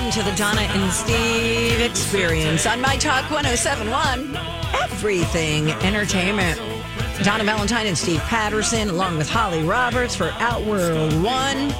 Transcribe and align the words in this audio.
Hello. 0.00 0.10
Hey, 0.10 0.20
everybody. 0.20 0.22
Welcome 0.22 0.22
to 0.22 0.30
the 0.30 0.36
Donna 0.36 0.60
and 0.60 0.92
Steve 0.92 1.80
experience 1.80 2.66
on 2.66 2.80
My 2.80 2.96
Talk 2.96 3.30
1071. 3.30 4.36
Everything 4.82 5.70
Entertainment. 5.82 6.60
Donna 7.24 7.42
Valentine 7.42 7.86
and 7.88 7.98
Steve 7.98 8.20
Patterson, 8.20 8.90
along 8.90 9.18
with 9.18 9.28
Holly 9.28 9.62
Roberts 9.64 10.14
for 10.14 10.30
Outworld 10.38 11.12
One. 11.22 11.72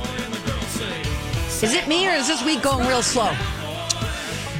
Is 1.62 1.74
it 1.74 1.86
me 1.88 2.08
or 2.08 2.12
is 2.12 2.26
this 2.26 2.44
week 2.44 2.62
going 2.62 2.86
real 2.88 3.02
slow? 3.02 3.30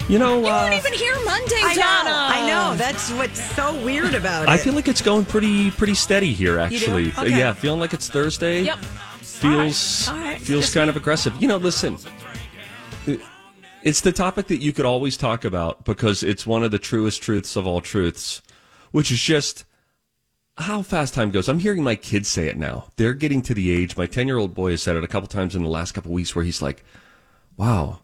You 0.09 0.19
know, 0.19 0.39
You 0.41 0.47
uh, 0.47 0.63
weren't 0.71 0.75
even 0.75 0.93
here 0.95 1.15
Monday, 1.25 1.61
I 1.61 1.75
know. 1.75 1.83
Donna. 1.83 2.11
I 2.11 2.47
know. 2.47 2.77
That's 2.77 3.11
what's 3.13 3.43
so 3.55 3.75
weird 3.85 4.15
about 4.15 4.45
it. 4.45 4.49
I 4.49 4.57
feel 4.57 4.73
like 4.73 4.89
it's 4.89 5.03
going 5.03 5.25
pretty 5.25 5.71
pretty 5.73 5.95
steady 5.95 6.33
here. 6.33 6.59
Actually, 6.59 7.09
Okay. 7.11 7.37
yeah, 7.37 7.53
feeling 7.53 7.81
like 7.81 7.93
it's 7.93 8.09
Thursday. 8.09 8.63
Yep. 8.63 8.79
Feels 9.21 10.09
All 10.09 10.15
right. 10.15 10.23
All 10.25 10.31
right. 10.33 10.41
feels 10.41 10.63
Just- 10.65 10.75
kind 10.75 10.89
of 10.89 10.97
aggressive. 10.97 11.35
You 11.41 11.49
know, 11.49 11.59
listen, 11.59 11.99
it's 13.83 14.01
the 14.01 14.13
topic 14.13 14.47
that 14.49 14.63
you 14.63 14.73
could 14.73 14.85
always 14.85 15.17
talk 15.17 15.45
about 15.45 15.85
because 15.85 16.23
it's 16.23 16.47
one 16.47 16.63
of 16.63 16.71
the 16.71 16.79
truest 16.79 17.23
truths 17.23 17.57
of 17.57 17.67
all 17.67 17.81
truths, 17.81 18.43
which 18.91 19.11
is 19.11 19.21
just 19.21 19.65
how 20.57 20.83
fast 20.83 21.15
time 21.15 21.31
goes. 21.31 21.49
I'm 21.49 21.61
hearing 21.61 21.85
my 21.85 21.95
kids 21.95 22.29
say 22.29 22.49
it 22.49 22.57
now. 22.57 22.89
They're 22.97 23.15
getting 23.15 23.43
to 23.43 23.55
the 23.55 23.71
age. 23.71 23.97
My 23.97 24.07
ten 24.07 24.27
year 24.27 24.39
old 24.39 24.55
boy 24.55 24.73
has 24.73 24.83
said 24.83 24.97
it 24.97 25.05
a 25.05 25.09
couple 25.09 25.29
times 25.29 25.55
in 25.55 25.63
the 25.63 25.69
last 25.69 25.93
couple 25.93 26.13
weeks 26.13 26.35
where 26.35 26.45
he's 26.45 26.63
like, 26.63 26.85
"Wow, 27.57 28.01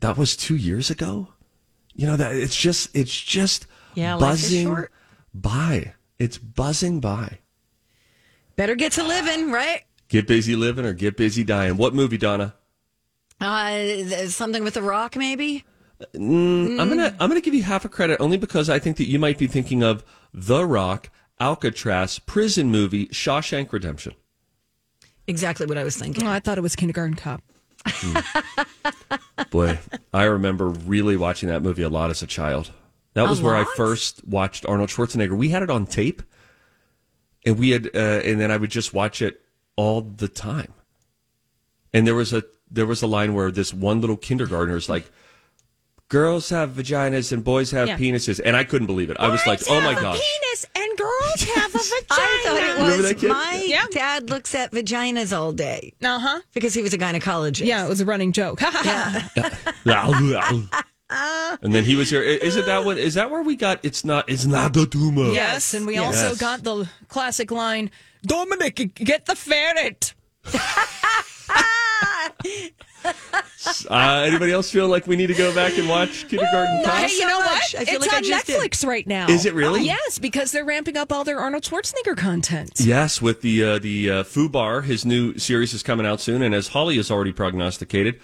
that 0.00 0.16
was 0.16 0.36
two 0.36 0.56
years 0.56 0.90
ago." 0.90 1.28
You 1.94 2.06
know 2.06 2.16
that 2.16 2.34
it's 2.34 2.56
just 2.56 2.94
it's 2.94 3.18
just 3.18 3.66
Yeah, 3.94 4.18
buzzing 4.18 4.86
by. 5.32 5.94
It's 6.18 6.38
buzzing 6.38 7.00
by. 7.00 7.38
Better 8.56 8.74
get 8.74 8.92
to 8.92 9.02
living, 9.02 9.50
right? 9.50 9.82
Get 10.08 10.26
busy 10.26 10.56
living 10.56 10.86
or 10.86 10.92
get 10.92 11.16
busy 11.16 11.44
dying. 11.44 11.76
What 11.76 11.94
movie, 11.94 12.16
Donna? 12.16 12.54
Uh, 13.40 14.26
something 14.28 14.64
with 14.64 14.74
The 14.74 14.82
Rock, 14.82 15.16
maybe? 15.16 15.64
I'm 16.14 16.76
gonna 16.76 17.16
I'm 17.18 17.28
gonna 17.28 17.40
give 17.40 17.54
you 17.54 17.62
half 17.62 17.84
a 17.84 17.88
credit 17.88 18.20
only 18.20 18.36
because 18.36 18.68
I 18.68 18.78
think 18.78 18.98
that 18.98 19.06
you 19.06 19.18
might 19.18 19.38
be 19.38 19.46
thinking 19.46 19.82
of 19.82 20.04
The 20.34 20.66
Rock, 20.66 21.10
Alcatraz, 21.40 22.18
prison 22.18 22.70
movie, 22.70 23.06
Shawshank 23.08 23.72
Redemption. 23.72 24.14
Exactly 25.26 25.66
what 25.66 25.78
I 25.78 25.84
was 25.84 25.96
thinking. 25.96 26.26
Oh, 26.26 26.30
I 26.30 26.40
thought 26.40 26.58
it 26.58 26.62
was 26.62 26.76
Kindergarten 26.76 27.16
Cop. 27.16 27.42
Boy, 29.50 29.78
I 30.12 30.24
remember 30.24 30.68
really 30.68 31.16
watching 31.16 31.48
that 31.48 31.62
movie 31.62 31.82
a 31.82 31.88
lot 31.88 32.10
as 32.10 32.22
a 32.22 32.26
child. 32.26 32.72
That 33.14 33.28
was 33.28 33.40
where 33.40 33.56
I 33.56 33.64
first 33.76 34.26
watched 34.26 34.66
Arnold 34.66 34.90
Schwarzenegger. 34.90 35.36
We 35.36 35.48
had 35.48 35.62
it 35.62 35.70
on 35.70 35.86
tape, 35.86 36.22
and 37.46 37.58
we 37.58 37.70
had, 37.70 37.86
uh, 37.94 38.20
and 38.24 38.38
then 38.38 38.50
I 38.50 38.58
would 38.58 38.70
just 38.70 38.92
watch 38.92 39.22
it 39.22 39.40
all 39.76 40.02
the 40.02 40.28
time. 40.28 40.74
And 41.94 42.06
there 42.06 42.14
was 42.14 42.34
a 42.34 42.44
there 42.70 42.86
was 42.86 43.02
a 43.02 43.06
line 43.06 43.34
where 43.34 43.50
this 43.50 43.72
one 43.74 44.00
little 44.00 44.16
kindergartner 44.16 44.76
is 44.76 44.88
like, 44.88 45.10
"Girls 46.08 46.48
have 46.50 46.70
vaginas 46.70 47.32
and 47.32 47.42
boys 47.44 47.70
have 47.72 47.88
Yeah. 47.88 47.96
penises," 47.98 48.40
and 48.44 48.56
I 48.56 48.64
couldn't 48.64 48.86
believe 48.86 49.10
it. 49.10 49.16
I 49.20 49.28
was 49.28 49.44
like, 49.46 49.60
"Oh 49.68 49.80
my 49.80 49.94
gosh!" 49.94 50.18
Penis 50.20 50.66
and 50.74 50.98
girls 50.98 51.42
have 51.54 51.74
a 51.74 51.78
vagina. 51.78 52.04
I 52.10 52.42
thought 52.44 52.62
it 52.62 52.98
was 52.98 53.08
that 53.08 53.18
kid? 53.18 53.28
my 53.30 53.64
Yeah. 53.66 53.84
dad 53.90 54.30
looks 54.30 54.54
at 54.54 54.72
vaginas 54.72 55.36
all 55.36 55.52
day 55.52 55.92
Uh 56.02 56.18
huh. 56.18 56.40
because 56.54 56.74
he 56.74 56.82
was 56.82 56.92
a 56.94 56.98
gynecologist. 56.98 57.64
Yeah, 57.66 57.84
it 57.84 57.88
was 57.88 58.00
a 58.00 58.04
running 58.04 58.32
joke. 58.32 58.60
and 61.10 61.72
then 61.74 61.84
he 61.84 61.94
was 61.96 62.10
here. 62.10 62.20
I- 62.22 62.44
Is 62.44 62.56
it 62.56 62.66
that 62.66 62.84
one? 62.84 62.98
Is 62.98 63.14
that 63.14 63.30
where 63.30 63.42
we 63.42 63.54
got? 63.56 63.78
It's 63.84 64.04
not. 64.04 64.28
It's 64.28 64.44
not 64.44 64.72
the 64.72 64.86
tumor. 64.86 65.30
yes, 65.32 65.72
and 65.74 65.86
we 65.86 65.98
also 65.98 66.34
got 66.34 66.62
the 66.64 66.88
classic 67.08 67.50
line 67.50 67.90
Dominic, 68.24 68.94
get 68.94 69.26
the 69.26 69.36
ferret. 69.36 70.14
Uh, 73.88 74.24
anybody 74.26 74.52
else 74.52 74.70
feel 74.70 74.88
like 74.88 75.06
we 75.06 75.16
need 75.16 75.26
to 75.28 75.34
go 75.34 75.54
back 75.54 75.76
and 75.78 75.88
watch 75.88 76.28
Kindergarten 76.28 76.82
Cop? 76.84 76.94
Hey, 76.94 77.16
you 77.16 77.26
know 77.26 77.38
what? 77.38 77.74
I 77.78 77.84
feel 77.84 77.96
it's 77.96 78.06
like 78.06 78.12
I 78.14 78.16
on 78.18 78.22
just 78.24 78.46
did. 78.46 78.60
Netflix 78.60 78.86
right 78.86 79.06
now. 79.06 79.28
Is 79.28 79.44
it 79.44 79.54
really? 79.54 79.84
yes, 79.84 80.18
because 80.18 80.52
they're 80.52 80.64
ramping 80.64 80.96
up 80.96 81.12
all 81.12 81.24
their 81.24 81.38
Arnold 81.38 81.62
Schwarzenegger 81.64 82.16
content. 82.16 82.72
Yes, 82.78 83.20
with 83.22 83.42
the 83.42 83.62
uh, 83.64 83.78
the 83.78 84.10
uh, 84.10 84.22
Fubar, 84.24 84.84
his 84.84 85.04
new 85.04 85.36
series 85.38 85.72
is 85.74 85.82
coming 85.82 86.06
out 86.06 86.20
soon, 86.20 86.42
and 86.42 86.54
as 86.54 86.68
Holly 86.68 86.96
has 86.96 87.10
already 87.10 87.32
prognosticated, 87.32 88.20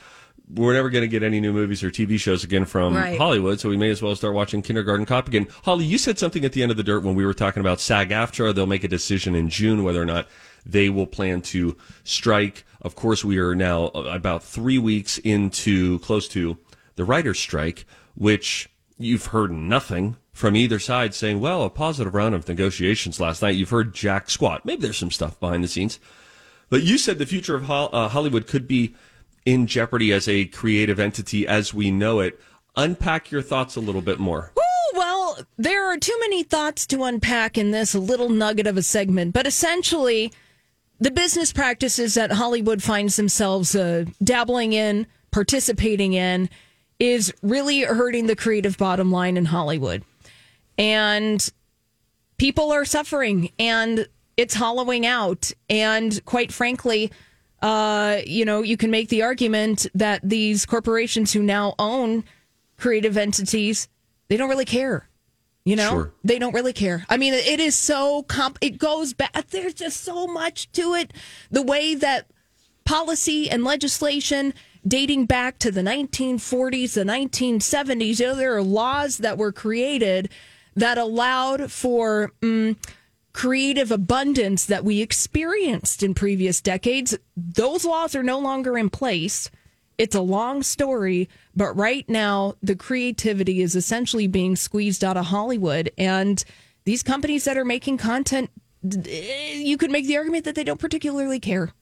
we're 0.53 0.75
never 0.75 0.91
going 0.91 1.03
to 1.03 1.09
get 1.09 1.23
any 1.23 1.41
new 1.41 1.53
movies 1.53 1.83
or 1.83 1.91
TV 1.91 2.19
shows 2.19 2.45
again 2.45 2.65
from 2.65 2.95
Right. 2.95 3.19
Hollywood, 3.19 3.61
so 3.61 3.69
we 3.69 3.77
may 3.77 3.91
as 3.91 4.01
well 4.03 4.15
start 4.17 4.35
watching 4.35 4.63
Kindergarten 4.63 5.07
Cop 5.07 5.29
again. 5.29 5.49
Holly, 5.65 5.85
you 5.85 5.99
said 5.99 6.19
something 6.19 6.45
at 6.45 6.53
the 6.53 6.63
end 6.63 6.71
of 6.71 6.77
the 6.77 6.83
dirt 6.85 7.03
when 7.03 7.15
we 7.15 7.25
were 7.27 7.35
talking 7.35 7.61
about 7.61 7.81
SAG-AFTRA. 7.81 8.55
They'll 8.55 8.67
make 8.67 8.85
a 8.85 8.89
decision 8.89 9.35
in 9.35 9.49
June 9.49 9.83
whether 9.85 10.01
or 10.03 10.07
not 10.07 10.29
they 10.65 10.89
will 10.89 11.07
plan 11.07 11.43
to 11.43 11.77
strike. 12.05 12.65
Of 12.81 12.95
course, 12.95 13.25
we 13.25 13.39
are 13.39 13.55
now 13.55 13.87
about 13.87 14.43
three 14.43 14.79
weeks 14.79 15.19
into 15.19 15.99
close 16.01 16.29
to 16.29 16.59
the 16.97 17.05
writer's 17.05 17.39
strike, 17.39 17.85
which 18.15 18.69
you've 18.99 19.27
heard 19.27 19.51
nothing 19.51 20.17
from 20.33 20.57
either 20.57 20.79
side 20.79 21.15
saying, 21.15 21.41
well, 21.41 21.63
a 21.63 21.71
positive 21.71 22.15
round 22.15 22.35
of 22.35 22.49
negotiations 22.49 23.21
last 23.21 23.43
night. 23.43 23.57
You've 23.57 23.71
heard 23.71 23.95
Jack 23.95 24.31
squat. 24.31 24.65
Maybe 24.65 24.83
there's 24.83 24.99
some 24.99 25.11
stuff 25.11 25.39
behind 25.39 25.63
the 25.63 25.69
scenes. 25.69 25.99
But 26.71 26.83
you 26.83 26.97
said 26.97 27.19
the 27.19 27.27
future 27.27 27.55
of 27.55 27.71
uh, 27.71 28.09
Hollywood 28.09 28.47
could 28.47 28.67
be 28.67 28.95
in 29.45 29.67
jeopardy 29.67 30.13
as 30.13 30.27
a 30.29 30.47
creative 30.47 30.99
entity 30.99 31.47
as 31.47 31.75
we 31.75 31.91
know 31.91 32.21
it. 32.21 32.41
Unpack 32.77 33.31
your 33.31 33.43
thoughts 33.43 33.77
a 33.77 33.81
little 33.81 34.01
bit 34.01 34.19
more. 34.19 34.53
Well, 34.95 35.39
there 35.59 35.87
are 35.87 35.99
too 35.99 36.17
many 36.21 36.43
thoughts 36.43 36.87
to 36.89 37.03
unpack 37.03 37.59
in 37.59 37.71
this 37.71 37.95
little 37.95 38.29
nugget 38.29 38.67
of 38.67 38.77
a 38.77 38.83
segment, 38.83 39.33
but 39.33 39.47
essentially, 39.47 40.33
the 41.03 41.11
business 41.11 41.53
practices 41.53 42.15
that 42.15 42.31
Hollywood 42.31 42.81
finds 42.81 43.17
themselves 43.17 43.75
uh, 43.75 44.05
dabbling 44.23 44.73
in, 44.73 45.09
participating 45.33 46.13
in, 46.13 46.49
is 47.01 47.35
really 47.43 47.81
hurting 47.81 48.29
the 48.29 48.37
creative 48.37 48.79
bottom 48.79 49.11
line 49.11 49.37
in 49.37 49.47
Hollywood. 49.47 50.05
And 50.79 51.53
people 52.37 52.71
are 52.71 52.85
suffering 52.85 53.51
and 53.59 54.07
it's 54.37 54.55
hollowing 54.55 55.05
out. 55.05 55.51
And 55.69 56.25
quite 56.25 56.53
frankly, 56.53 57.11
uh, 57.63 58.19
you 58.25 58.45
know, 58.45 58.63
you 58.63 58.77
can 58.77 58.93
make 58.93 59.09
the 59.09 59.23
argument 59.23 59.89
that 59.95 60.21
these 60.23 60.65
corporations 60.65 61.33
who 61.33 61.43
now 61.43 61.75
own 61.81 62.23
creative 62.79 63.17
entities, 63.17 63.89
they 64.29 64.37
don't 64.37 64.49
really 64.49 64.65
care. 64.65 65.09
You 65.65 65.77
know, 65.77 65.91
Sure. 65.91 66.13
they 66.25 66.39
don't 66.41 66.55
really 66.55 66.73
care. 66.73 67.07
I 67.09 67.17
mean, 67.17 67.35
it 67.35 67.61
is 67.61 67.77
so 67.77 68.25
comp. 68.25 68.59
It 68.61 68.79
goes 68.79 69.13
back. 69.13 69.49
There's 69.51 69.75
just 69.75 70.01
so 70.03 70.27
much 70.27 70.71
to 70.73 70.95
it. 70.95 71.13
The 71.51 71.63
way 71.63 71.95
that 71.95 72.27
policy 72.85 73.49
and 73.49 73.63
legislation 73.63 74.55
dating 74.87 75.27
back 75.27 75.61
to 75.61 75.71
the 75.71 75.83
1940s, 75.83 76.95
the 76.95 77.05
1970s, 77.05 78.19
you 78.19 78.27
know, 78.27 78.35
there 78.35 78.57
are 78.57 78.63
laws 78.63 79.19
that 79.19 79.39
were 79.39 79.53
created 79.53 80.29
that 80.75 80.99
allowed 80.99 81.71
for 81.71 82.33
mm, 82.41 82.77
creative 83.33 83.93
abundance 83.93 84.65
that 84.65 84.85
we 84.85 85.01
experienced 85.01 86.03
in 86.03 86.13
previous 86.15 86.61
decades. 86.61 87.17
Those 87.37 87.85
laws 87.85 88.17
are 88.17 88.25
no 88.25 88.41
longer 88.41 88.77
in 88.77 88.91
place. 88.91 89.49
It's 89.99 90.15
a 90.15 90.21
long 90.21 90.63
story, 90.63 91.29
but 91.55 91.77
right 91.77 92.09
now 92.09 92.55
the 92.63 92.77
creativity 92.77 93.61
is 93.61 93.77
essentially 93.77 94.27
being 94.27 94.57
squeezed 94.57 95.05
out 95.05 95.17
of 95.17 95.27
Hollywood. 95.27 95.91
And 95.99 96.45
these 96.85 97.03
companies 97.03 97.45
that 97.45 97.57
are 97.57 97.65
making 97.65 97.99
content, 97.99 98.51
eh, 98.85 99.55
you 99.55 99.77
could 99.77 99.91
make 99.91 100.07
the 100.07 100.17
argument 100.17 100.45
that 100.45 100.55
they 100.55 100.65
don't 100.65 100.81
particularly 100.81 101.39
care. 101.41 101.73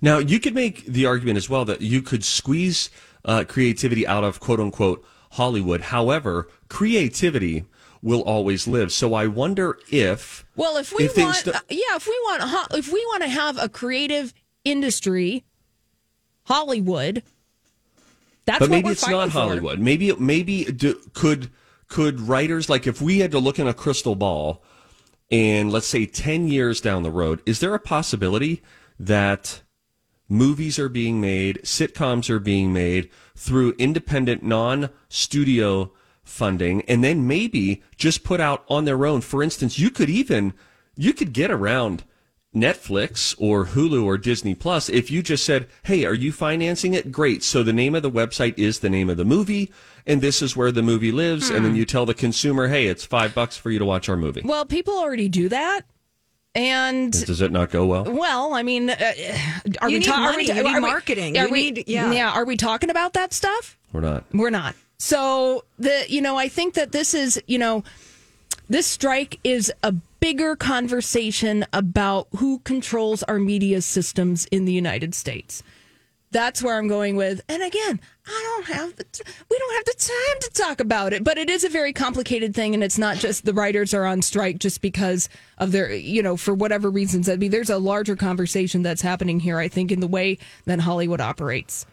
Now, 0.00 0.18
you 0.18 0.40
could 0.40 0.54
make 0.54 0.86
the 0.86 1.06
argument 1.06 1.36
as 1.36 1.48
well 1.48 1.64
that 1.66 1.82
you 1.82 2.02
could 2.02 2.24
squeeze 2.24 2.90
uh, 3.24 3.44
creativity 3.46 4.06
out 4.06 4.24
of 4.24 4.40
quote 4.40 4.60
unquote 4.60 5.04
Hollywood. 5.32 5.82
However, 5.82 6.48
creativity 6.68 7.64
will 8.02 8.22
always 8.22 8.68
live. 8.68 8.92
So 8.92 9.14
I 9.14 9.26
wonder 9.26 9.78
if 9.90 10.44
Well, 10.54 10.76
if 10.76 10.92
we 10.94 11.04
if 11.04 11.16
want, 11.16 11.36
st- 11.36 11.56
yeah, 11.68 11.96
if 11.96 12.06
we 12.06 12.18
want, 12.24 12.72
if 12.74 12.92
we 12.92 13.00
want 13.06 13.22
to 13.22 13.28
have 13.28 13.58
a 13.60 13.68
creative 13.68 14.32
industry, 14.64 15.44
Hollywood. 16.44 17.22
That's 18.46 18.60
but 18.60 18.70
maybe 18.70 18.90
it's 18.90 19.06
not 19.06 19.26
for. 19.30 19.40
Hollywood. 19.40 19.80
Maybe 19.80 20.14
maybe 20.14 20.64
do, 20.64 21.00
could 21.12 21.50
could 21.88 22.20
writers 22.20 22.68
like 22.68 22.86
if 22.86 23.02
we 23.02 23.18
had 23.18 23.32
to 23.32 23.38
look 23.38 23.58
in 23.58 23.66
a 23.66 23.74
crystal 23.74 24.14
ball 24.14 24.62
and 25.30 25.72
let's 25.72 25.86
say 25.86 26.06
10 26.06 26.48
years 26.48 26.80
down 26.80 27.02
the 27.02 27.10
road, 27.10 27.42
is 27.46 27.60
there 27.60 27.74
a 27.74 27.80
possibility 27.80 28.62
that 28.98 29.62
movies 30.28 30.78
are 30.78 30.88
being 30.88 31.20
made, 31.20 31.60
sitcoms 31.62 32.30
are 32.30 32.38
being 32.38 32.72
made 32.72 33.10
through 33.34 33.74
independent 33.78 34.42
non-studio 34.42 35.92
funding 36.22 36.82
and 36.82 37.02
then 37.04 37.26
maybe 37.26 37.82
just 37.96 38.24
put 38.24 38.40
out 38.40 38.64
on 38.68 38.84
their 38.84 39.06
own. 39.06 39.20
For 39.20 39.42
instance, 39.42 39.78
you 39.78 39.90
could 39.90 40.10
even 40.10 40.54
you 40.96 41.12
could 41.12 41.32
get 41.32 41.50
around 41.50 42.04
Netflix 42.54 43.34
or 43.38 43.66
Hulu 43.66 44.04
or 44.04 44.16
Disney 44.16 44.54
Plus 44.54 44.88
if 44.88 45.10
you 45.10 45.22
just 45.22 45.44
said, 45.44 45.66
"Hey, 45.82 46.04
are 46.04 46.14
you 46.14 46.32
financing 46.32 46.94
it?" 46.94 47.12
Great. 47.12 47.42
So 47.42 47.62
the 47.62 47.72
name 47.72 47.94
of 47.94 48.02
the 48.02 48.10
website 48.10 48.54
is 48.58 48.78
the 48.80 48.88
name 48.90 49.10
of 49.10 49.16
the 49.16 49.24
movie 49.24 49.70
and 50.06 50.20
this 50.22 50.40
is 50.40 50.56
where 50.56 50.72
the 50.72 50.82
movie 50.82 51.12
lives 51.12 51.50
and 51.50 51.64
then 51.64 51.74
you 51.76 51.84
tell 51.84 52.06
the 52.06 52.14
consumer, 52.14 52.68
"Hey, 52.68 52.86
it's 52.86 53.04
5 53.04 53.34
bucks 53.34 53.56
for 53.56 53.70
you 53.70 53.78
to 53.78 53.84
watch 53.84 54.08
our 54.08 54.16
movie." 54.16 54.40
Well, 54.44 54.64
people 54.64 54.96
already 54.96 55.28
do 55.28 55.48
that, 55.50 55.82
and 56.54 57.12
Does 57.12 57.40
it 57.42 57.52
not 57.52 57.70
go 57.70 57.84
well? 57.84 58.04
well, 58.04 58.54
I 58.54 58.62
mean, 58.62 58.88
uh, 58.88 58.96
are 59.82 59.90
You 59.90 59.96
we 59.96 59.98
need 59.98 60.04
ta- 60.06 60.22
are 60.22 60.36
we 60.36 60.46
ta- 60.46 60.54
You 60.54 60.66
are 60.66 60.74
we- 60.74 60.80
marketing. 60.80 61.36
Are 61.38 61.48
we, 61.48 61.70
need- 61.72 61.84
yeah. 61.88 62.10
yeah. 62.12 62.30
Are 62.30 62.44
we 62.46 62.56
talking 62.56 62.88
about 62.88 63.12
that 63.14 63.34
stuff? 63.34 63.76
We're 63.92 64.00
not. 64.00 64.24
We're 64.32 64.50
not. 64.50 64.74
So 64.98 65.64
the 65.78 66.04
you 66.08 66.22
know 66.22 66.36
I 66.38 66.48
think 66.48 66.72
that 66.74 66.92
this 66.92 67.12
is 67.12 67.42
you 67.46 67.58
know 67.58 67.84
this 68.70 68.86
strike 68.86 69.38
is 69.44 69.70
a 69.82 69.92
bigger 70.26 70.56
conversation 70.56 71.64
about 71.72 72.26
who 72.38 72.58
controls 72.58 73.22
our 73.22 73.38
media 73.38 73.80
systems 73.80 74.44
in 74.46 74.64
the 74.64 74.72
United 74.72 75.14
States. 75.14 75.62
That's 76.32 76.60
where 76.60 76.76
I'm 76.76 76.88
going 76.88 77.14
with. 77.14 77.42
And 77.48 77.62
again, 77.62 78.00
I 78.26 78.42
don't 78.44 78.76
have 78.76 78.96
the 78.96 79.04
t- 79.04 79.22
we 79.48 79.56
don't 79.56 79.74
have 79.76 79.84
the 79.84 79.94
time 80.02 80.40
to 80.40 80.50
talk 80.50 80.80
about 80.80 81.12
it, 81.12 81.22
but 81.22 81.38
it 81.38 81.48
is 81.48 81.62
a 81.62 81.68
very 81.68 81.92
complicated 81.92 82.56
thing 82.56 82.74
and 82.74 82.82
it's 82.82 82.98
not 82.98 83.18
just 83.18 83.44
the 83.44 83.54
writers 83.54 83.94
are 83.94 84.04
on 84.04 84.20
strike 84.20 84.58
just 84.58 84.80
because 84.80 85.28
of 85.58 85.70
their 85.70 85.94
you 85.94 86.24
know 86.24 86.36
for 86.36 86.54
whatever 86.54 86.90
reasons. 86.90 87.28
I 87.28 87.36
mean 87.36 87.52
there's 87.52 87.70
a 87.70 87.78
larger 87.78 88.16
conversation 88.16 88.82
that's 88.82 89.02
happening 89.02 89.38
here 89.38 89.58
I 89.58 89.68
think 89.68 89.92
in 89.92 90.00
the 90.00 90.08
way 90.08 90.38
that 90.64 90.80
Hollywood 90.80 91.20
operates. 91.20 91.86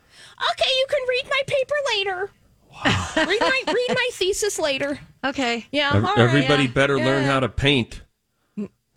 Okay, 0.53 0.69
you 0.69 0.85
can 0.89 1.07
read 1.07 1.25
my 1.29 1.41
paper 1.45 1.75
later. 1.95 2.31
read 3.29 3.41
my 3.41 3.63
read 3.67 3.89
my 3.89 4.09
thesis 4.13 4.57
later. 4.57 4.97
Okay. 5.23 5.67
Yeah, 5.71 5.91
Ev- 5.93 6.03
all 6.03 6.15
right, 6.15 6.17
Everybody 6.17 6.63
yeah. 6.63 6.71
better 6.71 6.97
learn 6.97 7.25
how 7.25 7.39
to 7.39 7.47
paint. 7.47 8.01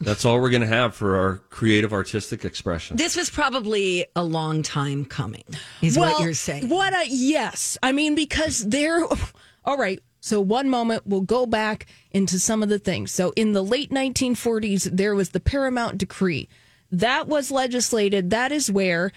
That's 0.01 0.25
all 0.25 0.41
we're 0.41 0.51
going 0.51 0.63
to 0.63 0.67
have 0.67 0.95
for 0.95 1.17
our 1.17 1.37
creative 1.49 1.93
artistic 1.93 2.45
expression. 2.45 2.97
This 2.97 3.17
was 3.17 3.31
probably 3.31 4.07
a 4.15 4.23
long 4.23 4.63
time 4.63 5.05
coming, 5.07 5.45
is 5.81 5.99
what 5.99 6.21
you're 6.21 6.35
saying. 6.35 6.69
What 6.69 6.93
a 6.93 7.09
yes. 7.09 7.79
I 7.83 7.93
mean, 7.93 8.15
because 8.15 8.67
they're 8.69 9.07
all 9.65 9.79
right. 9.79 10.01
So 10.21 10.41
one 10.41 10.69
moment 10.69 11.07
we'll 11.07 11.21
go 11.21 11.47
back 11.47 11.87
into 12.11 12.39
some 12.39 12.63
of 12.63 12.69
the 12.69 12.79
things. 12.79 13.11
So 13.13 13.33
in 13.37 13.53
the 13.53 13.63
late 13.63 13.91
1940s, 13.91 14.85
there 14.97 15.15
was 15.15 15.31
the 15.31 15.41
Paramount 15.41 15.99
Decree. 15.99 16.49
That 16.91 17.29
was 17.29 17.51
legislated. 17.51 18.31
That 18.31 18.53
is 18.53 18.71
where 18.71 19.13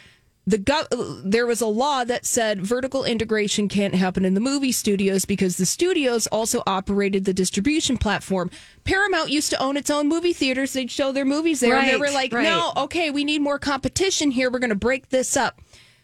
the 0.49 1.21
there 1.23 1.45
was 1.45 1.61
a 1.61 1.67
law 1.67 2.03
that 2.03 2.25
said 2.25 2.61
vertical 2.61 3.03
integration 3.03 3.67
can't 3.67 3.93
happen 3.93 4.25
in 4.25 4.33
the 4.33 4.39
movie 4.39 4.71
studios 4.71 5.23
because 5.25 5.57
the 5.57 5.65
studios 5.65 6.25
also 6.27 6.63
operated 6.65 7.25
the 7.25 7.33
distribution 7.33 7.97
platform. 7.97 8.49
Paramount 8.83 9.29
used 9.29 9.51
to 9.51 9.61
own 9.61 9.77
its 9.77 9.91
own 9.91 10.07
movie 10.07 10.33
theaters. 10.33 10.73
They'd 10.73 10.89
show 10.89 11.11
their 11.11 11.25
movies 11.25 11.59
there, 11.59 11.75
and 11.75 11.87
they 11.87 11.97
were 11.97 12.11
like, 12.11 12.33
right. 12.33 12.43
"No, 12.43 12.73
okay, 12.75 13.11
we 13.11 13.23
need 13.23 13.41
more 13.41 13.59
competition 13.59 14.31
here. 14.31 14.49
We're 14.49 14.59
going 14.59 14.69
to 14.69 14.75
break 14.75 15.09
this 15.09 15.37
up." 15.37 15.61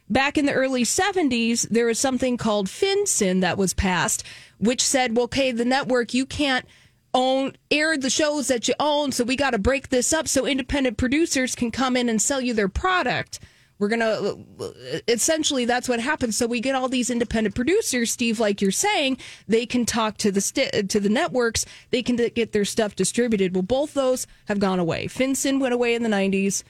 Back 0.07 0.37
in 0.37 0.45
the 0.45 0.53
early 0.53 0.83
70s, 0.83 1.67
there 1.69 1.87
was 1.87 1.97
something 1.97 2.37
called 2.37 2.69
Fin-Syn 2.69 3.39
that 3.39 3.57
was 3.57 3.73
passed, 3.73 4.23
which 4.59 4.83
said, 4.83 5.15
well, 5.15 5.23
okay, 5.23 5.51
the 5.51 5.65
network, 5.65 6.13
you 6.13 6.27
can't 6.27 6.67
own 7.15 7.53
air 7.71 7.97
the 7.97 8.11
shows 8.11 8.47
that 8.49 8.67
you 8.67 8.75
own, 8.79 9.11
so 9.11 9.23
we 9.23 9.35
got 9.35 9.51
to 9.51 9.57
break 9.57 9.89
this 9.89 10.13
up 10.13 10.27
so 10.27 10.45
independent 10.45 10.97
producers 10.97 11.55
can 11.55 11.71
come 11.71 11.97
in 11.97 12.07
and 12.07 12.21
sell 12.21 12.39
you 12.39 12.53
their 12.53 12.69
product. 12.69 13.39
We're 13.77 13.89
going 13.89 13.99
to 13.99 15.03
essentially 15.07 15.65
that's 15.65 15.89
what 15.89 15.99
happens. 15.99 16.37
So 16.37 16.47
we 16.47 16.61
get 16.61 16.75
all 16.75 16.87
these 16.87 17.09
independent 17.09 17.55
producers, 17.55 18.09
Steve, 18.11 18.39
like 18.39 18.61
you're 18.61 18.71
saying, 18.71 19.17
they 19.47 19.65
can 19.65 19.85
talk 19.85 20.17
to 20.19 20.31
the 20.31 20.39
st- 20.41 20.89
to 20.89 20.99
the 20.99 21.09
networks, 21.09 21.65
they 21.91 22.01
can 22.01 22.15
get 22.15 22.53
their 22.53 22.63
stuff 22.65 22.95
distributed. 22.95 23.53
Well, 23.53 23.63
both 23.63 23.93
those 23.93 24.27
have 24.47 24.59
gone 24.59 24.79
away. 24.79 25.07
Fin-Syn 25.07 25.59
went 25.59 25.73
away 25.73 25.93
in 25.93 26.03
the 26.03 26.09
90s 26.09 26.63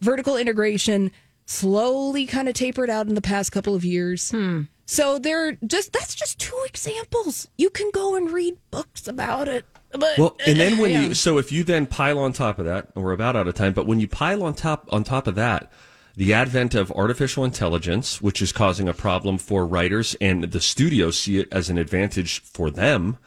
vertical 0.00 0.36
integration 0.36 1.10
slowly 1.46 2.26
kind 2.26 2.46
of 2.48 2.54
tapered 2.54 2.90
out 2.90 3.06
in 3.08 3.14
the 3.14 3.22
past 3.22 3.50
couple 3.50 3.74
of 3.74 3.84
years. 3.84 4.30
Hmm. 4.30 4.62
So 4.84 5.18
they're 5.18 5.52
just 5.66 5.92
that's 5.92 6.14
just 6.14 6.38
two 6.38 6.58
examples. 6.66 7.48
You 7.56 7.70
can 7.70 7.90
go 7.92 8.16
and 8.16 8.30
read 8.30 8.56
books 8.70 9.08
about 9.08 9.48
it. 9.48 9.64
But 9.92 10.18
Well, 10.18 10.36
and 10.46 10.60
then 10.60 10.76
when 10.78 10.90
Yeah. 10.92 11.00
you 11.02 11.14
so 11.14 11.38
if 11.38 11.50
you 11.52 11.64
then 11.64 11.86
pile 11.86 12.18
on 12.18 12.32
top 12.34 12.58
of 12.58 12.66
that, 12.66 12.88
and 12.94 13.02
we're 13.04 13.12
about 13.12 13.34
out 13.36 13.48
of 13.48 13.54
time, 13.54 13.72
but 13.72 13.86
when 13.86 13.98
you 14.00 14.08
pile 14.08 14.42
on 14.44 14.54
top 14.54 14.88
on 14.92 15.04
top 15.04 15.26
of 15.26 15.34
that, 15.36 15.70
the 16.18 16.34
advent 16.34 16.74
of 16.74 16.90
artificial 16.90 17.44
intelligence, 17.44 18.20
which 18.20 18.42
is 18.42 18.50
causing 18.50 18.88
a 18.88 18.92
problem 18.92 19.38
for 19.38 19.64
writers, 19.64 20.16
and 20.20 20.42
the 20.42 20.60
studios 20.60 21.16
see 21.16 21.38
it 21.38 21.46
as 21.52 21.70
an 21.70 21.78
advantage 21.78 22.40
for 22.42 22.72
them. 22.72 23.18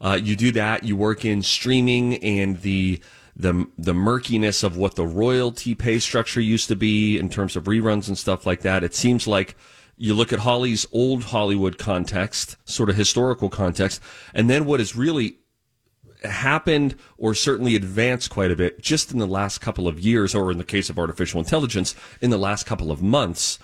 Uh, 0.00 0.18
you 0.20 0.34
do 0.34 0.50
that. 0.50 0.82
You 0.82 0.96
work 0.96 1.24
in 1.24 1.42
streaming 1.42 2.16
and 2.16 2.60
the 2.62 3.00
the 3.36 3.68
the 3.78 3.94
murkiness 3.94 4.64
of 4.64 4.76
what 4.76 4.96
the 4.96 5.06
royalty 5.06 5.76
pay 5.76 6.00
structure 6.00 6.40
used 6.40 6.66
to 6.66 6.74
be 6.74 7.16
in 7.16 7.28
terms 7.28 7.54
of 7.54 7.64
reruns 7.64 8.08
and 8.08 8.18
stuff 8.18 8.44
like 8.44 8.62
that. 8.62 8.82
It 8.82 8.96
seems 8.96 9.28
like 9.28 9.56
you 9.96 10.12
look 10.12 10.32
at 10.32 10.40
Holly's 10.40 10.88
old 10.90 11.24
Hollywood 11.24 11.78
context, 11.78 12.56
sort 12.64 12.90
of 12.90 12.96
historical 12.96 13.48
context, 13.48 14.02
and 14.34 14.50
then 14.50 14.64
what 14.64 14.80
is 14.80 14.96
really 14.96 15.36
happened 16.24 16.94
or 17.18 17.34
certainly 17.34 17.76
advanced 17.76 18.30
quite 18.30 18.50
a 18.50 18.56
bit 18.56 18.80
just 18.80 19.12
in 19.12 19.18
the 19.18 19.26
last 19.26 19.58
couple 19.60 19.88
of 19.88 19.98
years, 19.98 20.34
or 20.34 20.50
in 20.50 20.58
the 20.58 20.64
case 20.64 20.90
of 20.90 20.98
artificial 20.98 21.40
intelligence, 21.40 21.94
in 22.20 22.30
the 22.30 22.38
last 22.38 22.66
couple 22.66 22.90
of 22.90 23.02
months, 23.02 23.58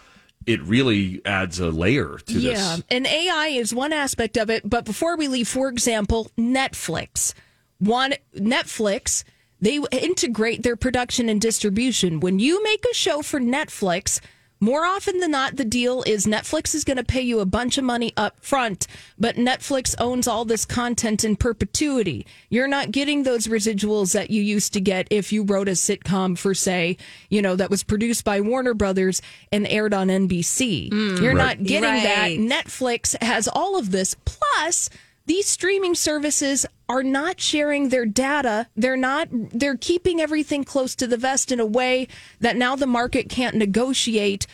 it 0.47 0.63
really 0.63 1.21
adds 1.25 1.59
a 1.59 1.71
layer 1.71 2.19
to 2.27 2.35
yeah, 2.35 2.51
this. 2.51 2.59
Yeah, 2.59 2.97
and 2.97 3.07
AI 3.07 3.49
is 3.49 3.75
one 3.75 3.93
aspect 3.93 4.37
of 4.37 4.49
it. 4.51 4.69
But 4.69 4.85
before 4.85 5.17
we 5.17 5.29
leave, 5.29 5.49
for 5.49 5.69
example, 5.69 6.31
Netflix. 6.39 7.35
One 7.79 8.15
Netflix, 8.35 9.25
they 9.61 9.81
integrate 9.93 10.63
their 10.63 10.77
production 10.77 11.29
and 11.29 11.41
distribution. 11.41 12.21
When 12.21 12.39
you 12.39 12.63
make 12.63 12.85
a 12.91 12.95
show 12.95 13.23
for 13.23 13.41
Netflix, 13.41 14.21
more 14.59 14.85
often 14.85 15.21
than 15.21 15.31
not, 15.31 15.57
the 15.57 15.65
deal 15.65 16.03
is 16.07 16.27
Netflix 16.27 16.75
is 16.75 16.85
going 16.85 16.97
to 16.97 17.05
pay 17.05 17.21
you 17.21 17.41
a 17.41 17.47
bunch 17.47 17.77
of 17.77 17.85
money 17.85 18.13
up 18.17 18.41
front, 18.41 18.87
but 19.19 19.37
Netflix 19.37 19.95
owns 19.99 20.27
all 20.27 20.45
this 20.45 20.65
content 20.65 21.25
in 21.25 21.37
perpetuity. 21.37 22.27
You're 22.49 22.69
not 22.69 22.91
getting 22.91 23.23
those 23.23 23.49
residuals 23.49 24.13
that 24.15 24.31
you 24.31 24.43
used 24.43 24.73
to 24.73 24.81
get 24.81 25.09
if 25.11 25.33
you 25.33 25.43
wrote 25.43 25.69
a 25.69 25.73
sitcom 25.73 26.39
for, 26.39 26.55
say, 26.55 26.97
you 27.29 27.43
know, 27.43 27.57
that 27.57 27.71
was 27.71 27.83
produced 27.83 28.25
by 28.25 28.41
Warner 28.41 28.75
Brothers 28.75 29.21
and 29.53 29.67
aired 29.67 29.93
on 29.93 30.09
NBC. 30.09 30.91
Mm. 30.91 31.21
You're 31.21 31.35
not 31.35 31.63
getting 31.63 32.03
that. 32.03 32.31
Netflix 32.31 33.21
has 33.23 33.49
all 33.49 33.79
of 33.79 33.91
this. 33.91 34.17
Plus, 34.25 34.89
these 35.27 35.47
streaming 35.49 35.95
services 35.95 36.65
are 36.89 37.03
not 37.03 37.41
sharing 37.41 37.89
their 37.89 38.07
data. 38.07 38.69
They're 38.77 38.97
not, 38.97 39.29
they're 39.31 39.77
keeping 39.77 40.21
everything 40.21 40.65
close 40.65 40.95
to 40.97 41.07
the 41.07 41.17
vest 41.17 41.51
in 41.51 41.59
a 41.61 41.67
way 41.67 42.07
that 42.41 42.57
now 42.57 42.77
the 42.77 42.87
market 42.87 43.29
can't 43.29 43.57
negotiate 43.57 44.47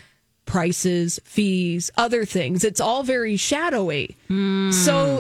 prices, 0.47 1.21
fees, 1.25 1.91
other 1.97 2.25
things. 2.25 2.65
It's 2.65 2.81
all 2.81 3.03
very 3.03 3.37
shadowy. 3.37 4.17
So 4.29 4.33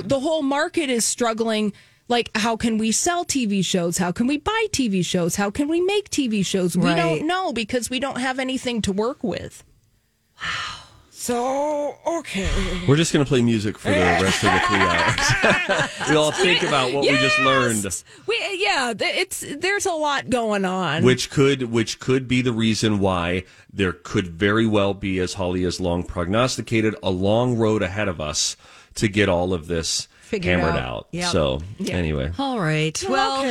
hmm. 0.02 0.08
the 0.08 0.20
whole 0.20 0.42
market 0.42 0.90
is 0.90 1.04
struggling. 1.04 1.72
Like, 2.08 2.30
how 2.34 2.56
can 2.56 2.78
we 2.78 2.90
sell 2.92 3.24
TV 3.24 3.64
shows? 3.64 3.98
How 3.98 4.10
can 4.10 4.26
we 4.26 4.36
buy 4.38 4.66
TV 4.72 5.04
shows? 5.04 5.36
How 5.36 5.50
can 5.50 5.68
we 5.68 5.80
make 5.80 6.10
TV 6.10 6.44
shows? 6.44 6.76
We 6.76 6.86
Right. 6.90 6.96
don't 6.96 7.26
know 7.26 7.52
because 7.52 7.88
we 7.88 8.00
don't 8.00 8.20
have 8.20 8.38
anything 8.38 8.82
to 8.82 8.92
work 8.92 9.22
with. 9.22 9.64
So, 11.22 11.96
okay. 12.04 12.50
We're 12.88 12.96
just 12.96 13.12
going 13.12 13.24
to 13.24 13.28
play 13.28 13.42
music 13.42 13.78
for 13.78 13.90
the 13.90 13.94
rest 13.94 14.42
of 14.42 14.50
the 14.50 14.58
three 14.66 14.76
hours. 14.80 15.90
we 16.10 16.16
all 16.16 16.32
think 16.32 16.64
about 16.64 16.92
what 16.92 17.02
we 17.02 17.16
just 17.16 17.38
learned. 17.38 18.02
We, 18.26 18.36
yeah, 18.58 18.92
it's 18.98 19.44
there's 19.56 19.86
a 19.86 19.92
lot 19.92 20.30
going 20.30 20.64
on. 20.64 21.04
which 21.04 21.30
could 21.30 21.70
which 21.70 22.00
could 22.00 22.26
be 22.26 22.42
the 22.42 22.50
reason 22.50 22.98
why 22.98 23.44
there 23.72 23.92
could 23.92 24.32
very 24.32 24.66
well 24.66 24.94
be, 24.94 25.20
as 25.20 25.34
Holly 25.34 25.62
has 25.62 25.78
long 25.78 26.02
prognosticated, 26.02 26.96
a 27.04 27.10
long 27.10 27.56
road 27.56 27.82
ahead 27.82 28.08
of 28.08 28.20
us 28.20 28.56
to 28.96 29.06
get 29.06 29.28
all 29.28 29.54
of 29.54 29.68
this 29.68 30.08
Figured 30.22 30.58
hammered 30.58 30.74
out. 30.74 31.04
out. 31.04 31.08
Yep. 31.12 31.30
So 31.30 31.60
anyway, 31.88 32.32
All 32.36 32.58
right. 32.58 33.00
Well, 33.08 33.44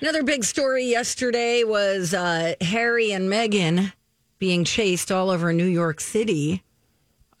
another 0.00 0.24
big 0.24 0.42
story 0.42 0.86
yesterday 0.86 1.62
was 1.62 2.12
uh, 2.12 2.56
Harry 2.60 3.12
and 3.12 3.30
Meghan 3.30 3.92
being 4.40 4.64
chased 4.64 5.12
all 5.12 5.30
over 5.30 5.52
New 5.52 5.64
York 5.64 6.00
City. 6.00 6.64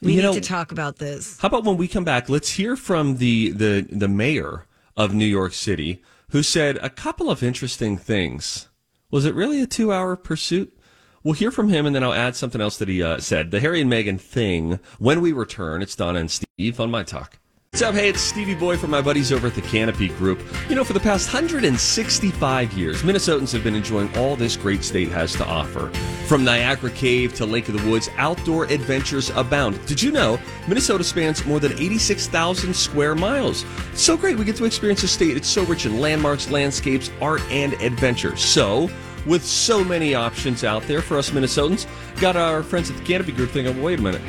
We 0.04 0.12
You 0.12 0.16
need 0.18 0.22
know- 0.24 0.34
to 0.34 0.40
talk 0.40 0.70
about 0.70 0.98
this. 0.98 1.38
How 1.40 1.48
about 1.48 1.64
when 1.64 1.76
we 1.76 1.88
come 1.88 2.04
back, 2.04 2.28
let's 2.28 2.50
hear 2.50 2.76
from 2.76 3.16
the, 3.16 3.50
the, 3.50 3.86
the 3.90 4.08
mayor 4.08 4.66
of 4.96 5.14
New 5.14 5.24
York 5.24 5.52
City 5.54 6.02
who 6.30 6.42
said 6.42 6.76
a 6.82 6.90
couple 6.90 7.30
of 7.30 7.42
interesting 7.42 7.96
things. 7.96 8.68
Was 9.10 9.24
it 9.24 9.34
really 9.34 9.60
a 9.62 9.66
two 9.66 9.92
hour 9.92 10.16
pursuit? 10.16 10.76
We'll 11.22 11.34
hear 11.34 11.50
from 11.50 11.68
him 11.70 11.86
and 11.86 11.94
then 11.96 12.04
I'll 12.04 12.12
add 12.12 12.36
something 12.36 12.60
else 12.60 12.76
that 12.78 12.88
he 12.88 13.02
uh, 13.02 13.18
said. 13.18 13.50
The 13.50 13.60
Harry 13.60 13.80
and 13.80 13.90
Meghan 13.90 14.20
thing. 14.20 14.78
When 14.98 15.20
we 15.20 15.32
return, 15.32 15.80
it's 15.80 15.96
Donna 15.96 16.20
and 16.20 16.30
Steve 16.30 16.78
on 16.80 16.90
My 16.90 17.02
Talk. 17.02 17.38
What's 17.74 17.82
up? 17.82 17.96
Hey, 17.96 18.08
it's 18.08 18.20
Stevie 18.20 18.54
Boy 18.54 18.76
from 18.76 18.92
my 18.92 19.02
buddies 19.02 19.32
over 19.32 19.48
at 19.48 19.56
the 19.56 19.60
Canopy 19.60 20.06
Group. 20.10 20.40
You 20.68 20.76
know, 20.76 20.84
for 20.84 20.92
the 20.92 21.00
past 21.00 21.26
165 21.34 22.72
years, 22.72 23.02
Minnesotans 23.02 23.52
have 23.52 23.64
been 23.64 23.74
enjoying 23.74 24.16
all 24.16 24.36
this 24.36 24.56
great 24.56 24.84
state 24.84 25.08
has 25.08 25.32
to 25.32 25.44
offer. 25.44 25.88
From 26.28 26.44
Niagara 26.44 26.90
Cave 26.90 27.34
to 27.34 27.44
Lake 27.44 27.68
of 27.68 27.76
the 27.76 27.90
Woods, 27.90 28.08
outdoor 28.16 28.66
adventures 28.66 29.30
abound. 29.30 29.84
Did 29.86 30.00
you 30.00 30.12
know 30.12 30.38
Minnesota 30.68 31.02
spans 31.02 31.44
more 31.46 31.58
than 31.58 31.72
86,000 31.72 32.72
square 32.72 33.16
miles? 33.16 33.64
So 33.94 34.16
great. 34.16 34.38
We 34.38 34.44
get 34.44 34.54
to 34.58 34.66
experience 34.66 35.02
a 35.02 35.08
state. 35.08 35.36
It's 35.36 35.48
so 35.48 35.64
rich 35.64 35.84
in 35.84 36.00
landmarks, 36.00 36.48
landscapes, 36.52 37.10
art, 37.20 37.42
and 37.50 37.72
adventure. 37.82 38.36
So, 38.36 38.88
with 39.26 39.44
so 39.44 39.82
many 39.82 40.14
options 40.14 40.62
out 40.62 40.84
there 40.84 41.02
for 41.02 41.18
us 41.18 41.30
Minnesotans, 41.30 41.88
got 42.20 42.36
our 42.36 42.62
friends 42.62 42.88
at 42.88 42.96
the 42.96 43.02
Canopy 43.02 43.32
Group 43.32 43.50
thinking, 43.50 43.82
wait 43.82 43.98
a 43.98 44.02
minute. 44.02 44.22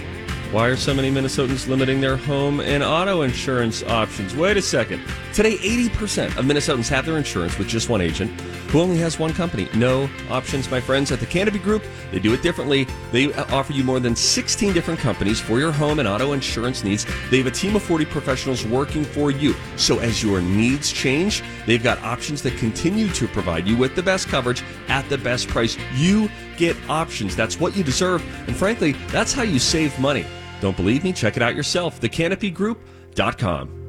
Why 0.56 0.68
are 0.70 0.78
so 0.78 0.94
many 0.94 1.12
Minnesotans 1.12 1.68
limiting 1.68 2.00
their 2.00 2.16
home 2.16 2.62
and 2.62 2.82
auto 2.82 3.24
insurance 3.24 3.84
options? 3.84 4.34
Wait 4.38 4.56
a 4.56 4.62
second. 4.62 5.04
Today, 5.34 5.58
80% 5.58 6.38
of 6.38 6.46
Minnesotans 6.46 6.88
have 6.88 7.06
their 7.06 7.18
insurance 7.18 7.58
with 7.58 7.68
just 7.68 7.90
one 7.90 8.00
agent 8.00 8.32
who 8.70 8.80
only 8.80 8.96
has 9.00 9.20
one 9.20 9.34
company. 9.34 9.68
No 9.76 10.10
options, 10.30 10.72
my 10.72 10.80
friends. 10.80 11.12
At 11.12 11.20
the 11.20 11.26
Canopy 11.26 11.60
Group, 11.60 11.84
they 12.10 12.20
do 12.20 12.34
it 12.34 12.42
differently. 12.42 12.88
They 13.12 13.34
offer 13.34 13.74
you 13.74 13.84
more 13.84 14.00
than 14.00 14.16
16 14.16 14.72
different 14.72 14.98
companies 14.98 15.42
for 15.42 15.60
your 15.60 15.74
home 15.74 16.00
and 16.00 16.08
auto 16.08 16.32
insurance 16.32 16.86
needs. 16.86 17.06
They 17.30 17.40
have 17.40 17.48
a 17.48 17.52
team 17.52 17.76
of 17.76 17.84
40 17.84 18.06
professionals 18.06 18.66
working 18.66 19.04
for 19.04 19.32
you. 19.32 19.56
So 19.76 20.00
as 20.00 20.24
your 20.24 20.40
needs 20.40 20.90
change, 20.90 21.44
they've 21.66 21.84
got 21.84 22.02
options 22.02 22.42
that 22.44 22.56
continue 22.56 23.10
to 23.10 23.28
provide 23.28 23.68
you 23.68 23.76
with 23.76 23.94
the 23.94 24.04
best 24.04 24.30
coverage 24.30 24.64
at 24.88 25.10
the 25.10 25.18
best 25.18 25.50
price. 25.50 25.78
You 25.96 26.30
get 26.56 26.78
options. 26.88 27.36
That's 27.36 27.60
what 27.60 27.76
you 27.76 27.84
deserve. 27.84 28.24
And 28.48 28.56
frankly, 28.56 28.94
that's 29.10 29.34
how 29.34 29.44
you 29.44 29.60
save 29.60 30.00
money. 30.00 30.26
Don't 30.62 30.76
believe 30.76 31.04
me? 31.04 31.14
Check 31.14 31.38
it 31.38 31.44
out 31.44 31.56
yourself. 31.56 32.00
TheCanopyGroup.com. 32.02 33.82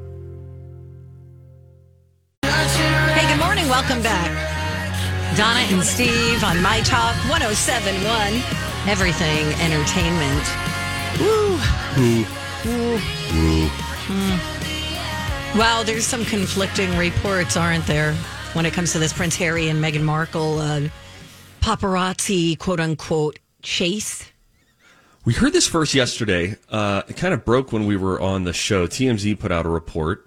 Hey, 2.43 3.27
good 3.33 3.39
morning. 3.43 3.67
Welcome 3.67 4.01
back. 4.01 4.47
Donna 5.37 5.59
and 5.59 5.83
Steve 5.83 6.43
on 6.43 6.61
My 6.61 6.81
Talk 6.81 7.15
1071, 7.29 8.41
Everything 8.89 9.45
Entertainment. 9.61 10.43
Woo. 11.19 11.57
Hmm. 14.09 14.57
Well, 15.57 15.83
there's 15.83 16.05
some 16.05 16.25
conflicting 16.25 16.97
reports, 16.97 17.55
aren't 17.55 17.85
there, 17.85 18.13
when 18.53 18.65
it 18.65 18.73
comes 18.73 18.91
to 18.93 18.99
this 18.99 19.13
Prince 19.13 19.35
Harry 19.35 19.69
and 19.69 19.83
Meghan 19.83 20.03
Markle 20.03 20.59
uh, 20.59 20.81
paparazzi, 21.61 22.57
quote 22.57 22.79
unquote, 22.79 23.39
chase. 23.61 24.31
We 25.27 25.33
heard 25.33 25.51
this 25.51 25.67
first 25.67 25.93
yesterday. 25.93 26.55
Uh, 26.69 27.01
it 27.09 27.17
kind 27.17 27.33
of 27.33 27.43
broke 27.43 27.73
when 27.73 27.85
we 27.85 27.97
were 27.97 28.17
on 28.17 28.45
the 28.45 28.53
show. 28.53 28.87
TMZ 28.87 29.37
put 29.37 29.51
out 29.51 29.65
a 29.65 29.69
report. 29.69 30.25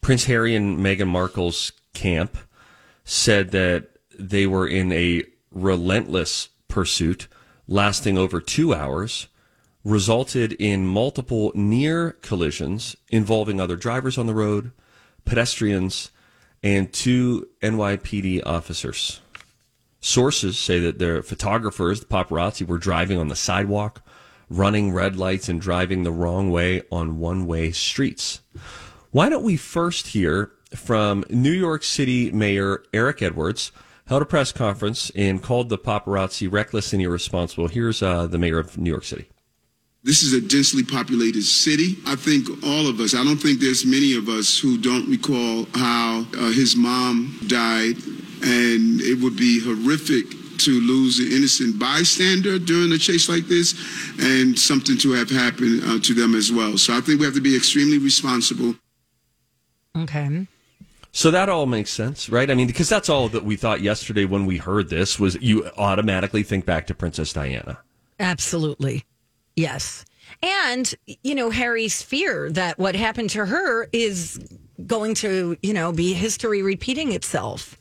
Prince 0.00 0.24
Harry 0.24 0.56
and 0.56 0.80
Meghan 0.80 1.06
Markle's 1.06 1.70
camp 1.94 2.36
said 3.04 3.52
that 3.52 3.90
they 4.18 4.44
were 4.44 4.66
in 4.66 4.90
a 4.90 5.22
relentless 5.52 6.48
pursuit 6.66 7.28
lasting 7.68 8.18
over 8.18 8.40
two 8.40 8.74
hours, 8.74 9.28
resulted 9.84 10.54
in 10.54 10.88
multiple 10.88 11.52
near 11.54 12.10
collisions 12.20 12.96
involving 13.08 13.60
other 13.60 13.76
drivers 13.76 14.18
on 14.18 14.26
the 14.26 14.34
road, 14.34 14.72
pedestrians, 15.24 16.10
and 16.64 16.92
two 16.92 17.46
NYPD 17.62 18.44
officers. 18.44 19.20
Sources 20.00 20.58
say 20.58 20.80
that 20.80 20.98
their 20.98 21.22
photographers, 21.22 22.00
the 22.00 22.06
paparazzi, 22.06 22.66
were 22.66 22.78
driving 22.78 23.18
on 23.18 23.28
the 23.28 23.36
sidewalk, 23.36 24.02
running 24.48 24.92
red 24.92 25.16
lights, 25.16 25.48
and 25.48 25.60
driving 25.60 26.02
the 26.02 26.12
wrong 26.12 26.50
way 26.50 26.82
on 26.90 27.18
one 27.18 27.46
way 27.46 27.72
streets. 27.72 28.40
Why 29.10 29.28
don't 29.28 29.44
we 29.44 29.56
first 29.56 30.08
hear 30.08 30.52
from 30.74 31.24
New 31.30 31.52
York 31.52 31.82
City 31.82 32.30
Mayor 32.30 32.82
Eric 32.92 33.22
Adams, 33.22 33.72
held 34.06 34.22
a 34.22 34.26
press 34.26 34.52
conference 34.52 35.10
and 35.16 35.42
called 35.42 35.68
the 35.68 35.78
paparazzi 35.78 36.50
reckless 36.50 36.92
and 36.92 37.02
irresponsible. 37.02 37.68
Here's 37.68 38.02
uh, 38.02 38.26
the 38.26 38.38
mayor 38.38 38.58
of 38.58 38.78
New 38.78 38.90
York 38.90 39.04
City. 39.04 39.28
This 40.04 40.22
is 40.22 40.32
a 40.32 40.40
densely 40.40 40.84
populated 40.84 41.42
city. 41.42 41.96
I 42.06 42.14
think 42.14 42.48
all 42.64 42.86
of 42.88 43.00
us, 43.00 43.14
I 43.14 43.24
don't 43.24 43.38
think 43.38 43.58
there's 43.58 43.84
many 43.84 44.16
of 44.16 44.28
us 44.28 44.56
who 44.56 44.78
don't 44.78 45.08
recall 45.08 45.66
how 45.74 46.24
uh, 46.34 46.52
his 46.52 46.76
mom 46.76 47.36
died, 47.48 47.96
and 48.44 49.00
it 49.00 49.20
would 49.20 49.36
be 49.36 49.60
horrific 49.60 50.26
to 50.60 50.80
lose 50.80 51.18
an 51.18 51.32
innocent 51.32 51.78
bystander 51.78 52.58
during 52.58 52.92
a 52.92 52.98
chase 52.98 53.28
like 53.28 53.46
this 53.46 53.74
and 54.20 54.58
something 54.58 54.98
to 54.98 55.12
have 55.12 55.30
happened 55.30 55.82
uh, 55.84 55.98
to 56.00 56.14
them 56.14 56.34
as 56.34 56.52
well. 56.52 56.78
So 56.78 56.96
I 56.96 57.00
think 57.00 57.20
we 57.20 57.26
have 57.26 57.34
to 57.34 57.40
be 57.40 57.56
extremely 57.56 57.98
responsible. 57.98 58.74
Okay. 59.96 60.46
So 61.12 61.30
that 61.30 61.48
all 61.48 61.64
makes 61.64 61.90
sense, 61.90 62.28
right? 62.28 62.50
I 62.50 62.54
mean, 62.54 62.66
because 62.66 62.90
that's 62.90 63.08
all 63.08 63.30
that 63.30 63.44
we 63.44 63.56
thought 63.56 63.80
yesterday 63.80 64.26
when 64.26 64.44
we 64.44 64.58
heard 64.58 64.90
this 64.90 65.18
was 65.18 65.36
you 65.40 65.66
automatically 65.78 66.42
think 66.42 66.66
back 66.66 66.86
to 66.88 66.94
Princess 66.94 67.32
Diana. 67.32 67.78
Absolutely. 68.20 69.04
Yes. 69.56 70.04
And, 70.42 70.94
you 71.22 71.34
know, 71.34 71.48
Harry's 71.48 72.02
fear 72.02 72.50
that 72.50 72.78
what 72.78 72.94
happened 72.94 73.30
to 73.30 73.46
her 73.46 73.88
is 73.92 74.38
going 74.86 75.14
to, 75.14 75.56
you 75.62 75.72
know, 75.72 75.92
be 75.92 76.12
history 76.12 76.60
repeating 76.60 77.12
itself. 77.12 77.78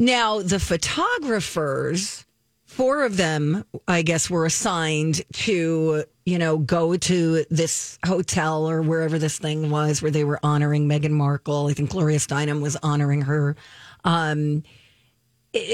Now, 0.00 0.40
the 0.40 0.58
photographers, 0.58 2.24
four 2.64 3.04
of 3.04 3.18
them, 3.18 3.66
I 3.86 4.00
guess, 4.00 4.30
were 4.30 4.46
assigned 4.46 5.20
to, 5.34 6.04
you 6.24 6.38
know, 6.38 6.56
go 6.56 6.96
to 6.96 7.44
this 7.50 7.98
hotel 8.06 8.66
or 8.66 8.80
wherever 8.80 9.18
this 9.18 9.38
thing 9.38 9.68
was 9.68 10.00
where 10.00 10.10
they 10.10 10.24
were 10.24 10.40
honoring 10.42 10.88
Meghan 10.88 11.10
Markle. 11.10 11.66
I 11.66 11.74
think 11.74 11.90
Gloria 11.90 12.18
Steinem 12.18 12.62
was 12.62 12.76
honoring 12.76 13.20
her. 13.20 13.56
Um, 14.02 14.62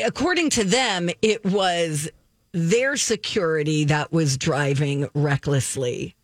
according 0.04 0.50
to 0.50 0.64
them, 0.64 1.08
it 1.22 1.44
was 1.44 2.08
their 2.50 2.96
security 2.96 3.84
that 3.84 4.10
was 4.10 4.36
driving 4.36 5.08
recklessly. 5.14 6.16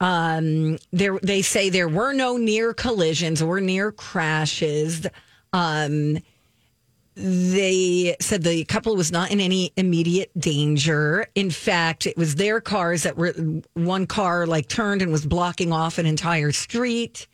Um, 0.00 0.76
there, 0.92 1.18
they 1.22 1.40
say 1.40 1.70
there 1.70 1.88
were 1.88 2.12
no 2.12 2.36
near 2.36 2.74
collisions 2.74 3.40
or 3.40 3.58
near 3.58 3.90
crashes. 3.90 5.06
Um, 5.54 6.18
they 7.18 8.14
said 8.20 8.44
the 8.44 8.64
couple 8.64 8.94
was 8.94 9.10
not 9.10 9.32
in 9.32 9.40
any 9.40 9.72
immediate 9.76 10.30
danger. 10.38 11.26
In 11.34 11.50
fact, 11.50 12.06
it 12.06 12.16
was 12.16 12.36
their 12.36 12.60
cars 12.60 13.02
that 13.02 13.16
were 13.16 13.34
one 13.74 14.06
car 14.06 14.46
like 14.46 14.68
turned 14.68 15.02
and 15.02 15.10
was 15.10 15.26
blocking 15.26 15.72
off 15.72 15.98
an 15.98 16.06
entire 16.06 16.52
street. 16.52 17.26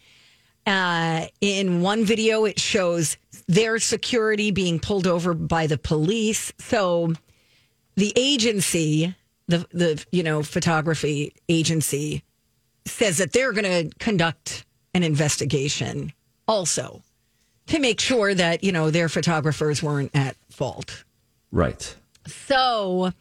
Uh, 0.66 1.26
in 1.42 1.82
one 1.82 2.04
video, 2.04 2.46
it 2.46 2.58
shows 2.58 3.18
their 3.46 3.78
security 3.78 4.50
being 4.50 4.80
pulled 4.80 5.06
over 5.06 5.34
by 5.34 5.66
the 5.66 5.76
police. 5.76 6.50
So 6.58 7.12
the 7.96 8.14
agency, 8.16 9.14
the 9.48 9.66
the 9.72 10.02
you 10.10 10.22
know 10.22 10.42
photography 10.42 11.34
agency, 11.50 12.24
says 12.86 13.18
that 13.18 13.32
they're 13.32 13.52
going 13.52 13.90
to 13.90 13.96
conduct 13.98 14.64
an 14.94 15.02
investigation 15.02 16.14
also 16.48 17.02
to 17.68 17.78
make 17.78 18.00
sure 18.00 18.34
that 18.34 18.62
you 18.64 18.72
know 18.72 18.90
their 18.90 19.08
photographers 19.08 19.82
weren't 19.82 20.10
at 20.14 20.36
fault. 20.50 21.04
Right. 21.50 21.94
So, 22.26 23.12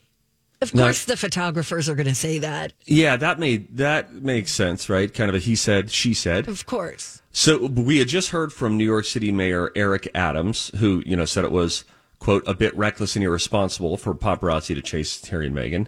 of 0.62 0.74
Now- 0.74 0.84
course, 0.84 1.06
the 1.06 1.18
photographers 1.18 1.90
are 1.90 1.96
going 1.96 2.08
to 2.08 2.16
say 2.16 2.40
that. 2.40 2.74
Yeah, 2.86 3.16
that 3.18 3.40
made 3.40 3.78
that 3.78 4.14
makes 4.14 4.52
sense, 4.52 4.90
right? 4.90 5.14
Kind 5.14 5.30
of 5.30 5.36
a 5.36 5.40
he 5.40 5.56
said, 5.56 5.92
she 5.92 6.14
said. 6.14 6.48
Of 6.48 6.66
course. 6.66 7.22
So 7.32 7.66
we 7.66 7.98
had 8.00 8.08
just 8.08 8.30
heard 8.30 8.54
from 8.54 8.78
New 8.78 8.86
York 8.86 9.06
City 9.06 9.32
Mayor 9.32 9.72
Eric 9.76 10.10
Adams, 10.14 10.72
who 10.78 11.04
you 11.06 11.16
know 11.16 11.26
said 11.26 11.44
it 11.44 11.52
was 11.52 11.84
quote 12.20 12.44
a 12.48 12.54
bit 12.54 12.76
reckless 12.78 13.16
and 13.16 13.26
irresponsible 13.26 13.98
for 13.98 14.14
paparazzi 14.14 14.74
to 14.76 14.82
chase 14.82 15.24
Harry 15.26 15.48
and 15.48 15.56
Meghan. 15.56 15.88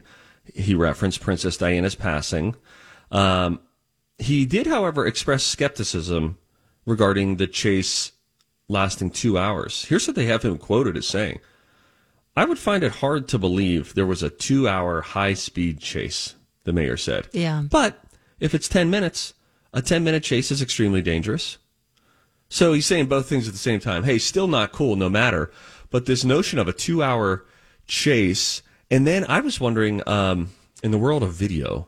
He 0.54 0.76
referenced 0.76 1.22
Princess 1.22 1.56
Diana's 1.58 1.96
passing. 1.96 2.56
Um, 3.12 3.60
he 4.18 4.46
did, 4.46 4.68
however, 4.68 5.06
express 5.08 5.44
skepticism 5.44 6.38
regarding 6.86 7.38
the 7.38 7.48
chase 7.48 8.12
lasting 8.68 9.12
two 9.12 9.38
hours. 9.38 9.86
Here's 9.86 10.08
what 10.08 10.16
they 10.16 10.26
have 10.26 10.44
him 10.44 10.58
quoted 10.58 10.98
as 10.98 11.08
saying: 11.08 11.40
"I 12.36 12.46
would 12.46 12.60
find 12.60 12.84
it 12.84 12.94
hard 12.94 13.28
to 13.30 13.40
believe 13.40 13.94
there 13.94 14.06
was 14.06 14.24
a 14.24 14.30
two-hour 14.30 15.02
high-speed 15.02 15.80
chase." 15.80 16.36
The 16.66 16.74
mayor 16.74 16.98
said. 16.98 17.28
Yeah. 17.32 17.62
But 17.70 18.04
if 18.40 18.56
it's 18.56 18.68
10 18.68 18.90
minutes, 18.90 19.36
a 19.72 19.82
10 19.82 20.04
minute 20.04 20.24
chase 20.24 20.52
is 20.52 20.62
extremely 20.64 21.02
dangerous. 21.02 21.60
So 22.50 22.74
he's 22.74 22.86
saying 22.86 23.06
both 23.06 23.30
things 23.30 23.48
at 23.48 23.54
the 23.54 23.60
same 23.60 23.80
time. 23.80 24.04
Hey, 24.04 24.18
still 24.18 24.48
not 24.48 24.72
cool 24.72 24.96
no 24.96 25.10
matter. 25.10 25.52
But 25.90 26.06
this 26.06 26.24
notion 26.24 26.60
of 26.60 26.68
a 26.68 26.74
two 26.74 27.04
hour 27.04 27.46
chase 27.88 28.62
And 28.92 29.06
then 29.06 29.26
I 29.28 29.40
was 29.40 29.60
wondering, 29.60 30.02
um, 30.08 30.50
in 30.84 30.92
the 30.92 30.98
world 30.98 31.24
of 31.24 31.34
video, 31.34 31.88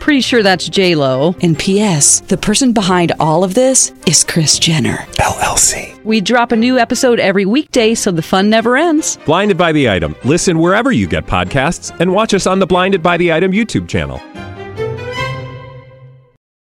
Pretty 0.00 0.20
sure 0.20 0.42
that's 0.44 0.68
J 0.68 0.94
Lo. 0.94 1.34
And 1.42 1.58
P.S. 1.58 2.20
The 2.20 2.36
person 2.36 2.72
behind 2.72 3.12
all 3.18 3.42
of 3.42 3.54
this 3.54 3.92
is 4.06 4.22
Kris 4.22 4.56
Jenner 4.58 4.98
LLC. 5.18 6.00
We 6.04 6.20
drop 6.20 6.52
a 6.52 6.56
new 6.56 6.78
episode 6.78 7.18
every 7.18 7.44
weekday, 7.44 7.94
so 7.96 8.12
the 8.12 8.22
fun 8.22 8.48
never 8.48 8.76
ends. 8.76 9.18
Blinded 9.26 9.58
by 9.58 9.72
the 9.72 9.90
item. 9.90 10.14
Listen 10.24 10.60
wherever 10.60 10.92
you 10.92 11.08
get 11.08 11.26
podcasts, 11.26 11.98
and 11.98 12.12
watch 12.12 12.34
us 12.34 12.46
on 12.46 12.60
the 12.60 12.66
Blinded 12.66 13.02
by 13.02 13.16
the 13.16 13.32
Item 13.32 13.50
YouTube 13.50 13.88
channel. 13.88 14.20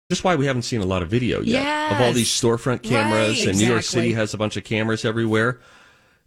just 0.09 0.23
why 0.23 0.35
we 0.35 0.45
haven't 0.47 0.63
seen 0.63 0.81
a 0.81 0.85
lot 0.85 1.03
of 1.03 1.09
video 1.09 1.41
yet 1.41 1.91
of 1.91 2.01
all 2.01 2.13
these 2.13 2.29
storefront 2.29 2.81
cameras, 2.81 3.39
Right, 3.39 3.49
and 3.49 3.59
New 3.59 3.67
York. 3.67 3.83
City 3.83 4.13
has 4.13 4.33
a 4.33 4.37
bunch 4.37 4.57
of 4.57 4.63
cameras 4.63 5.05
everywhere. 5.05 5.59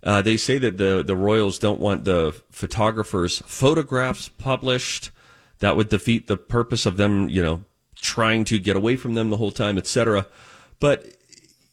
Uh, 0.05 0.23
they 0.23 0.37
say 0.37 0.59
that 0.59 0.79
the 0.79 1.03
the 1.05 1.17
Royals 1.17 1.59
don't 1.59 1.81
want 1.81 2.05
the 2.05 2.33
photographers' 2.53 3.43
photographs 3.47 4.29
published. 4.29 5.11
That 5.61 5.77
would 5.77 5.89
defeat 5.89 6.27
the 6.29 6.37
purpose 6.37 6.87
of 6.87 6.97
them, 6.97 7.29
you 7.29 7.43
know, 7.43 7.65
trying 7.97 8.45
to 8.45 8.59
get 8.59 8.77
away 8.77 8.97
from 8.97 9.15
them 9.15 9.31
the 9.31 9.37
whole 9.39 9.51
time, 9.51 9.77
etc. 9.79 10.27
But 10.81 11.07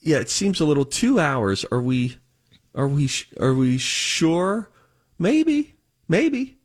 yeah, 0.02 0.18
it 0.18 0.30
seems 0.30 0.60
a 0.60 0.66
little. 0.66 0.86
Two 0.86 1.20
hours? 1.20 1.66
Are 1.72 1.82
we? 1.82 2.18
Are 2.74 2.88
we? 2.88 3.10
Are 3.40 3.54
we 3.54 3.78
sure? 3.78 4.70
Maybe. 5.20 5.76
Maybe. 6.08 6.58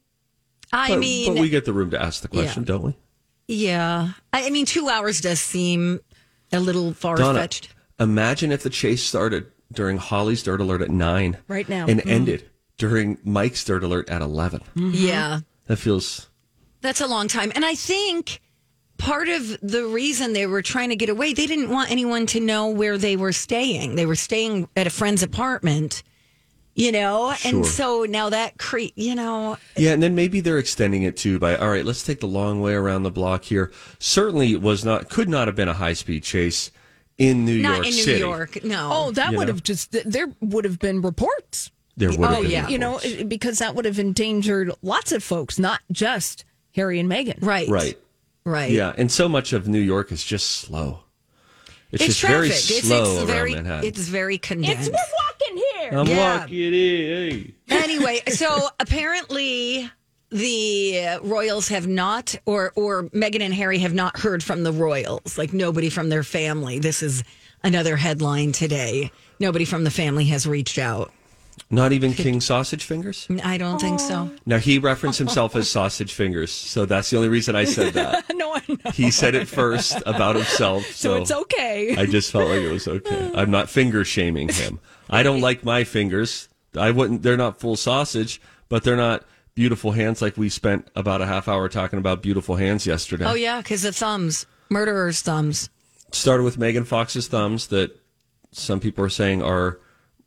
I 0.73 0.89
But, 0.91 0.99
mean, 1.01 1.35
but 1.35 1.41
we 1.41 1.49
get 1.51 1.65
the 1.65 1.73
room 1.73 1.91
to 1.91 2.01
ask 2.01 2.23
the 2.23 2.29
question, 2.29 2.65
don't 2.65 2.83
we? 2.83 2.97
yeah. 3.49 4.13
I, 4.33 4.49
mean, 4.51 4.65
two 4.67 4.89
hours 4.89 5.21
does 5.21 5.41
seem 5.41 6.01
a 6.53 6.61
little 6.61 6.93
far 6.95 7.17
fetched. 7.17 7.75
imagine 7.99 8.53
if 8.53 8.63
the 8.63 8.71
chase 8.71 9.03
started 9.03 9.47
during 9.73 9.97
Holly's 9.99 10.43
Dirt 10.45 10.61
Alert 10.61 10.83
at 10.83 10.91
nine, 10.91 11.39
Right 11.49 11.69
now. 11.69 11.87
and 11.89 12.01
Mm. 12.03 12.11
ended 12.11 12.51
during 12.79 13.19
Mike's 13.25 13.65
Dirt 13.65 13.83
Alert 13.85 14.09
at 14.09 14.23
11 14.23 14.63
Yeah. 14.77 15.41
That 15.67 15.77
feels 15.79 16.29
That's 16.83 17.01
a 17.01 17.07
long 17.07 17.29
time. 17.29 17.53
And 17.55 17.65
I 17.65 17.75
think 17.75 18.41
part 18.99 19.29
of 19.29 19.59
the 19.63 19.87
reason 19.87 20.33
they 20.33 20.47
were 20.47 20.63
trying 20.63 20.91
to 20.91 20.97
get 20.97 21.09
away, 21.09 21.33
they 21.33 21.47
didn't 21.47 21.71
want 21.71 21.91
anyone 21.91 22.27
to 22.27 22.41
know 22.41 22.69
where 22.69 22.99
they 22.99 23.17
were 23.17 23.33
staying. 23.33 23.95
They 23.97 24.07
were 24.07 24.15
staying 24.17 24.69
at 24.77 24.87
a 24.87 24.91
friend's 24.91 25.23
apartment, 25.23 26.03
you 26.75 26.93
know? 26.93 27.35
And 27.45 27.65
so 27.67 28.05
now 28.09 28.31
that 28.31 28.59
cre 28.59 28.81
you 28.95 29.15
know, 29.15 29.57
yeah. 29.77 29.93
And 29.93 30.03
then 30.03 30.15
maybe 30.15 30.41
they're 30.41 30.59
extending 30.59 31.03
it 31.03 31.17
too 31.17 31.39
by 31.39 31.57
all 31.57 31.69
right. 31.71 31.85
Let's 31.85 32.05
take 32.05 32.21
the 32.21 32.27
long 32.27 32.61
way 32.61 32.75
around 32.75 33.03
the 33.03 33.11
block 33.11 33.45
here. 33.45 33.73
Certainly 33.99 34.53
it 34.53 34.63
was 34.63 34.85
not 34.85 35.09
could 35.09 35.29
not 35.29 35.49
have 35.49 35.57
been 35.57 35.69
a 35.69 35.75
high 35.75 35.95
speed 35.95 36.23
chase 36.23 36.71
in 37.19 37.45
New 37.45 37.53
York. 37.53 37.63
not 37.63 37.77
York 37.77 37.87
in 37.87 37.95
New 37.95 38.03
City. 38.03 38.19
York. 38.21 38.65
No. 38.65 38.91
Oh, 38.93 39.11
that 39.13 39.33
You 39.33 39.39
would 39.39 39.49
know? 39.49 39.53
have 39.55 39.63
just, 39.63 39.93
there 40.11 40.29
would 40.41 40.65
have 40.65 40.79
been 40.79 41.03
reports. 41.03 41.71
There 41.97 42.09
would 42.11 42.21
have 42.21 42.39
Oh, 42.39 42.43
been 42.43 42.51
yeah. 42.51 42.69
You 42.69 42.79
know, 42.79 42.95
reports. 42.95 43.23
because 43.25 43.59
that 43.59 43.75
would 43.75 43.85
have 43.85 43.99
endangered 43.99 44.73
lots 44.81 45.13
of 45.13 45.23
folks, 45.23 45.59
not 45.59 45.81
just 45.93 46.45
Harry 46.75 46.99
and 47.01 47.11
Meghan. 47.11 47.39
right. 47.43 47.69
right. 47.69 47.99
Right. 48.45 48.71
Yeah, 48.73 48.95
and 48.97 49.13
so 49.13 49.29
much 49.29 49.53
of 49.53 49.69
New 49.69 49.79
York 49.81 50.11
is 50.13 50.25
just 50.25 50.51
slow. 50.51 51.01
It's, 51.93 52.03
It's 52.03 52.05
just 52.07 52.21
traffic. 52.21 52.37
very 52.37 52.49
It's, 52.49 52.87
slow 52.89 53.03
it's 53.03 53.19
around 53.19 53.27
very 53.27 53.55
Manhattan. 53.55 53.85
it's 53.85 54.01
very 54.09 54.39
condensed. 54.39 54.89
It's 54.89 54.99
we're 54.99 55.51
walking 55.51 55.65
here. 55.81 55.99
I'm 56.01 56.07
Yeah. 56.07 56.39
walking 56.41 56.73
in. 56.75 57.53
anyway, 57.69 58.23
so 58.29 58.69
apparently 58.81 59.91
the 60.31 61.19
royals 61.23 61.69
have 61.69 61.87
not 61.89 62.35
or 62.47 62.73
or 62.77 63.05
Meghan 63.11 63.41
and 63.43 63.53
Harry 63.55 63.79
have 63.81 63.93
not 63.95 64.19
heard 64.19 64.43
from 64.43 64.63
the 64.63 64.73
royals. 64.73 65.37
Like 65.37 65.53
nobody 65.53 65.91
from 65.91 66.09
their 66.09 66.23
family. 66.23 66.79
This 66.79 67.03
is 67.03 67.25
another 67.65 67.97
headline 67.97 68.53
today. 68.53 69.11
Nobody 69.41 69.65
from 69.65 69.85
the 69.85 69.91
family 69.91 70.27
has 70.27 70.47
reached 70.47 70.79
out. 70.79 71.13
Not 71.73 71.93
even 71.93 72.13
King 72.15 72.41
Sausage 72.41 72.85
Fingers. 72.85 73.29
I 73.45 73.57
don't 73.57 73.81
think 73.81 74.01
so. 74.01 74.29
Now 74.45 74.59
he 74.59 74.81
referenced 74.81 75.21
himself 75.21 75.55
as 75.55 75.71
Sausage 75.71 76.13
Fingers, 76.13 76.51
so 76.51 76.85
that's 76.85 77.11
the 77.11 77.17
only 77.17 77.29
reason 77.29 77.55
I 77.55 77.65
said 77.65 77.95
that. 77.95 78.25
no, 78.35 78.53
I 78.53 78.63
know. 78.69 78.91
He 78.91 79.13
said 79.13 79.37
it 79.37 79.47
first 79.47 80.03
about 80.05 80.35
himself, 80.35 80.85
so, 80.87 81.15
So 81.15 81.23
it's 81.23 81.31
okay. 81.31 81.95
I 81.97 82.07
just 82.07 82.33
felt 82.33 82.49
like 82.49 82.61
it 82.61 82.73
was 82.73 82.89
okay. 82.89 83.31
I'm 83.37 83.53
not 83.53 83.71
finger 83.71 84.05
shaming 84.05 84.49
him. 84.49 84.81
I 85.09 85.23
don't 85.23 85.41
like 85.41 85.65
my 85.65 85.85
fingers. 85.85 86.49
I 86.77 86.91
wouldn't. 86.91 87.23
They're 87.23 87.37
not 87.37 87.61
full 87.61 87.77
sausage, 87.77 88.41
but 88.69 88.83
they're 88.83 88.97
not 88.97 89.25
beautiful 89.55 89.93
hands. 89.93 90.21
Like 90.21 90.37
we 90.37 90.49
spent 90.49 90.89
about 90.97 91.23
a 91.23 91.27
half 91.27 91.47
hour 91.47 91.69
talking 91.69 92.01
about 92.01 92.21
beautiful 92.21 92.57
hands 92.57 92.85
yesterday. 92.85 93.27
Oh 93.27 93.35
yeah, 93.35 93.59
because 93.59 93.83
the 93.83 93.93
thumbs, 93.93 94.45
murderers' 94.71 95.21
thumbs. 95.21 95.71
Started 96.11 96.43
with 96.43 96.59
Megan 96.59 96.85
Fox's 96.85 97.29
thumbs 97.29 97.69
that 97.69 97.97
some 98.51 98.81
people 98.81 99.05
are 99.05 99.09
saying 99.09 99.41
are 99.43 99.79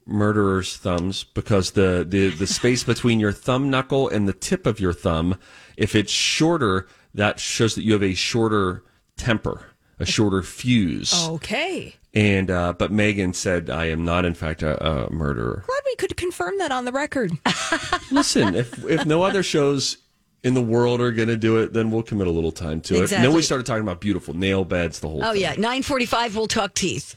murderer's 0.05 0.77
thumbs 0.77 1.23
because 1.23 1.71
the, 1.71 2.05
the, 2.07 2.29
the 2.29 2.47
space 2.47 2.83
between 2.83 3.19
your 3.19 3.31
thumb 3.31 3.69
knuckle 3.69 4.09
and 4.09 4.27
the 4.27 4.33
tip 4.33 4.65
of 4.65 4.79
your 4.79 4.93
thumb, 4.93 5.39
if 5.77 5.95
it's 5.95 6.11
shorter, 6.11 6.87
that 7.13 7.39
shows 7.39 7.75
that 7.75 7.83
you 7.83 7.93
have 7.93 8.03
a 8.03 8.13
shorter 8.13 8.83
temper, 9.17 9.65
a 9.99 10.05
shorter 10.05 10.41
fuse. 10.41 11.27
Okay. 11.27 11.95
And 12.13 12.51
uh, 12.51 12.73
but 12.73 12.91
Megan 12.91 13.33
said, 13.33 13.71
"I 13.71 13.85
am 13.85 14.05
not, 14.05 14.23
in 14.23 14.35
fact, 14.35 14.61
a, 14.61 14.77
a 14.85 15.11
murderer." 15.11 15.63
Glad 15.65 15.81
we 15.83 15.95
could 15.95 16.15
confirm 16.15 16.59
that 16.59 16.71
on 16.71 16.85
the 16.85 16.91
record. 16.91 17.31
Listen, 18.11 18.53
if 18.53 18.85
if 18.85 19.03
no 19.07 19.23
other 19.23 19.41
shows 19.41 19.97
in 20.43 20.53
the 20.53 20.61
world 20.61 21.01
are 21.01 21.11
going 21.11 21.29
to 21.29 21.37
do 21.37 21.57
it, 21.57 21.73
then 21.73 21.89
we'll 21.89 22.03
commit 22.03 22.27
a 22.27 22.31
little 22.31 22.51
time 22.51 22.81
to 22.81 22.97
it. 23.01 23.11
And 23.11 23.23
then 23.23 23.33
we 23.33 23.41
started 23.41 23.65
talking 23.65 23.81
about 23.81 23.99
beautiful 23.99 24.35
nail 24.35 24.63
beds, 24.63 24.99
the 24.99 25.07
whole. 25.09 25.23
Oh 25.23 25.31
thing. 25.31 25.41
yeah, 25.41 25.55
nine 25.57 25.81
forty-five. 25.81 26.35
We'll 26.35 26.47
talk 26.47 26.75
teeth. 26.75 27.15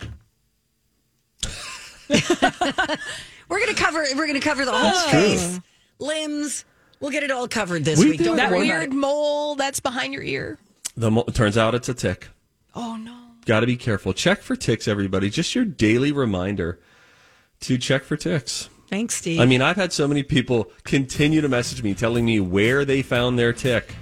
we're 3.48 3.60
gonna 3.60 3.74
cover. 3.74 4.04
We're 4.16 4.26
gonna 4.26 4.40
cover 4.40 4.64
the 4.64 4.72
whole 4.72 5.10
face, 5.10 5.60
limbs. 5.98 6.64
We'll 7.00 7.10
get 7.10 7.22
it 7.22 7.30
all 7.30 7.46
covered 7.48 7.84
this 7.84 7.98
We 7.98 8.10
week. 8.10 8.18
do. 8.18 8.24
Don't 8.24 8.36
that 8.36 8.50
worry 8.50 8.68
about 8.68 8.78
weird 8.80 8.92
it. 8.92 8.96
mole 8.96 9.54
that's 9.54 9.80
behind 9.80 10.14
your 10.14 10.22
ear. 10.22 10.58
The 10.96 11.10
mo- 11.10 11.24
turns 11.24 11.58
out 11.58 11.74
it's 11.74 11.88
a 11.88 11.94
tick. 11.94 12.28
Oh 12.74 12.96
no. 12.96 13.14
Got 13.44 13.60
to 13.60 13.66
be 13.66 13.76
careful. 13.76 14.12
Check 14.12 14.42
for 14.42 14.56
ticks, 14.56 14.88
everybody. 14.88 15.30
Just 15.30 15.54
your 15.54 15.64
daily 15.64 16.10
reminder 16.10 16.80
to 17.60 17.78
check 17.78 18.02
for 18.02 18.16
ticks. 18.16 18.68
Thanks, 18.88 19.14
Steve. 19.14 19.40
I 19.40 19.46
mean, 19.46 19.62
I've 19.62 19.76
had 19.76 19.92
so 19.92 20.08
many 20.08 20.22
people 20.24 20.70
continue 20.84 21.40
to 21.40 21.48
message 21.48 21.82
me 21.82 21.94
telling 21.94 22.24
me 22.24 22.40
where 22.40 22.84
they 22.84 23.02
found 23.02 23.38
their 23.38 23.52
tick. 23.52 23.94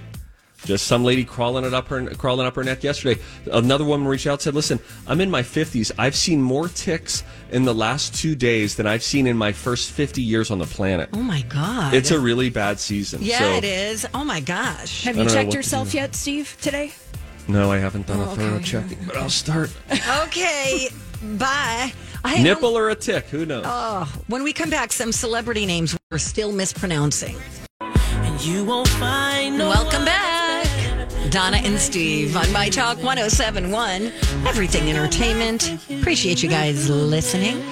Just 0.65 0.87
some 0.87 1.03
lady 1.03 1.23
crawling 1.23 1.63
it 1.63 1.73
up 1.73 1.87
her 1.89 2.05
crawling 2.15 2.47
up 2.47 2.55
her 2.55 2.63
neck 2.63 2.83
yesterday. 2.83 3.21
Another 3.51 3.83
woman 3.83 4.07
reached 4.07 4.25
out 4.27 4.33
and 4.33 4.41
said, 4.41 4.55
"Listen, 4.55 4.79
I'm 5.07 5.21
in 5.21 5.29
my 5.29 5.41
50s. 5.43 5.91
I've 5.97 6.15
seen 6.15 6.41
more 6.41 6.67
ticks 6.67 7.23
in 7.51 7.65
the 7.65 7.73
last 7.73 8.15
2 8.15 8.35
days 8.35 8.75
than 8.75 8.87
I've 8.87 9.03
seen 9.03 9.27
in 9.27 9.37
my 9.37 9.51
first 9.51 9.91
50 9.91 10.21
years 10.21 10.49
on 10.51 10.57
the 10.57 10.65
planet. 10.65 11.09
oh 11.13 11.21
my 11.21 11.43
god. 11.43 11.93
It's 11.93 12.11
a 12.11 12.19
really 12.19 12.49
bad 12.49 12.79
season." 12.79 13.19
yeah, 13.21 13.39
so, 13.39 13.53
it 13.57 13.63
is. 13.63 14.05
Oh 14.13 14.23
my 14.25 14.39
gosh. 14.39 15.03
Have 15.03 15.17
you 15.17 15.29
checked 15.29 15.53
yourself 15.53 15.93
yet, 15.93 16.15
Steve, 16.15 16.57
today? 16.61 16.91
No, 17.47 17.71
I 17.71 17.77
haven't 17.77 18.07
done 18.07 18.19
a 18.19 18.31
Oh, 18.31 18.35
thorough 18.35 18.59
checking, 18.59 18.97
but 19.05 19.15
I'll 19.17 19.29
start. 19.29 19.71
Okay, 20.23 20.89
bye. 21.37 21.93
I 22.23 22.41
Nipple 22.41 22.75
or 22.75 22.89
a 22.89 22.95
tick, 22.95 23.25
who 23.27 23.45
knows? 23.45 23.65
Oh, 23.67 24.11
when 24.27 24.41
we 24.41 24.51
come 24.51 24.71
back, 24.71 24.91
some 24.91 25.11
celebrity 25.11 25.67
names 25.67 25.95
we're 26.09 26.17
still 26.17 26.51
mispronouncing. 26.51 27.37
And 27.81 28.41
you 28.43 28.65
won't 28.65 28.87
find. 28.87 29.59
No 29.59 29.69
Welcome 29.69 30.05
back. 30.05 30.34
Donna 31.29 31.57
and 31.57 31.77
Steve 31.79 32.35
on 32.37 32.51
My 32.51 32.69
Talk 32.69 32.97
1071. 32.97 34.11
Everything 34.47 34.89
Entertainment. 34.89 35.77
Appreciate 35.99 36.41
you 36.43 36.49
guys 36.49 36.89
listening. 36.89 37.63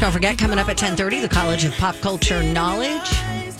Don't 0.00 0.12
forget, 0.12 0.38
coming 0.38 0.58
up 0.58 0.64
at 0.68 0.80
1030, 0.80 1.20
the 1.20 1.28
College 1.28 1.64
of 1.64 1.72
Pop 1.76 1.96
Culture 2.00 2.42
Knowledge. 2.42 3.08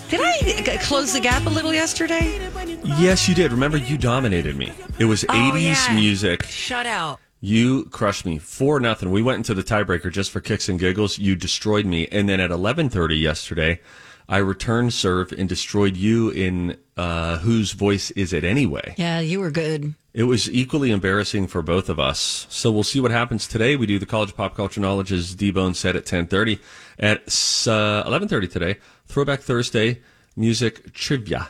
Did 0.08 0.20
I 0.68 0.76
close 0.82 1.12
the 1.12 1.20
gap 1.20 1.44
a 1.46 1.50
little 1.50 1.72
yesterday? 1.72 2.38
Yes, 2.84 3.28
you 3.28 3.34
did. 3.34 3.52
Remember, 3.52 3.76
you 3.76 3.98
dominated 3.98 4.56
me. 4.56 4.72
It 4.98 5.04
was 5.04 5.24
Oh, 5.28 5.32
80s 5.32 5.62
yeah. 5.88 5.94
music. 5.94 6.44
Shut 6.46 6.86
out. 6.86 7.20
You 7.40 7.84
crushed 7.86 8.24
me 8.26 8.38
four 8.38 8.80
nothing. 8.80 9.10
We 9.12 9.22
went 9.22 9.36
into 9.38 9.54
the 9.54 9.62
tiebreaker 9.62 10.10
just 10.10 10.30
for 10.32 10.40
kicks 10.40 10.68
and 10.68 10.78
giggles. 10.78 11.18
You 11.18 11.36
destroyed 11.36 11.86
me, 11.86 12.08
and 12.10 12.28
then 12.28 12.40
at 12.40 12.50
eleven 12.50 12.88
thirty 12.88 13.16
yesterday, 13.16 13.80
I 14.28 14.38
returned 14.38 14.92
serve 14.92 15.32
and 15.32 15.48
destroyed 15.48 15.96
you 15.96 16.28
in 16.30 16.76
uh, 16.96 17.38
whose 17.38 17.72
voice 17.72 18.10
is 18.10 18.32
it 18.32 18.44
anyway? 18.44 18.94
Yeah, 18.98 19.20
you 19.20 19.40
were 19.40 19.50
good. 19.50 19.94
It 20.12 20.24
was 20.24 20.50
equally 20.50 20.90
embarrassing 20.90 21.46
for 21.46 21.62
both 21.62 21.88
of 21.88 21.98
us. 21.98 22.46
So 22.50 22.70
we'll 22.70 22.82
see 22.82 23.00
what 23.00 23.10
happens 23.10 23.46
today. 23.46 23.76
We 23.76 23.86
do 23.86 23.98
the 23.98 24.06
college 24.06 24.30
of 24.30 24.36
pop 24.36 24.54
culture 24.54 24.80
knowledge 24.80 25.12
as 25.12 25.34
D-Bone 25.34 25.74
said 25.74 25.96
at 25.96 26.02
1030. 26.02 26.58
At 26.98 27.18
uh, 27.66 28.04
1130 28.04 28.48
today, 28.48 28.76
Throwback 29.06 29.40
Thursday, 29.40 30.00
music 30.36 30.92
trivia. 30.92 31.48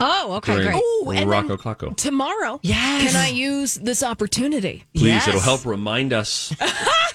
Oh, 0.00 0.34
okay, 0.36 0.52
during 0.54 0.68
great. 0.70 0.82
Oh, 0.84 1.12
and 1.16 1.28
Rocco 1.30 1.56
then 1.56 1.94
Tomorrow, 1.94 2.60
Yes. 2.62 3.12
can 3.12 3.16
I 3.20 3.28
use 3.28 3.74
this 3.74 4.02
opportunity? 4.02 4.84
Please, 4.94 5.06
Yes. 5.06 5.28
it'll 5.28 5.40
help 5.40 5.64
remind 5.66 6.12
us. 6.12 6.52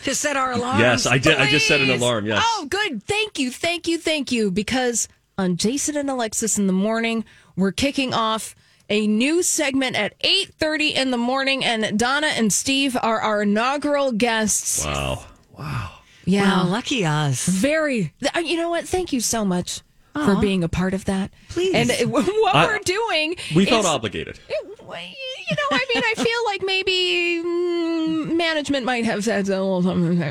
To 0.03 0.13
set 0.13 0.35
our 0.35 0.51
alarms. 0.51 0.81
yes, 0.81 1.05
I 1.05 1.17
did. 1.17 1.37
I 1.37 1.49
just 1.49 1.65
set 1.65 1.79
an 1.79 1.89
alarm. 1.89 2.25
Yes. 2.25 2.43
Oh, 2.45 2.67
good. 2.69 3.01
Thank 3.03 3.39
you. 3.39 3.49
Thank 3.49 3.87
you. 3.87 3.97
Thank 3.97 4.33
you. 4.33 4.51
Because 4.51 5.07
on 5.37 5.55
Jason 5.55 5.95
and 5.95 6.09
Alexis 6.09 6.57
in 6.57 6.67
the 6.67 6.73
morning, 6.73 7.23
we're 7.55 7.71
kicking 7.71 8.13
off 8.13 8.53
a 8.89 9.07
new 9.07 9.41
segment 9.41 9.95
at 9.95 10.13
8:30 10.19 10.93
in 10.93 11.11
the 11.11 11.17
morning 11.17 11.63
and 11.63 11.97
Donna 11.97 12.27
and 12.27 12.51
Steve 12.51 12.97
are 13.01 13.21
our 13.21 13.43
inaugural 13.43 14.11
guests. 14.11 14.83
Wow. 14.83 15.23
Wow 15.57 15.91
yeah. 16.25 16.63
Wow, 16.63 16.69
lucky 16.69 17.05
us. 17.05 17.45
Very. 17.45 18.11
uh, 18.35 18.39
You 18.39 18.57
know 18.57 18.69
what? 18.69 18.85
Thank 18.87 19.13
you 19.13 19.21
so 19.21 19.45
much 19.45 19.81
for 20.13 20.35
being 20.35 20.63
a 20.63 20.69
part 20.69 20.93
of 20.93 21.05
that. 21.05 21.31
Please. 21.49 21.73
And 21.73 21.89
uh, 21.91 21.95
what 22.09 22.55
I- 22.55 22.67
we're 22.67 22.79
doing 22.79 23.35
We 23.55 23.65
felt 23.65 23.81
is- 23.81 23.85
obligated. 23.87 24.39
you 25.49 25.55
know, 25.55 25.77
I 25.77 25.85
mean, 25.93 26.03
I 26.05 26.13
feel 26.15 26.45
like 26.45 26.61
maybe 26.63 27.41
mm, 27.43 28.35
management 28.35 28.85
might 28.85 29.05
have 29.05 29.23
said 29.23 29.47
a 29.47 29.51
little 29.51 29.81
something. 29.81 30.21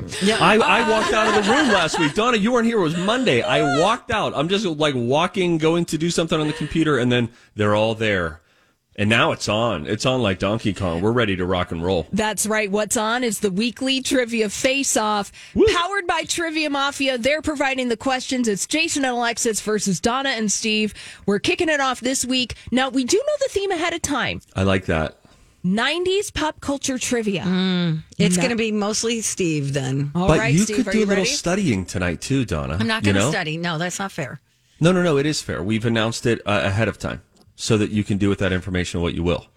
I, 0.40 0.54
I 0.56 0.88
walked 0.90 1.12
out 1.12 1.26
of 1.28 1.44
the 1.44 1.50
room 1.50 1.68
last 1.68 1.98
week. 1.98 2.14
Donna, 2.14 2.36
you 2.36 2.52
weren't 2.52 2.66
here. 2.66 2.78
It 2.78 2.82
was 2.82 2.96
Monday. 2.96 3.42
I 3.42 3.80
walked 3.80 4.10
out. 4.10 4.32
I'm 4.36 4.48
just 4.48 4.64
like 4.64 4.94
walking, 4.94 5.58
going 5.58 5.84
to 5.86 5.98
do 5.98 6.10
something 6.10 6.38
on 6.40 6.46
the 6.46 6.52
computer, 6.52 6.98
and 6.98 7.10
then 7.10 7.30
they're 7.56 7.74
all 7.74 7.94
there. 7.94 8.40
And 8.94 9.08
now 9.08 9.32
it's 9.32 9.48
on. 9.48 9.86
It's 9.86 10.04
on 10.04 10.20
like 10.20 10.38
Donkey 10.38 10.74
Kong. 10.74 11.00
We're 11.00 11.12
ready 11.12 11.34
to 11.36 11.46
rock 11.46 11.72
and 11.72 11.82
roll. 11.82 12.06
That's 12.12 12.46
right. 12.46 12.70
What's 12.70 12.96
on 12.96 13.24
is 13.24 13.40
the 13.40 13.50
weekly 13.50 14.02
trivia 14.02 14.50
face 14.50 14.98
off 14.98 15.32
powered 15.74 16.06
by 16.06 16.24
Trivia 16.24 16.68
Mafia. 16.68 17.16
They're 17.16 17.40
providing 17.40 17.88
the 17.88 17.96
questions. 17.96 18.48
It's 18.48 18.66
Jason 18.66 19.04
and 19.06 19.16
Alexis 19.16 19.62
versus 19.62 19.98
Donna 19.98 20.28
and 20.30 20.52
Steve. 20.52 20.92
We're 21.24 21.38
kicking 21.38 21.70
it 21.70 21.80
off 21.80 22.00
this 22.00 22.24
week. 22.26 22.54
Now, 22.70 22.90
we 22.90 23.04
do 23.04 23.16
know 23.16 23.32
the 23.40 23.48
theme 23.50 23.70
ahead 23.70 23.94
of 23.94 24.02
time 24.02 24.42
I 24.54 24.64
like 24.64 24.84
that. 24.86 25.16
90s 25.64 26.34
pop 26.34 26.60
culture 26.60 26.98
trivia. 26.98 27.42
It's 28.18 28.36
No. 28.36 28.42
going 28.42 28.50
to 28.50 28.56
be 28.56 28.72
mostly 28.72 29.20
Steve 29.22 29.72
then. 29.72 30.10
All 30.14 30.26
but 30.28 30.38
right, 30.38 30.52
you 30.52 30.58
Steve, 30.64 30.76
could 30.76 30.88
are 30.88 30.92
do 30.92 30.98
you 30.98 31.04
a 31.04 31.06
little 31.06 31.22
ready? 31.22 31.34
studying 31.34 31.86
tonight 31.86 32.20
too, 32.20 32.44
Donna. 32.44 32.76
I'm 32.78 32.86
not 32.88 33.04
going 33.04 33.14
to 33.14 33.20
know? 33.22 33.30
study. 33.30 33.56
No, 33.56 33.78
that's 33.78 33.98
not 34.00 34.12
fair. 34.12 34.40
No, 34.80 34.90
no, 34.92 35.02
no. 35.02 35.16
It 35.18 35.24
is 35.26 35.40
fair. 35.40 35.62
We've 35.62 35.86
announced 35.86 36.26
it 36.26 36.40
uh, 36.44 36.62
ahead 36.64 36.88
of 36.88 36.98
time 36.98 37.22
so 37.62 37.78
that 37.78 37.92
you 37.92 38.02
can 38.02 38.18
do 38.18 38.28
with 38.28 38.40
that 38.40 38.50
information 38.52 39.00
what 39.00 39.14
you 39.14 39.22
will. 39.22 39.46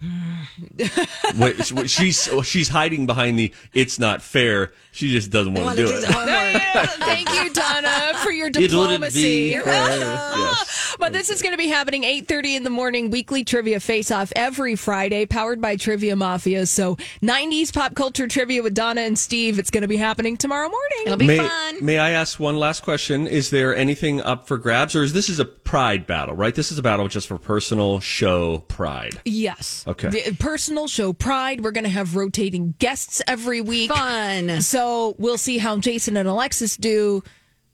Wait, 1.36 1.72
wait, 1.72 1.90
she's 1.90 2.28
oh, 2.28 2.40
she's 2.40 2.68
hiding 2.68 3.04
behind 3.04 3.36
the 3.38 3.52
"it's 3.74 3.98
not 3.98 4.22
fair." 4.22 4.72
She 4.92 5.10
just 5.10 5.30
doesn't 5.30 5.52
want 5.52 5.66
Want 5.66 5.76
to 5.78 5.86
to 5.86 5.92
do 5.92 6.00
do 6.00 6.06
it. 6.08 6.88
Thank 7.00 7.28
you, 7.34 7.52
Donna, 7.52 8.12
for 8.22 8.30
your 8.30 8.48
diplomacy. 8.48 9.52
Yes. 9.54 10.96
But 10.98 11.12
this 11.12 11.28
is 11.28 11.42
going 11.42 11.52
to 11.52 11.58
be 11.58 11.68
happening 11.68 12.02
8.30 12.02 12.56
in 12.56 12.62
the 12.62 12.70
morning, 12.70 13.10
weekly 13.10 13.44
trivia 13.44 13.78
face-off 13.80 14.32
every 14.34 14.76
Friday, 14.76 15.26
powered 15.26 15.60
by 15.60 15.76
Trivia 15.76 16.16
Mafia. 16.16 16.64
So 16.64 16.96
90s 17.22 17.74
pop 17.74 17.94
culture 17.94 18.26
trivia 18.26 18.62
with 18.62 18.72
Donna 18.72 19.02
and 19.02 19.18
Steve. 19.18 19.58
It's 19.58 19.70
going 19.70 19.82
to 19.82 19.88
be 19.88 19.98
happening 19.98 20.38
tomorrow 20.38 20.68
morning. 20.70 20.98
It'll 21.04 21.18
be 21.18 21.26
May, 21.26 21.38
fun. 21.38 21.84
may 21.84 21.98
I 21.98 22.12
ask 22.12 22.40
one 22.40 22.56
last 22.56 22.82
question? 22.82 23.26
Is 23.26 23.50
there 23.50 23.76
anything 23.76 24.22
up 24.22 24.46
for 24.46 24.56
grabs, 24.56 24.96
or 24.96 25.02
is 25.02 25.12
this 25.12 25.28
is 25.28 25.38
a 25.38 25.44
pride 25.66 26.06
battle? 26.06 26.34
Right, 26.34 26.54
this 26.54 26.72
is 26.72 26.78
a 26.78 26.82
battle 26.82 27.08
just 27.08 27.28
for 27.28 27.36
personal 27.36 28.00
show 28.00 28.58
pride. 28.68 29.20
Yes. 29.26 29.84
Okay. 29.86 30.08
The 30.08 30.34
personal 30.38 30.88
show 30.88 31.12
Pride. 31.12 31.62
We're 31.62 31.72
going 31.72 31.84
to 31.84 31.90
have 31.90 32.16
rotating 32.16 32.74
guests 32.78 33.20
every 33.28 33.60
week. 33.60 33.90
Fun. 33.90 34.62
So 34.62 35.14
we'll 35.18 35.36
see 35.38 35.58
how 35.58 35.76
Jason 35.78 36.16
and 36.16 36.28
Alexis 36.28 36.76
do 36.78 37.22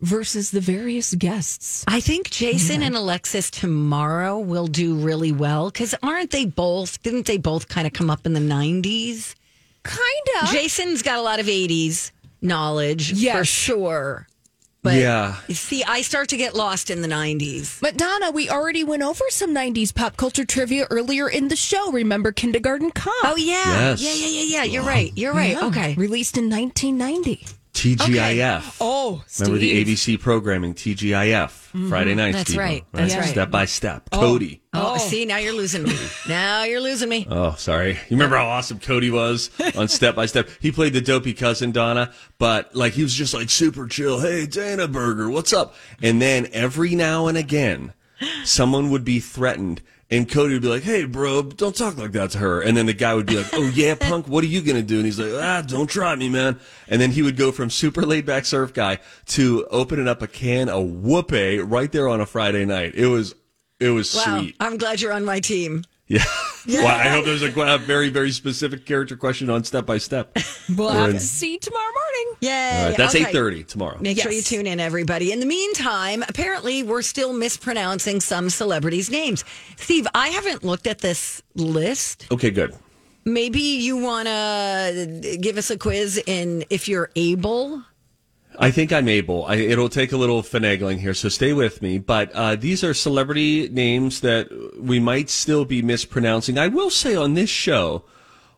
versus 0.01 0.51
the 0.51 0.61
various 0.61 1.15
guests. 1.15 1.85
I 1.87 2.01
think 2.01 2.31
Jason 2.31 2.83
and 2.83 2.97
Alexis 2.97 3.51
tomorrow 3.51 4.39
will 4.39 4.67
do 4.67 4.97
really 4.97 5.31
well 5.31 5.71
because 5.71 5.95
aren't 6.03 6.33
they 6.33 6.45
both? 6.47 7.01
Didn't 7.05 7.27
they 7.27 7.37
both 7.39 7.69
kind 7.69 7.87
of 7.87 7.93
come 7.93 8.11
up 8.11 8.27
in 8.27 8.33
the 8.33 8.41
90s? 8.41 9.37
Kind 9.85 10.01
of. 10.43 10.49
Jason's 10.51 11.03
got 11.03 11.19
a 11.19 11.23
lot 11.23 11.39
of 11.41 11.47
80s 11.47 12.11
knowledge 12.41 13.11
for 13.11 13.17
Yes. 13.19 13.47
sure. 13.47 14.27
But 14.83 14.95
Yeah. 14.95 15.37
see, 15.51 15.85
I 15.85 16.03
start 16.03 16.29
to 16.31 16.37
get 16.37 16.55
lost 16.57 16.91
in 16.91 17.03
the 17.03 17.09
90s. 17.09 17.79
But 17.81 17.97
Donna, 17.97 18.33
we 18.33 18.51
already 18.51 18.83
went 18.83 19.03
over 19.03 19.23
some 19.29 19.55
90s 19.55 19.93
pop 19.93 20.17
culture 20.17 20.45
trivia 20.45 20.87
earlier 20.91 21.29
in 21.29 21.49
the 21.49 21.57
show. 21.57 21.93
Remember 21.93 22.33
Kindergarten 22.33 22.91
Cop? 22.91 23.13
Oh, 23.23 23.37
yeah. 23.37 23.95
Yes. 23.95 24.01
Yeah, 24.03 24.13
yeah, 24.13 24.27
yeah, 24.27 24.43
yeah. 24.43 24.65
You're 24.65 24.83
right. 24.83 25.13
You're 25.15 25.35
right. 25.35 25.53
Yeah. 25.53 25.67
Okay. 25.67 25.95
Released 25.95 26.37
in 26.37 26.51
1990. 26.51 27.47
TGIF. 27.75 28.77
Oh, 28.81 29.25
Remember 29.41 29.59
the 29.59 29.85
ABC 29.85 30.21
programming 30.21 30.75
TGIF 30.75 31.47
mm-hmm. 31.73 31.89
Friday 31.89 32.15
nights. 32.15 32.39
That's 32.39 32.51
Steve-O, 32.51 32.63
right. 32.63 32.85
That's 32.93 33.15
right. 33.15 33.29
Step 33.29 33.51
by 33.51 33.65
step. 33.65 34.09
Oh. 34.13 34.19
Cody. 34.19 34.62
Oh, 34.75 34.97
see, 34.97 35.27
now 35.27 35.37
you're 35.37 35.53
losing 35.53 35.83
me. 35.83 35.95
now 36.29 36.65
you're 36.65 36.81
losing 36.81 37.09
me. 37.09 37.27
Oh, 37.31 37.55
sorry. 37.57 37.93
You 37.93 38.17
remember 38.17 38.37
how 38.37 38.47
awesome 38.47 38.79
Cody 38.79 39.11
was 39.11 39.51
on 39.77 39.89
Step 39.89 40.15
by 40.15 40.25
Step? 40.27 40.49
He 40.61 40.73
played 40.73 40.95
the 40.95 41.03
dopey 41.03 41.35
cousin 41.35 41.73
Donna, 41.73 42.13
but 42.39 42.75
like 42.75 42.95
he 42.95 43.03
was 43.03 43.13
just 43.13 43.35
like 43.35 43.51
super 43.51 43.87
chill. 43.87 44.21
Hey, 44.21 44.47
Dana 44.47 44.89
Burger, 44.89 45.29
what's 45.29 45.53
up? 45.53 45.75
And 46.03 46.23
then 46.23 46.49
every 46.53 46.95
now 46.95 47.27
and 47.27 47.37
again, 47.37 47.93
someone 48.45 48.91
would 48.91 49.05
be 49.05 49.21
threatened. 49.21 49.83
And 50.11 50.31
Cody 50.31 50.53
would 50.53 50.63
be 50.63 50.69
like, 50.69 50.83
"Hey, 50.83 51.05
bro, 51.07 51.41
don't 51.41 51.75
talk 51.75 51.97
like 51.97 52.13
that 52.13 52.33
to 52.33 52.39
her." 52.39 52.61
And 52.61 52.77
then 52.77 52.85
the 52.85 52.93
guy 52.93 53.15
would 53.15 53.25
be 53.25 53.39
like, 53.39 53.49
"Oh 53.55 53.71
yeah, 53.75 53.95
punk, 53.99 54.29
what 54.29 54.45
are 54.45 54.47
you 54.47 54.61
gonna 54.61 54.83
do?" 54.83 54.97
And 54.97 55.07
he's 55.07 55.19
like, 55.19 55.33
"Ah, 55.43 55.63
don't 55.63 55.87
try 55.89 56.15
me, 56.17 56.29
man." 56.29 56.61
And 56.87 57.01
then 57.01 57.13
he 57.13 57.23
would 57.23 57.39
go 57.39 57.51
from 57.51 57.71
super 57.71 58.03
laid 58.03 58.27
back 58.27 58.45
surf 58.45 58.75
guy 58.75 58.99
to 59.29 59.67
opening 59.71 60.09
up 60.09 60.21
a 60.21 60.27
can 60.27 60.69
of 60.69 60.85
whoopee 60.87 61.61
right 61.61 61.91
there 61.91 62.11
on 62.11 62.21
a 62.21 62.27
Friday 62.27 62.67
night. 62.67 62.95
It 62.95 63.07
was, 63.07 63.35
it 63.83 63.91
was 63.91 64.15
Wow. 64.15 64.39
sweet. 64.41 64.57
I'm 64.61 64.77
glad 64.79 65.01
you're 65.01 65.13
on 65.13 65.25
my 65.25 65.41
team. 65.41 65.85
Yeah. 66.09 66.25
Well, 66.65 66.87
I 66.87 67.09
hope 67.09 67.25
there's 67.25 67.43
a, 67.43 67.51
a 67.61 67.77
very, 67.79 68.09
very 68.09 68.31
specific 68.31 68.87
character 68.87 69.17
question 69.17 69.51
on 69.51 69.65
step 69.65 69.85
by 69.85 69.99
step. 69.99 70.39
We'll 70.77 70.91
Or 70.91 70.93
have 70.93 71.09
in- 71.11 71.15
to 71.17 71.21
see 71.21 71.59
tomorrow 71.59 71.83
morning. 71.93 72.37
Yay. 72.41 72.51
All 72.53 72.89
right, 72.91 72.97
that's 72.97 73.17
Okay. 73.17 73.25
eight 73.27 73.33
thirty 73.33 73.65
tomorrow. 73.65 73.99
Make 74.01 74.21
sure 74.21 74.31
you 74.31 74.43
tune 74.43 74.69
in, 74.69 74.79
everybody. 74.79 75.33
In 75.33 75.41
the 75.41 75.47
meantime, 75.47 76.23
apparently 76.29 76.85
we're 76.85 77.03
still 77.03 77.33
mispronouncing 77.33 78.21
some 78.21 78.49
celebrities' 78.49 79.11
names. 79.11 79.45
Steve, 79.77 80.07
I 80.15 80.29
haven't 80.29 80.63
looked 80.63 80.87
at 80.87 81.01
this 81.01 81.43
list. 81.57 82.29
Okay, 82.31 82.53
good. 82.53 82.77
Maybe 83.25 83.59
you 83.61 83.97
want 83.97 84.29
to 84.29 85.37
give 85.41 85.59
us 85.59 85.69
a 85.69 85.77
quiz 85.77 86.23
in 86.29 86.65
if 86.71 86.87
you're 86.87 87.11
able. 87.17 87.83
I 88.59 88.71
think 88.71 88.93
I'm 88.93 89.09
able. 89.09 89.45
I, 89.47 89.57
it'll 89.57 89.89
take 89.89 90.13
a 90.13 90.17
little 90.17 90.43
finagling 90.43 90.99
here, 90.99 91.15
so 91.15 91.29
stay 91.29 91.53
with 91.53 91.83
me. 91.83 91.99
But 91.99 92.31
uh, 92.33 92.57
these 92.57 92.85
are 92.85 92.95
celebrity 92.95 93.69
names 93.69 94.21
that 94.21 94.49
we 94.79 95.01
might 95.01 95.31
still 95.31 95.65
be 95.65 95.83
mispronouncing. 95.83 96.59
I 96.59 96.69
will 96.69 96.91
say 96.91 97.15
on 97.15 97.35
this 97.35 97.51
show, 97.51 98.05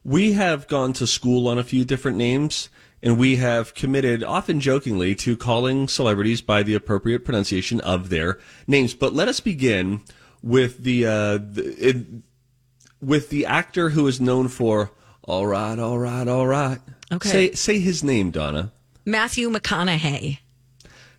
we 0.04 0.32
have 0.32 0.68
gone 0.68 0.92
to 0.94 1.06
school 1.06 1.48
on 1.48 1.58
a 1.58 1.64
few 1.64 1.84
different 1.84 2.16
names, 2.16 2.68
and 3.02 3.18
we 3.18 3.36
have 3.36 3.74
committed, 3.74 4.22
often 4.22 4.60
jokingly, 4.60 5.14
to 5.16 5.36
calling 5.36 5.88
celebrities 5.88 6.40
by 6.40 6.62
the 6.62 6.74
appropriate 6.74 7.24
pronunciation 7.24 7.80
of 7.80 8.10
their 8.10 8.38
names. 8.66 8.94
But 8.94 9.14
let 9.14 9.28
us 9.28 9.40
begin 9.40 10.02
with 10.42 10.84
the, 10.84 11.06
uh, 11.06 11.38
the 11.38 11.74
it, 11.78 11.96
with 13.00 13.30
the 13.30 13.46
actor 13.46 13.90
who 13.90 14.06
is 14.06 14.20
known 14.20 14.48
for 14.48 14.90
"All 15.22 15.46
right, 15.46 15.78
all 15.78 15.98
right, 15.98 16.26
all 16.26 16.46
right." 16.46 16.80
Okay. 17.12 17.28
Say 17.28 17.52
say 17.52 17.78
his 17.78 18.02
name, 18.02 18.30
Donna. 18.30 18.72
Matthew 19.04 19.50
McConaughey. 19.50 20.38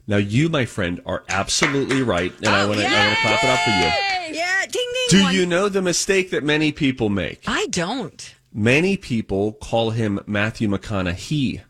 Now, 0.08 0.17
you, 0.17 0.50
my 0.50 0.65
friend, 0.65 1.02
are 1.06 1.24
absolutely 1.30 2.02
right, 2.04 2.32
and 2.38 2.48
I 2.48 2.62
oh, 2.62 2.67
want 2.67 2.80
to 2.80 2.86
I 2.88 3.08
want 3.08 3.15
to 3.15 3.21
clap 3.21 3.43
it 3.43 3.50
up 3.50 3.60
for 3.60 3.69
you. 3.71 4.38
Yeah, 4.38 4.62
ding 4.67 4.71
ding. 4.71 5.19
Do 5.19 5.24
one. 5.24 5.34
you 5.34 5.45
know 5.45 5.67
the 5.69 5.82
mistake 5.82 6.30
that 6.32 6.43
many 6.43 6.71
people 6.71 7.10
make? 7.10 7.43
I 7.48 7.65
don't. 7.67 8.36
Many 8.54 8.98
people 8.98 9.54
call 9.54 9.89
him 9.91 10.19
Matthew 10.28 10.69
McConaughey, 10.69 11.62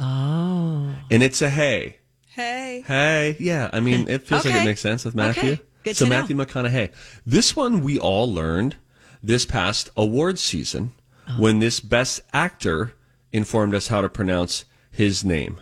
Oh. 0.00 0.94
and 1.10 1.22
it's 1.22 1.40
a 1.42 1.50
hey. 1.50 1.98
Hey. 2.28 2.82
Hey, 2.86 3.36
yeah. 3.38 3.70
I 3.72 3.80
mean, 3.80 4.08
it 4.08 4.26
feels 4.26 4.44
like 4.44 4.54
it 4.54 4.64
makes 4.64 4.80
sense 4.80 5.04
with 5.04 5.14
Matthew. 5.14 5.52
Okay. 5.52 5.62
Good 5.84 5.96
so 5.96 6.04
to 6.04 6.10
know. 6.10 6.20
Matthew 6.20 6.36
McConaughey. 6.36 6.90
This 7.24 7.56
one 7.56 7.82
we 7.82 7.98
all 7.98 8.30
learned 8.30 8.76
this 9.22 9.46
past 9.46 9.90
awards 9.96 10.40
season 10.42 10.92
Oh. 11.28 11.40
when 11.40 11.58
this 11.58 11.80
best 11.80 12.20
actor 12.32 12.92
informed 13.32 13.74
us 13.74 13.88
how 13.88 14.00
to 14.00 14.08
pronounce 14.08 14.64
his 14.96 15.24
name. 15.24 15.60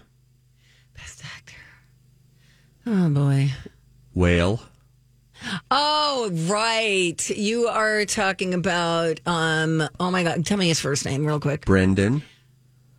Best 0.97 1.25
actor. 1.25 1.57
Oh, 2.87 3.09
boy. 3.11 3.51
Whale. 4.15 4.61
Oh, 5.71 6.31
right. 6.47 7.31
You 7.31 7.67
are 7.69 8.05
talking 8.05 8.55
about, 8.55 9.21
um, 9.27 9.83
oh 10.01 10.11
my 10.11 10.23
God. 10.23 10.47
Tell 10.47 10.57
me 10.57 10.69
his 10.69 10.81
first 10.81 11.05
name 11.05 11.27
real 11.27 11.41
quick. 11.41 11.67
Brendan. 11.67 12.23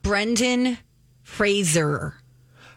Brendan 0.02 0.78
Fraser. 1.24 2.16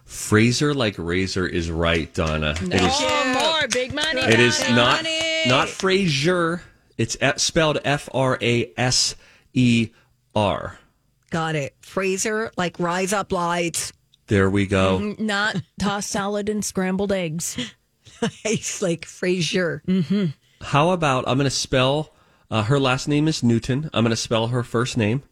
Fraser 0.04 0.72
like 0.72 0.94
razor 0.96 1.46
is 1.46 1.70
right, 1.70 2.12
Donna. 2.14 2.54
It 2.62 2.80
is 2.80 3.68
big 3.72 3.92
money. 3.92 4.20
It 4.22 4.40
is 4.40 4.58
Big 4.58 4.70
not 4.74 5.02
money. 5.02 5.42
not 5.46 5.68
Fraser. 5.68 6.62
It's 6.96 7.16
spelled 7.36 7.78
F 7.84 8.08
R 8.14 8.38
A 8.40 8.72
S 8.76 9.14
E 9.52 9.90
R. 10.34 10.78
Got 11.30 11.56
it. 11.56 11.74
Fraser, 11.80 12.50
like 12.56 12.78
rise 12.78 13.12
up 13.12 13.32
lights. 13.32 13.92
There 14.28 14.50
we 14.50 14.66
go. 14.66 14.98
Mm-hmm. 14.98 15.26
not 15.26 15.56
tossed 15.78 16.10
salad 16.10 16.48
and 16.48 16.64
scrambled 16.64 17.12
eggs. 17.12 17.56
It's 18.44 18.82
like 18.82 19.04
Fraser. 19.04 19.80
How 20.60 20.90
about 20.90 21.28
I'm 21.28 21.38
going 21.38 21.44
to 21.44 21.50
spell 21.50 22.12
uh, 22.50 22.64
her 22.64 22.80
last 22.80 23.06
name 23.06 23.28
is 23.28 23.44
Newton. 23.44 23.88
I'm 23.94 24.02
going 24.02 24.10
to 24.10 24.16
spell 24.16 24.48
her 24.48 24.64
first 24.64 24.96
name 24.96 25.22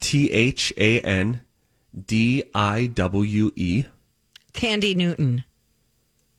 T 0.00 0.32
H 0.32 0.72
A 0.76 0.98
N 1.00 1.42
D 2.06 2.42
I 2.52 2.86
W 2.86 3.52
E. 3.54 3.84
Tandy 4.52 4.96
Newton. 4.96 5.44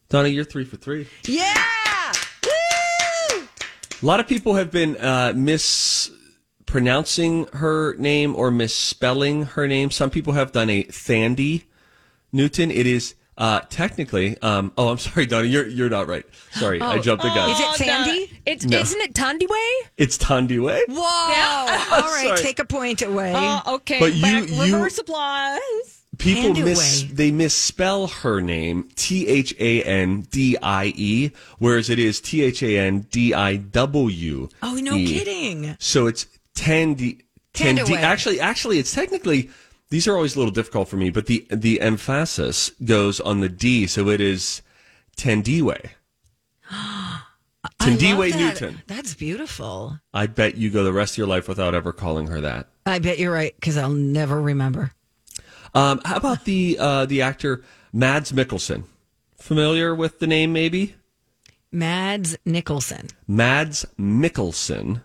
Donna, 0.09 0.27
you're 0.27 0.43
three 0.43 0.65
for 0.65 0.75
three. 0.75 1.07
Yeah. 1.25 2.11
Woo! 2.43 3.47
A 4.01 4.05
lot 4.05 4.19
of 4.19 4.27
people 4.27 4.55
have 4.55 4.71
been 4.71 4.97
uh, 4.97 5.31
mispronouncing 6.75 7.45
her 7.53 7.95
name 7.95 8.35
or 8.35 8.51
misspelling 8.51 9.43
her 9.45 9.67
name. 9.67 9.91
Some 9.91 10.09
people 10.09 10.33
have 10.33 10.51
done 10.51 10.69
a 10.69 10.83
Thandy 10.83 11.65
Newton. 12.31 12.71
It 12.71 12.87
is 12.87 13.15
uh, 13.37 13.61
technically. 13.69 14.37
Um, 14.41 14.71
oh, 14.77 14.89
I'm 14.89 14.97
sorry, 15.07 15.25
Donna. 15.25 15.47
You're 15.47 15.67
you're 15.67 15.89
not 15.89 16.07
right. 16.07 16.25
Sorry, 16.51 16.81
I 16.81 16.99
jumped 16.99 17.23
the 17.23 17.29
gun. 17.29 17.49
Is 17.51 17.59
it 17.59 17.65
Oh, 17.69 17.73
Sandy? 17.75 18.25
the- 18.25 18.51
it's 18.51 18.65
No. 18.65 18.77
isn't 18.79 19.01
it 19.01 19.13
Tandiway? 19.13 19.89
It's 19.97 20.17
Tandiwe. 20.17 20.81
Whoa. 20.87 21.01
All 21.01 22.01
right, 22.01 22.25
Sorry. 22.27 22.37
take 22.39 22.59
a 22.59 22.65
point 22.65 23.01
away. 23.01 23.33
Oh, 23.35 23.75
okay. 23.75 23.99
But 23.99 24.13
you- 24.13 24.21
Back- 24.21 24.49
you- 24.49 24.75
reverse 24.75 24.97
applause. 24.97 25.59
People 26.17 26.51
Tandiwe. 26.53 26.63
miss 26.63 27.03
they 27.11 27.29
misspell 27.31 28.07
her 28.07 28.39
name 28.39 28.89
T 28.95 29.27
H 29.27 29.53
A 29.59 29.83
N 29.83 30.21
D 30.31 30.57
I 30.61 30.93
E, 30.95 31.31
whereas 31.59 31.89
it 31.89 31.99
is 31.99 32.21
T 32.21 32.41
H 32.41 32.63
A 32.63 32.77
N 32.79 33.01
D 33.11 33.33
I 33.33 33.57
W. 33.57 34.47
oh, 34.63 34.75
no 34.75 34.95
kidding. 34.95 35.75
So 35.79 36.07
it's 36.07 36.25
Tandy. 36.55 37.25
Tandy. 37.53 37.95
Actually, 37.95 38.39
actually, 38.39 38.79
it's 38.79 38.93
technically. 38.93 39.49
These 39.89 40.07
are 40.07 40.15
always 40.15 40.35
a 40.35 40.39
little 40.39 40.51
difficult 40.53 40.89
for 40.89 40.97
me, 40.97 41.09
but 41.11 41.27
the 41.27 41.45
the 41.51 41.79
emphasis 41.79 42.71
goes 42.83 43.19
on 43.19 43.39
the 43.41 43.49
D, 43.49 43.85
so 43.85 44.09
it 44.09 44.19
is 44.19 44.61
Tandiwe. 45.15 45.89
Tandiwe 47.79 48.31
that. 48.31 48.39
Newton. 48.39 48.81
That's 48.87 49.13
beautiful. 49.13 49.99
I 50.13 50.27
bet 50.27 50.55
you 50.55 50.69
go 50.71 50.83
the 50.83 50.93
rest 50.93 51.13
of 51.13 51.17
your 51.19 51.27
life 51.27 51.47
without 51.47 51.75
ever 51.75 51.93
calling 51.93 52.27
her 52.27 52.41
that. 52.41 52.67
I 52.85 52.99
bet 52.99 53.19
you're 53.19 53.33
right 53.33 53.55
because 53.55 53.77
I'll 53.77 53.89
never 53.89 54.41
remember. 54.41 54.91
Um, 55.73 56.01
how 56.05 56.17
about 56.17 56.45
the 56.45 56.77
uh, 56.79 57.05
the 57.05 57.21
actor 57.21 57.63
Mads 57.93 58.31
Mikkelsen? 58.31 58.83
Familiar 59.37 59.93
with 59.93 60.19
the 60.19 60.27
name, 60.27 60.53
maybe? 60.53 60.95
Mads 61.71 62.37
Nicholson. 62.45 63.09
Mads 63.27 63.85
Mikkelsen. 63.99 65.01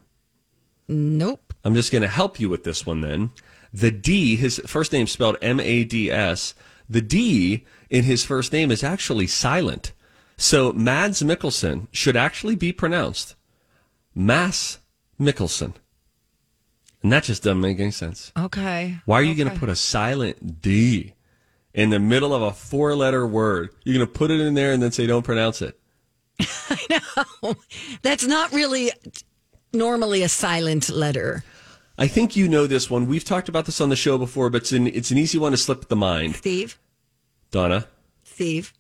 Nope. 0.90 1.54
I'm 1.64 1.74
just 1.74 1.92
going 1.92 2.02
to 2.02 2.08
help 2.08 2.40
you 2.40 2.48
with 2.48 2.64
this 2.64 2.84
one 2.84 3.00
then. 3.00 3.30
The 3.72 3.92
D, 3.92 4.34
his 4.34 4.60
first 4.66 4.92
name 4.92 5.06
spelled 5.06 5.36
M 5.40 5.60
A 5.60 5.84
D 5.84 6.10
S, 6.10 6.54
the 6.88 7.00
D 7.00 7.64
in 7.88 8.04
his 8.04 8.24
first 8.24 8.52
name 8.52 8.72
is 8.72 8.82
actually 8.82 9.28
silent. 9.28 9.92
So 10.36 10.72
Mads 10.72 11.22
Mikkelsen 11.22 11.86
should 11.92 12.16
actually 12.16 12.56
be 12.56 12.72
pronounced 12.72 13.36
Mass 14.14 14.78
Mikkelsen. 15.20 15.74
And 17.02 17.12
that 17.12 17.24
just 17.24 17.44
doesn't 17.44 17.60
make 17.60 17.78
any 17.78 17.92
sense. 17.92 18.32
Okay. 18.36 18.98
Why 19.04 19.20
are 19.20 19.22
you 19.22 19.36
going 19.36 19.50
to 19.50 19.58
put 19.58 19.68
a 19.68 19.76
silent 19.76 20.60
D 20.60 21.14
in 21.72 21.90
the 21.90 22.00
middle 22.00 22.34
of 22.34 22.42
a 22.42 22.52
four 22.52 22.96
letter 22.96 23.26
word? 23.26 23.70
You're 23.84 23.96
going 23.96 24.06
to 24.06 24.12
put 24.12 24.32
it 24.32 24.40
in 24.40 24.54
there 24.54 24.72
and 24.72 24.82
then 24.82 24.90
say 24.90 25.06
don't 25.06 25.22
pronounce 25.22 25.62
it. 25.62 25.78
I 26.40 27.00
know. 27.42 27.54
That's 28.02 28.26
not 28.26 28.52
really 28.52 28.90
normally 29.72 30.22
a 30.22 30.28
silent 30.28 30.88
letter. 30.90 31.44
I 31.98 32.06
think 32.08 32.34
you 32.36 32.48
know 32.48 32.66
this 32.66 32.88
one. 32.88 33.06
We've 33.06 33.24
talked 33.24 33.48
about 33.48 33.66
this 33.66 33.80
on 33.80 33.88
the 33.90 33.96
show 33.96 34.16
before, 34.16 34.48
but 34.50 34.62
it's 34.62 34.72
an, 34.72 34.86
it's 34.86 35.10
an 35.10 35.18
easy 35.18 35.38
one 35.38 35.52
to 35.52 35.58
slip 35.58 35.88
the 35.88 35.96
mind. 35.96 36.36
Steve? 36.36 36.78
Donna, 37.50 37.86
Steve? 38.24 38.72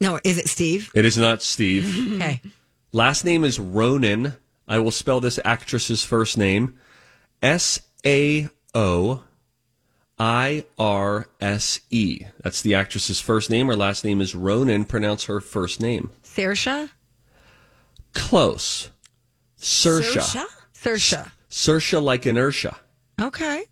No, 0.00 0.18
is 0.24 0.38
it 0.38 0.48
Steve? 0.48 0.90
it 0.94 1.04
is 1.04 1.16
not 1.16 1.42
Steve. 1.42 2.14
Okay. 2.22 2.40
Last 2.92 3.24
name 3.24 3.44
is 3.44 3.58
Ronan. 3.58 4.34
I 4.68 4.78
will 4.78 4.90
spell 4.92 5.20
this 5.20 5.38
actress's 5.44 6.02
first 6.04 6.38
name 6.38 6.78
S 7.42 7.80
A 8.06 8.48
O 8.74 9.22
I 10.18 10.64
R 10.78 11.28
S 11.40 11.80
E. 11.90 12.20
That's 12.42 12.62
the 12.62 12.74
actress's 12.74 13.20
first 13.20 13.50
name. 13.50 13.66
Her 13.66 13.76
last 13.76 14.04
name 14.04 14.20
is 14.20 14.34
Ronan. 14.34 14.84
Pronounce 14.84 15.24
her 15.24 15.40
first 15.40 15.80
name. 15.80 16.10
Saoirse? 16.22 16.90
Close. 18.12 18.90
Sersha. 19.64 20.20
Saoirse? 20.20 20.46
Saoirse. 20.74 21.30
Sersha 21.50 22.02
like 22.02 22.26
inertia. 22.26 22.76
Okay. 23.20 23.64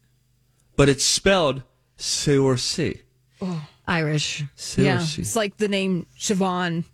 But 0.76 0.88
it's 0.88 1.04
spelled 1.04 1.62
Seorsi. 1.98 3.00
Oh. 3.40 3.66
Irish. 3.86 4.42
Yeah, 4.76 5.00
it's 5.02 5.36
like 5.36 5.56
the 5.58 5.68
name 5.68 6.06
Siobhan. 6.18 6.84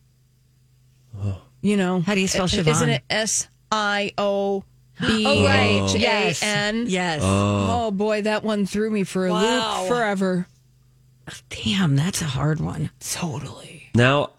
Oh. 1.16 1.40
You 1.60 1.76
know, 1.76 2.00
How 2.00 2.14
do 2.14 2.20
you 2.20 2.26
spell 2.28 2.48
Siobhan? 2.48 2.66
Isn't 2.70 2.88
it 2.88 3.02
S 3.10 3.48
I 3.70 4.12
O 4.18 4.64
B 5.00 5.24
Oh, 5.26 5.44
right. 5.44 5.82
H 5.94 6.00
Yes. 6.00 6.42
A 6.42 6.46
N? 6.46 6.84
Yes. 6.88 7.20
Oh. 7.22 7.86
oh 7.86 7.90
boy, 7.90 8.22
that 8.22 8.42
one 8.42 8.66
threw 8.66 8.90
me 8.90 9.04
for 9.04 9.26
a 9.26 9.30
Wow. 9.30 9.80
loop 9.82 9.88
forever. 9.88 10.46
Damn, 11.50 11.94
that's 11.94 12.22
a 12.22 12.26
hard 12.26 12.58
one. 12.60 12.90
Totally. 13.00 13.90
Now, 13.94 14.30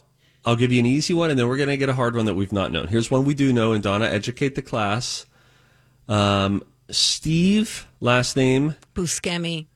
I'll 0.50 0.56
give 0.56 0.72
you 0.72 0.80
an 0.80 0.88
easy 0.88 1.14
one, 1.14 1.30
and 1.30 1.38
then 1.38 1.48
we're 1.48 1.58
going 1.58 1.70
to 1.70 1.78
get 1.78 1.90
a 1.90 1.94
hard 1.94 2.16
one 2.16 2.26
that 2.26 2.34
we've 2.34 2.52
not 2.52 2.72
known. 2.72 2.88
Here's 2.88 3.12
one 3.12 3.24
we 3.24 3.36
do 3.36 3.54
know, 3.54 3.72
and 3.72 3.84
Donna, 3.84 4.06
educate 4.06 4.56
the 4.56 4.64
class. 4.64 5.28
Um, 6.08 6.64
Steve, 6.90 7.86
last 8.00 8.36
name. 8.36 8.76
Buscemi. 8.96 9.68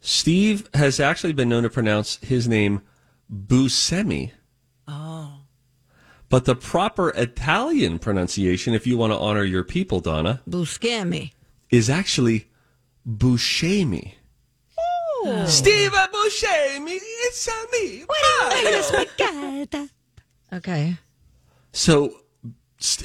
Steve 0.00 0.68
has 0.74 1.00
actually 1.00 1.32
been 1.32 1.48
known 1.48 1.64
to 1.64 1.70
pronounce 1.70 2.18
his 2.18 2.46
name 2.46 2.82
Buscemi. 3.28 4.30
Oh. 4.86 5.40
But 6.28 6.44
the 6.44 6.54
proper 6.54 7.10
Italian 7.10 7.98
pronunciation, 7.98 8.74
if 8.74 8.86
you 8.86 8.96
want 8.96 9.12
to 9.12 9.18
honor 9.18 9.42
your 9.42 9.64
people, 9.64 9.98
Donna, 9.98 10.40
Buscemi. 10.48 11.32
is 11.70 11.90
actually 11.90 12.46
Buscemi. 13.04 14.12
Steve 15.46 15.90
Buscemi, 15.92 16.98
it's 17.00 17.48
a 17.48 17.66
me. 17.72 18.04
Okay. 20.52 20.96
So 21.72 22.20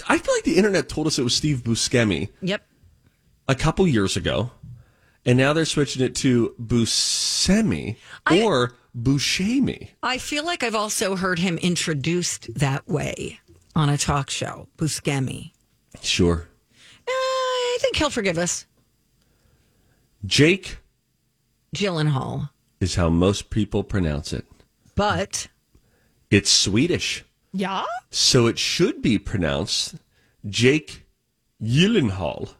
I 0.07 0.17
feel 0.17 0.33
like 0.35 0.43
the 0.43 0.57
internet 0.57 0.89
told 0.89 1.07
us 1.07 1.17
it 1.17 1.23
was 1.23 1.35
Steve 1.35 1.63
Buscemi 1.63 2.29
Yep. 2.41 2.61
a 3.47 3.55
couple 3.55 3.87
years 3.87 4.17
ago, 4.17 4.51
and 5.25 5.37
now 5.37 5.53
they're 5.53 5.65
switching 5.65 6.03
it 6.03 6.13
to 6.15 6.53
Buscemi 6.61 7.95
I- 8.25 8.41
or 8.41 8.73
Buscemi. 8.97 9.89
I 10.03 10.17
feel 10.17 10.43
like 10.45 10.61
I've 10.63 10.75
also 10.75 11.15
heard 11.15 11.39
him 11.39 11.57
introduced 11.59 12.53
that 12.55 12.87
way 12.87 13.39
on 13.75 13.87
a 13.89 13.97
talk 13.97 14.29
show. 14.29 14.67
Buscemi. 14.77 15.51
Sure. 16.01 16.47
Uh, 17.07 17.11
I 17.11 17.77
think 17.81 17.95
he'll 17.95 18.09
forgive 18.09 18.37
us. 18.37 18.65
Jake 20.25 20.77
Gyllenhaal. 21.75 22.49
is 22.79 22.95
how 22.95 23.09
most 23.09 23.49
people 23.49 23.83
pronounce 23.83 24.33
it. 24.33 24.45
But 24.95 25.47
It's 26.31 26.49
Swedish, 26.49 27.23
Yeah. 27.53 27.83
so 28.11 28.47
it 28.47 28.57
should 28.59 29.01
be 29.01 29.17
pronounced 29.17 29.95
Jake 30.47 31.05
Gyllenhaal. 31.61 32.53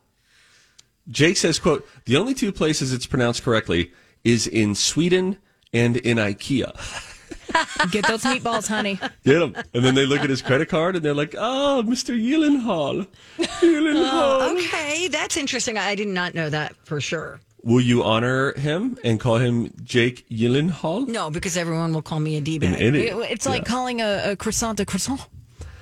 Jake 1.09 1.37
says, 1.37 1.59
quote, 1.59 1.87
the 2.05 2.17
only 2.17 2.33
two 2.33 2.51
places 2.51 2.93
it's 2.93 3.05
pronounced 3.07 3.43
correctly 3.43 3.91
is 4.23 4.45
in 4.47 4.75
Sweden 4.75 5.37
and 5.73 5.97
in 5.97 6.17
IKEA. 6.17 6.71
Get 7.91 8.05
those 8.07 8.23
meatballs, 8.23 8.67
honey. 8.67 8.99
Get 9.23 9.41
him. 9.41 9.55
And 9.73 9.83
then 9.83 9.95
they 9.95 10.05
look 10.05 10.19
at 10.21 10.29
his 10.29 10.41
credit 10.41 10.69
card 10.69 10.95
and 10.95 11.03
they're 11.03 11.13
like, 11.15 11.33
oh, 11.37 11.83
Mr. 11.85 12.15
Gyllenhaal. 12.15 13.07
Gyllenhaal. 13.37 14.41
Uh, 14.41 14.53
okay, 14.53 15.07
that's 15.07 15.35
interesting. 15.37 15.77
I 15.77 15.95
did 15.95 16.07
not 16.09 16.35
know 16.35 16.49
that 16.49 16.75
for 16.85 17.01
sure. 17.01 17.39
Will 17.63 17.81
you 17.81 18.03
honor 18.03 18.53
him 18.53 18.97
and 19.03 19.19
call 19.19 19.37
him 19.37 19.73
Jake 19.83 20.27
Gyllenhaal? 20.29 21.07
No, 21.07 21.29
because 21.29 21.57
everyone 21.57 21.93
will 21.93 22.01
call 22.01 22.19
me 22.19 22.37
a 22.37 22.41
D 22.41 22.55
An 22.55 22.61
bag. 22.73 22.81
idiot. 22.81 23.17
It's 23.29 23.45
like 23.45 23.65
calling 23.65 24.01
a, 24.01 24.31
a 24.31 24.35
croissant 24.35 24.79
a 24.79 24.85
croissant. 24.85 25.21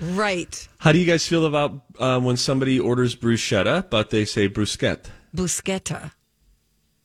Right. 0.01 0.67
How 0.79 0.91
do 0.91 0.97
you 0.99 1.05
guys 1.05 1.27
feel 1.27 1.45
about 1.45 1.81
uh, 1.99 2.19
when 2.19 2.37
somebody 2.37 2.79
orders 2.79 3.15
bruschetta, 3.15 3.89
but 3.89 4.09
they 4.09 4.25
say 4.25 4.47
bruschetta? 4.49 5.05
Bruschetta. 5.35 6.11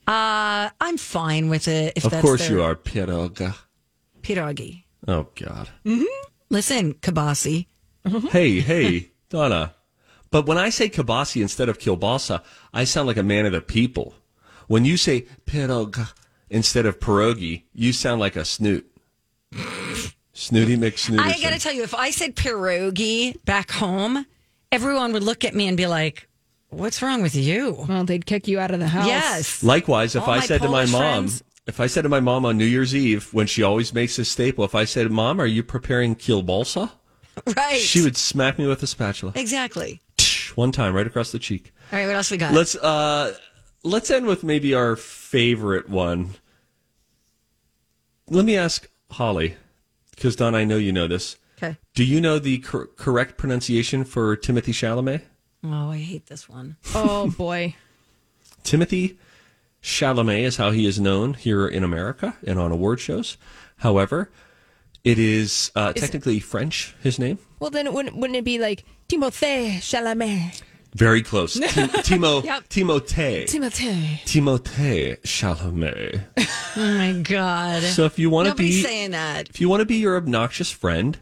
Uh, 0.07 0.71
I'm 0.81 0.97
fine 0.99 1.49
with 1.49 1.69
it. 1.69 1.93
If 1.97 2.05
Of 2.05 2.11
that's 2.11 2.23
course 2.23 2.41
their 2.49 2.57
you 2.59 2.63
are, 2.63 2.75
pieroga. 2.75 3.55
Pierogi. 4.23 4.85
Oh, 5.09 5.29
God. 5.35 5.69
Listen, 6.51 6.95
Kabasi. 6.95 7.67
hey, 8.31 8.61
hey, 8.61 9.11
Donna. 9.31 9.75
But 10.31 10.47
when 10.47 10.59
I 10.59 10.71
say 10.71 10.89
kibasi 10.89 11.41
instead 11.43 11.69
of 11.69 11.79
kielbasa, 11.79 12.43
I 12.73 12.85
sound 12.85 13.07
like 13.07 13.17
a 13.17 13.23
man 13.23 13.47
of 13.47 13.53
the 13.53 13.61
people. 13.61 14.15
When 14.73 14.87
you 14.87 14.97
say 14.97 15.27
pieroga 15.45 16.15
instead 16.49 16.87
of 16.87 16.99
pierogi, 16.99 17.65
you 17.75 17.93
sound 17.93 18.21
like 18.21 18.37
a 18.37 18.45
snoot. 18.47 18.91
Snooty 20.33 20.79
McSnooty. 20.79 21.19
I 21.19 21.39
got 21.43 21.53
to 21.53 21.59
tell 21.59 21.75
you, 21.75 21.83
if 21.83 21.95
I 21.95 22.11
said 22.11 22.37
pierogi 22.37 23.37
back 23.45 23.71
home, 23.71 24.25
everyone 24.73 25.13
would 25.13 25.25
look 25.25 25.45
at 25.45 25.55
me 25.55 25.69
and 25.69 25.77
be 25.77 25.87
like, 25.87 26.27
"What's 26.71 27.03
wrong 27.03 27.21
with 27.21 27.35
you?" 27.35 27.85
Well, 27.87 28.05
they'd 28.07 28.25
kick 28.25 28.49
you 28.49 28.59
out 28.61 28.71
of 28.71 28.81
the 28.81 28.89
house. 28.89 29.07
Yes. 29.09 29.63
Likewise, 29.63 30.17
if 30.17 30.23
All 30.23 30.31
I 30.31 30.39
my 30.39 30.47
said 30.47 30.63
to 30.63 30.71
my 30.71 30.87
mom, 30.87 31.01
friends- 31.29 31.43
if 31.67 31.79
I 31.79 31.87
said 31.87 32.01
to 32.05 32.09
my 32.09 32.21
mom 32.21 32.47
on 32.47 32.57
New 32.57 32.65
Year's 32.65 32.95
Eve 32.95 33.29
when 33.35 33.47
she 33.47 33.63
always 33.63 33.93
makes 33.93 34.19
a 34.19 34.25
staple, 34.25 34.65
if 34.65 34.75
I 34.75 34.87
said, 34.87 35.11
"Mom, 35.11 35.39
are 35.39 35.45
you 35.45 35.63
preparing 35.63 36.17
kielbasa?" 36.17 36.93
Right. 37.55 37.79
She 37.79 38.01
would 38.01 38.17
smack 38.17 38.59
me 38.59 38.67
with 38.67 38.83
a 38.83 38.87
spatula. 38.87 39.33
exactly. 39.37 40.01
One 40.55 40.73
time, 40.73 40.95
right 40.95 41.07
across 41.07 41.31
the 41.31 41.39
cheek. 41.39 41.73
All 41.93 41.99
right. 41.99 42.07
What 42.07 42.17
else 42.17 42.31
we 42.31 42.39
got? 42.39 42.55
Let's 42.55 42.75
uh 42.75 43.35
let's 43.83 44.11
end 44.11 44.27
with 44.27 44.45
maybe 44.45 44.75
our 44.75 44.97
favorite 44.97 45.89
one. 45.89 46.31
Let 48.29 48.45
me 48.45 48.57
ask 48.57 48.89
Holly, 49.11 49.57
because 50.13 50.37
Don, 50.37 50.55
I 50.55 50.65
know 50.65 50.77
you 50.77 50.93
know 50.93 51.09
this. 51.09 51.37
Okay. 51.59 51.77
Do 51.95 52.05
you 52.05 52.21
know 52.21 52.39
the 52.39 52.59
cor- 52.59 52.87
correct 52.97 53.37
pronunciation 53.37 54.05
for 54.05 54.35
Timothy 54.37 54.73
Chalamet? 54.73 55.23
Oh, 55.65 55.91
I 55.91 55.99
hate 55.99 56.27
this 56.27 56.49
one. 56.49 56.77
Oh 56.95 57.31
boy. 57.31 57.77
Timothy 58.65 59.19
Chalamet 59.83 60.43
is 60.43 60.57
how 60.57 60.71
he 60.71 60.87
is 60.87 61.01
known 61.01 61.35
here 61.35 61.67
in 61.67 61.85
America 61.85 62.37
and 62.47 62.59
on 62.59 62.73
award 62.73 63.01
shows. 63.01 63.37
However, 63.79 64.31
it 65.05 65.19
is 65.19 65.73
uh, 65.75 65.93
technically 65.93 66.39
French. 66.39 66.95
His 67.03 67.19
name 67.19 67.39
Well, 67.59 67.71
then 67.71 67.87
it 67.87 67.93
wouldn't, 67.93 68.17
wouldn't 68.17 68.37
it 68.37 68.45
be 68.45 68.59
like 68.59 68.85
Timothée 69.09 69.77
Chalamet? 69.79 70.63
Very 70.95 71.23
close. 71.23 71.55
Tim- 71.59 71.89
Timo 71.89 72.45
Yep. 72.45 72.69
Timothée 72.69 73.45
Timothée. 73.47 74.21
Timothée 74.25 75.21
Chalamet. 75.23 76.25
Oh 76.75 76.81
my 76.99 77.13
god. 77.21 77.83
So 77.83 78.05
if 78.07 78.19
you 78.19 78.31
want 78.31 78.49
to 78.49 78.55
be 78.55 78.83
saying 78.83 79.11
that. 79.11 79.51
if 79.51 79.61
you 79.61 79.69
want 79.69 79.81
to 79.81 79.85
be 79.87 79.97
your 79.97 80.17
obnoxious 80.17 80.71
friend, 80.71 81.19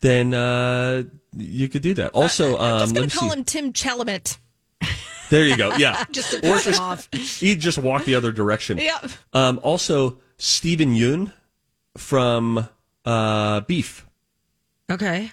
then 0.00 0.34
uh, 0.34 1.04
you 1.34 1.68
could 1.70 1.80
do 1.80 1.94
that. 1.94 2.10
Also, 2.12 2.56
I 2.58 2.72
was 2.74 2.82
um, 2.82 2.88
let 2.90 2.94
going 2.94 3.04
me 3.06 3.10
to 3.10 3.16
call 3.16 3.30
see. 3.30 3.38
him 3.38 3.44
Tim 3.44 3.72
Chalamet. 3.72 4.36
There 5.30 5.46
you 5.46 5.56
go. 5.56 5.74
Yeah, 5.76 6.04
Just 6.10 6.32
to 6.32 6.38
or 6.52 6.58
just 6.58 6.78
off. 6.78 7.08
He'd 7.12 7.58
just 7.60 7.78
walk 7.78 8.04
the 8.04 8.14
other 8.16 8.32
direction. 8.32 8.76
Yep. 8.76 9.10
Um, 9.32 9.60
also, 9.62 10.18
Steven 10.36 10.94
Yoon 10.94 11.32
from 11.96 12.68
uh, 13.06 13.60
Beef. 13.60 14.06
Okay. 14.90 15.32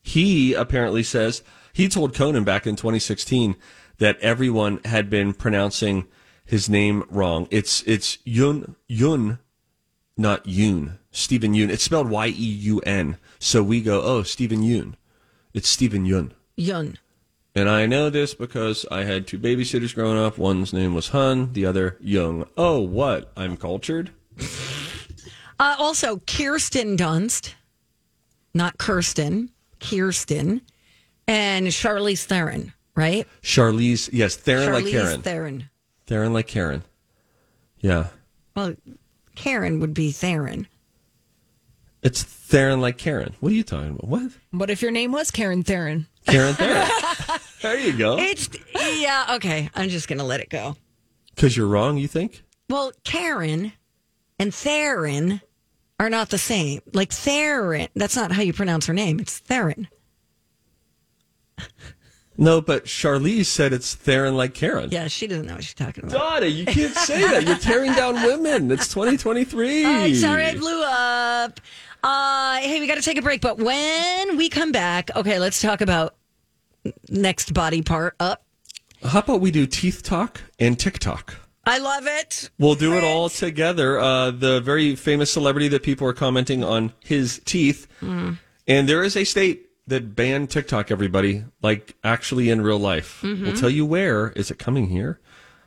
He 0.00 0.54
apparently 0.54 1.02
says 1.02 1.42
he 1.72 1.88
told 1.88 2.14
Conan 2.14 2.44
back 2.44 2.66
in 2.66 2.76
2016 2.76 3.56
that 3.98 4.18
everyone 4.20 4.80
had 4.84 5.08
been 5.08 5.32
pronouncing 5.32 6.06
his 6.44 6.68
name 6.68 7.04
wrong. 7.10 7.48
It's 7.50 7.82
it's 7.82 8.18
Yun 8.24 8.76
Yun, 8.88 9.38
not 10.16 10.44
Yoon. 10.44 10.98
Steven 11.10 11.52
Yoon. 11.52 11.70
It's 11.70 11.84
spelled 11.84 12.10
Y 12.10 12.28
E 12.28 12.30
U 12.32 12.80
N. 12.80 13.18
So 13.38 13.62
we 13.62 13.80
go, 13.80 14.02
oh, 14.02 14.22
Steven 14.22 14.62
Yoon. 14.62 14.94
It's 15.52 15.68
Steven 15.68 16.06
Yun. 16.06 16.32
Yun. 16.56 16.98
And 17.54 17.68
I 17.68 17.84
know 17.84 18.08
this 18.08 18.34
because 18.34 18.86
I 18.90 19.04
had 19.04 19.26
two 19.26 19.38
babysitters 19.38 19.94
growing 19.94 20.18
up. 20.18 20.38
One's 20.38 20.72
name 20.72 20.94
was 20.94 21.08
Hun, 21.08 21.52
the 21.52 21.66
other 21.66 21.98
Young. 22.00 22.48
Oh, 22.56 22.80
what? 22.80 23.30
I'm 23.36 23.58
cultured. 23.58 24.10
Uh, 25.60 25.76
also, 25.78 26.16
Kirsten 26.26 26.96
Dunst, 26.96 27.52
not 28.54 28.78
Kirsten, 28.78 29.50
Kirsten, 29.80 30.62
and 31.26 31.66
Charlize 31.68 32.24
Theron, 32.24 32.72
right? 32.96 33.26
Charlize, 33.42 34.10
yes, 34.12 34.36
Theron 34.36 34.68
Charlize 34.68 34.72
like 34.82 34.92
Karen. 34.92 35.22
Theron. 35.22 35.70
Theron 36.06 36.32
like 36.32 36.46
Karen. 36.46 36.82
Yeah. 37.80 38.08
Well, 38.54 38.74
Karen 39.34 39.80
would 39.80 39.94
be 39.94 40.12
Theron. 40.12 40.66
It's 42.02 42.22
Theron 42.22 42.80
like 42.80 42.98
Karen. 42.98 43.34
What 43.40 43.52
are 43.52 43.54
you 43.54 43.62
talking 43.62 43.90
about? 43.90 44.08
What? 44.08 44.32
What 44.50 44.70
if 44.70 44.82
your 44.82 44.90
name 44.90 45.12
was 45.12 45.30
Karen 45.30 45.62
Theron? 45.62 46.06
Karen 46.26 46.54
Theron. 46.54 46.88
there 47.62 47.78
you 47.78 47.96
go. 47.96 48.18
It's 48.18 48.48
yeah, 48.74 49.26
okay. 49.36 49.70
I'm 49.74 49.88
just 49.88 50.08
gonna 50.08 50.24
let 50.24 50.40
it 50.40 50.50
go. 50.50 50.76
Because 51.34 51.56
you're 51.56 51.66
wrong, 51.66 51.96
you 51.98 52.08
think? 52.08 52.42
Well, 52.68 52.92
Karen 53.04 53.72
and 54.38 54.52
Theron 54.52 55.40
are 56.00 56.10
not 56.10 56.30
the 56.30 56.38
same. 56.38 56.80
Like 56.92 57.12
Theron, 57.12 57.88
that's 57.94 58.16
not 58.16 58.32
how 58.32 58.42
you 58.42 58.52
pronounce 58.52 58.86
her 58.86 58.94
name. 58.94 59.20
It's 59.20 59.38
Theron. 59.38 59.88
No, 62.38 62.62
but 62.62 62.86
Charlize 62.86 63.46
said 63.46 63.72
it's 63.72 63.94
Theron 63.94 64.36
like 64.36 64.54
Karen. 64.54 64.90
Yeah, 64.90 65.06
she 65.08 65.26
doesn't 65.26 65.46
know 65.46 65.54
what 65.54 65.64
she's 65.64 65.74
talking 65.74 66.04
about. 66.04 66.18
Donna, 66.18 66.46
you 66.46 66.64
can't 66.64 66.94
say 66.94 67.20
that. 67.20 67.46
You're 67.46 67.58
tearing 67.58 67.92
down 67.92 68.14
women. 68.14 68.70
It's 68.70 68.88
2023. 68.88 69.84
All 69.84 69.92
right, 69.92 70.16
sorry 70.16 70.46
I 70.46 70.56
blew 70.56 70.82
up. 70.82 71.60
Uh, 72.02 72.56
hey, 72.56 72.80
we 72.80 72.86
got 72.86 72.96
to 72.96 73.02
take 73.02 73.18
a 73.18 73.22
break, 73.22 73.42
but 73.42 73.58
when 73.58 74.36
we 74.36 74.48
come 74.48 74.72
back, 74.72 75.14
okay, 75.14 75.38
let's 75.38 75.60
talk 75.60 75.82
about 75.82 76.16
next 77.08 77.54
body 77.54 77.82
part 77.82 78.16
up. 78.18 78.42
How 79.04 79.20
about 79.20 79.40
we 79.40 79.50
do 79.50 79.66
teeth 79.66 80.02
talk 80.02 80.40
and 80.58 80.78
TikTok? 80.78 81.36
I 81.64 81.78
love 81.78 82.06
it. 82.06 82.50
We'll 82.58 82.74
do 82.74 82.94
it 82.94 83.04
all 83.04 83.28
together. 83.28 84.00
Uh, 84.00 84.32
the 84.32 84.60
very 84.60 84.96
famous 84.96 85.30
celebrity 85.30 85.68
that 85.68 85.82
people 85.82 86.08
are 86.08 86.12
commenting 86.12 86.64
on 86.64 86.92
his 87.04 87.40
teeth. 87.44 87.86
Mm. 88.00 88.38
And 88.66 88.88
there 88.88 89.04
is 89.04 89.16
a 89.16 89.24
state 89.24 89.66
that 89.86 90.14
banned 90.14 90.50
TikTok, 90.50 90.90
everybody, 90.90 91.44
like 91.60 91.96
actually 92.04 92.50
in 92.50 92.60
real 92.60 92.78
life. 92.78 93.20
Mm-hmm. 93.22 93.44
We'll 93.44 93.56
tell 93.56 93.70
you 93.70 93.84
where. 93.84 94.30
Is 94.30 94.50
it 94.50 94.58
coming 94.58 94.88
here? 94.88 95.18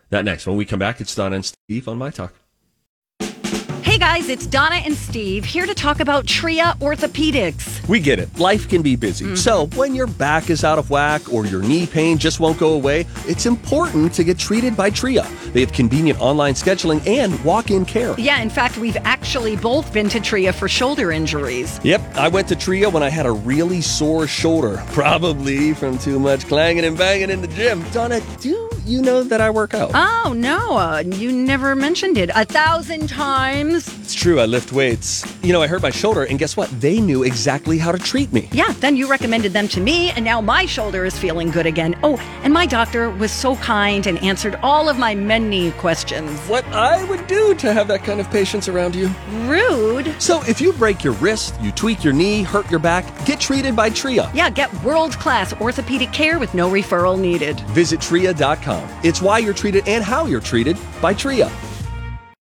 That 0.10 0.26
next. 0.26 0.48
When 0.48 0.58
we 0.58 0.66
come 0.66 0.80
back, 0.80 1.02
it's 1.02 1.16
Don 1.16 1.34
and 1.34 1.44
Steve 1.44 1.88
on 1.88 1.98
My 1.98 2.10
Talk. 2.10 2.34
Guys, 4.16 4.30
it's 4.30 4.48
Donna 4.48 4.78
and 4.78 4.96
Steve 4.96 5.44
here 5.44 5.66
to 5.66 5.74
talk 5.74 6.00
about 6.00 6.26
Tria 6.26 6.78
Orthopedics. 6.80 7.86
We 7.90 8.00
get 8.00 8.18
it. 8.18 8.40
Life 8.40 8.70
can 8.70 8.82
be 8.82 8.96
busy. 8.96 9.36
So, 9.36 9.66
when 9.76 9.94
your 9.94 10.08
back 10.08 10.50
is 10.50 10.64
out 10.64 10.80
of 10.80 10.90
whack 10.90 11.34
or 11.34 11.46
your 11.46 11.62
knee 11.62 11.86
pain 11.86 12.18
just 12.18 12.40
won't 12.40 12.58
go 12.58 12.76
away, 12.76 13.08
it's 13.28 13.46
important 13.46 14.14
to 14.14 14.24
get 14.24 14.40
treated 14.40 14.78
by 14.78 14.90
Tria. 14.90 15.28
They 15.52 15.60
have 15.60 15.74
convenient 15.74 16.22
online 16.22 16.54
scheduling 16.54 17.06
and 17.06 17.44
walk 17.44 17.72
in 17.72 17.84
care. 17.84 18.16
Yeah, 18.18 18.40
in 18.40 18.50
fact, 18.50 18.78
we've 18.78 18.96
actually 19.04 19.58
both 19.58 19.92
been 19.92 20.08
to 20.08 20.22
Tria 20.22 20.54
for 20.54 20.70
shoulder 20.70 21.12
injuries. 21.12 21.78
Yep, 21.84 22.16
I 22.16 22.30
went 22.30 22.48
to 22.48 22.56
Tria 22.56 22.90
when 22.90 23.04
I 23.04 23.10
had 23.10 23.26
a 23.26 23.34
really 23.34 23.82
sore 23.82 24.28
shoulder, 24.28 24.82
probably 24.94 25.74
from 25.74 25.98
too 25.98 26.20
much 26.20 26.48
clanging 26.48 26.86
and 26.86 26.98
banging 26.98 27.32
in 27.32 27.42
the 27.42 27.50
gym. 27.50 27.84
Donna, 27.92 28.22
do 28.40 28.70
you 28.86 29.02
know 29.02 29.24
that 29.24 29.42
I 29.42 29.50
work 29.50 29.74
out? 29.74 29.92
Oh, 29.94 30.34
no, 30.34 30.78
uh, 30.78 31.04
you 31.06 31.32
never 31.32 31.76
mentioned 31.76 32.18
it. 32.18 32.30
A 32.34 32.46
thousand 32.46 33.10
times. 33.10 34.05
It's 34.06 34.14
true, 34.14 34.40
I 34.40 34.46
lift 34.46 34.72
weights. 34.72 35.26
You 35.42 35.52
know, 35.52 35.64
I 35.64 35.68
hurt 35.68 35.82
my 35.82 35.90
shoulder, 35.90 36.26
and 36.26 36.38
guess 36.38 36.56
what? 36.56 36.70
They 36.80 37.02
knew 37.02 37.24
exactly 37.24 37.80
how 37.80 37.92
to 37.92 37.98
treat 37.98 38.32
me. 38.32 38.48
Yeah, 38.52 38.72
then 38.74 38.96
you 38.96 39.10
recommended 39.10 39.52
them 39.52 39.68
to 39.70 39.82
me, 39.82 40.12
and 40.12 40.24
now 40.24 40.42
my 40.42 40.68
shoulder 40.68 41.06
is 41.06 41.18
feeling 41.18 41.50
good 41.50 41.66
again. 41.66 41.98
Oh, 42.04 42.18
and 42.44 42.54
my 42.54 42.68
doctor 42.68 43.10
was 43.10 43.32
so 43.32 43.56
kind 43.56 44.06
and 44.06 44.20
answered 44.20 44.60
all 44.62 44.90
of 44.90 45.00
my 45.00 45.16
many 45.16 45.72
questions. 45.72 46.40
What 46.42 46.64
I 46.66 47.04
would 47.06 47.26
do 47.26 47.56
to 47.56 47.74
have 47.74 47.88
that 47.88 48.04
kind 48.04 48.20
of 48.20 48.30
patience 48.30 48.68
around 48.68 48.94
you. 48.94 49.10
Rude. 49.48 50.14
So, 50.22 50.44
if 50.44 50.62
you 50.62 50.72
break 50.74 51.04
your 51.04 51.14
wrist, 51.14 51.60
you 51.60 51.72
tweak 51.72 52.04
your 52.04 52.14
knee, 52.14 52.44
hurt 52.44 52.70
your 52.70 52.80
back, 52.80 53.26
get 53.26 53.40
treated 53.40 53.76
by 53.76 53.90
Tria. 53.90 54.30
Yeah, 54.36 54.52
get 54.52 54.72
world 54.84 55.14
class 55.14 55.52
orthopedic 55.54 56.14
care 56.14 56.38
with 56.38 56.54
no 56.54 56.70
referral 56.70 57.20
needed. 57.20 57.60
Visit 57.72 58.02
tria.com. 58.02 58.88
It's 59.04 59.20
why 59.20 59.40
you're 59.40 59.56
treated 59.56 59.88
and 59.88 60.04
how 60.04 60.28
you're 60.28 60.42
treated 60.42 60.78
by 61.02 61.16
Tria. 61.16 61.52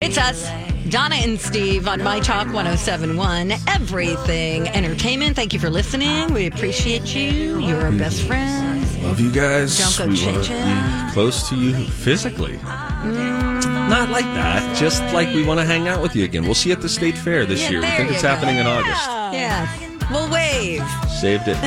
It's 0.01 0.17
us, 0.17 0.49
Donna 0.89 1.15
and 1.15 1.39
Steve 1.39 1.87
on 1.87 2.01
My 2.03 2.19
Talk 2.19 2.47
1071, 2.47 3.51
Everything 3.67 4.67
Entertainment. 4.69 5.35
Thank 5.35 5.53
you 5.53 5.59
for 5.59 5.69
listening. 5.69 6.33
We 6.33 6.47
appreciate 6.47 7.13
you. 7.15 7.59
You're 7.59 7.81
our 7.81 7.91
best 7.91 8.23
friends. 8.23 8.97
Love 9.03 9.19
you 9.19 9.31
guys. 9.31 9.77
Don't 9.77 9.97
go 9.97 10.11
we 10.13 10.25
want 10.33 10.43
to 10.45 11.05
be 11.07 11.13
close 11.13 11.47
to 11.49 11.55
you 11.55 11.73
physically. 11.85 12.53
Mm. 12.57 13.61
Not 13.89 14.09
like 14.09 14.25
that. 14.25 14.75
Just 14.75 15.01
like 15.13 15.33
we 15.35 15.45
want 15.45 15.59
to 15.59 15.65
hang 15.65 15.87
out 15.87 16.01
with 16.01 16.15
you 16.15 16.23
again. 16.23 16.43
We'll 16.45 16.55
see 16.55 16.69
you 16.69 16.75
at 16.75 16.81
the 16.81 16.89
state 16.89 17.15
fair 17.17 17.45
this 17.45 17.61
Yeah, 17.61 17.69
year. 17.69 17.79
We 17.81 17.85
there 17.85 17.97
think 17.97 18.09
you 18.09 18.13
it's 18.15 18.23
go. 18.23 18.29
happening 18.29 18.57
in 18.57 18.65
August. 18.65 19.05
Yeah. 19.33 19.69
We'll 20.11 20.29
wave. 20.31 20.83
Saved 21.19 21.43
it. 21.47 21.57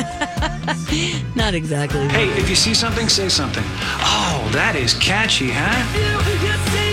Not 1.37 1.55
exactly. 1.55 2.07
Hey, 2.09 2.29
if 2.39 2.51
you 2.51 2.57
see 2.57 2.75
something, 2.75 3.09
say 3.09 3.29
something. 3.29 3.65
Oh, 3.67 4.49
that 4.53 4.75
is 4.77 4.95
catchy, 4.95 5.51
huh? 5.53 6.84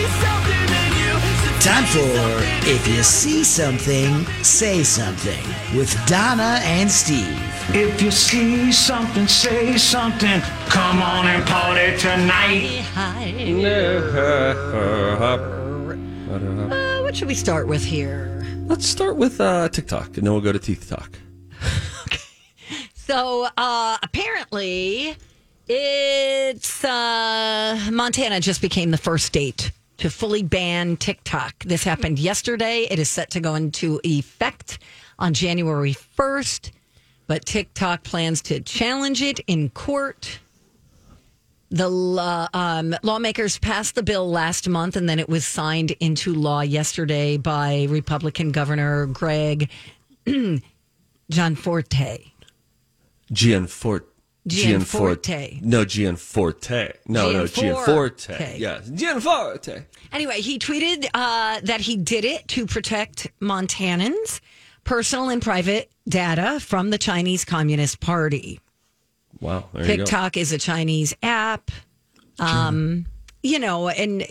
Time 1.64 1.86
for 1.86 2.00
If 2.68 2.88
You 2.88 3.04
See 3.04 3.44
Something, 3.44 4.26
Say 4.44 4.82
Something 4.82 5.44
with 5.78 5.96
Donna 6.08 6.60
and 6.64 6.90
Steve. 6.90 7.38
If 7.70 8.02
you 8.02 8.10
see 8.10 8.72
something, 8.72 9.28
say 9.28 9.78
something. 9.78 10.42
Come 10.70 11.04
on 11.04 11.28
and 11.28 11.46
party 11.46 11.96
tonight. 12.00 12.84
Uh, 16.72 17.02
what 17.04 17.16
should 17.16 17.28
we 17.28 17.36
start 17.36 17.68
with 17.68 17.86
here? 17.86 18.44
Let's 18.66 18.88
start 18.88 19.18
with 19.18 19.40
uh, 19.40 19.70
TikTok, 19.70 20.18
and 20.18 20.26
then 20.26 20.34
we'll 20.34 20.42
go 20.42 20.52
to 20.52 20.58
Teeth 20.58 20.90
Talk. 20.90 21.20
So 22.96 23.48
uh, 23.56 23.98
apparently, 24.02 25.16
it's 25.68 26.84
uh, 26.84 27.90
Montana 27.92 28.40
just 28.40 28.62
became 28.62 28.90
the 28.90 28.98
first 28.98 29.26
state 29.26 29.72
to 30.02 30.10
fully 30.10 30.42
ban 30.42 30.98
TikTok. 30.98 31.64
This 31.64 31.84
happened 31.84 32.18
yesterday. 32.18 32.88
It 32.90 32.98
is 32.98 33.08
set 33.08 33.30
to 33.32 33.40
go 33.40 33.54
into 33.54 34.02
effect 34.04 34.80
on 35.20 35.36
January 35.36 35.94
1st, 35.94 36.72
but 37.28 37.46
TikTok 37.46 38.04
plans 38.04 38.42
to 38.44 38.62
challenge 38.62 39.22
it 39.22 39.42
in 39.46 39.70
court. 39.70 40.40
The 41.70 41.88
law, 41.88 42.48
um, 42.56 42.96
lawmakers 43.04 43.60
passed 43.60 43.94
the 43.94 44.02
bill 44.02 44.28
last 44.28 44.68
month, 44.68 44.96
and 44.96 45.08
then 45.08 45.20
it 45.20 45.30
was 45.30 45.46
signed 45.46 45.92
into 46.00 46.34
law 46.34 46.62
yesterday 46.62 47.38
by 47.38 47.86
Republican 47.88 48.52
Governor 48.52 49.06
Greg 49.06 49.70
Gianforte. 51.30 52.34
Gianforte. 53.32 54.11
Gianforte. 54.48 55.60
No, 55.62 55.86
Gianforte. 55.86 56.94
No, 57.08 57.32
no, 57.32 57.48
Gianforte. 57.48 58.28
Gianforte. 58.28 58.60
Yes, 58.60 58.90
Gianforte. 58.90 59.86
Anyway, 60.12 60.42
he 60.42 60.58
tweeted 60.58 61.08
uh, 61.14 61.60
that 61.64 61.82
he 61.82 61.96
did 61.96 62.26
it 62.26 62.48
to 62.50 62.66
protect 62.66 63.28
Montanans' 63.40 64.42
personal 64.84 65.30
and 65.30 65.42
private 65.42 65.92
data 66.08 66.60
from 66.60 66.90
the 66.90 66.98
Chinese 66.98 67.46
Communist 67.46 68.00
Party. 68.00 68.60
Wow. 69.40 69.70
There 69.74 69.84
you 69.84 69.88
go. 69.88 69.96
TikTok 69.98 70.38
is 70.38 70.52
a 70.52 70.58
Chinese 70.58 71.16
app. 71.22 71.70
Um, 72.40 73.06
you 73.44 73.60
know, 73.60 73.90
and 73.90 74.24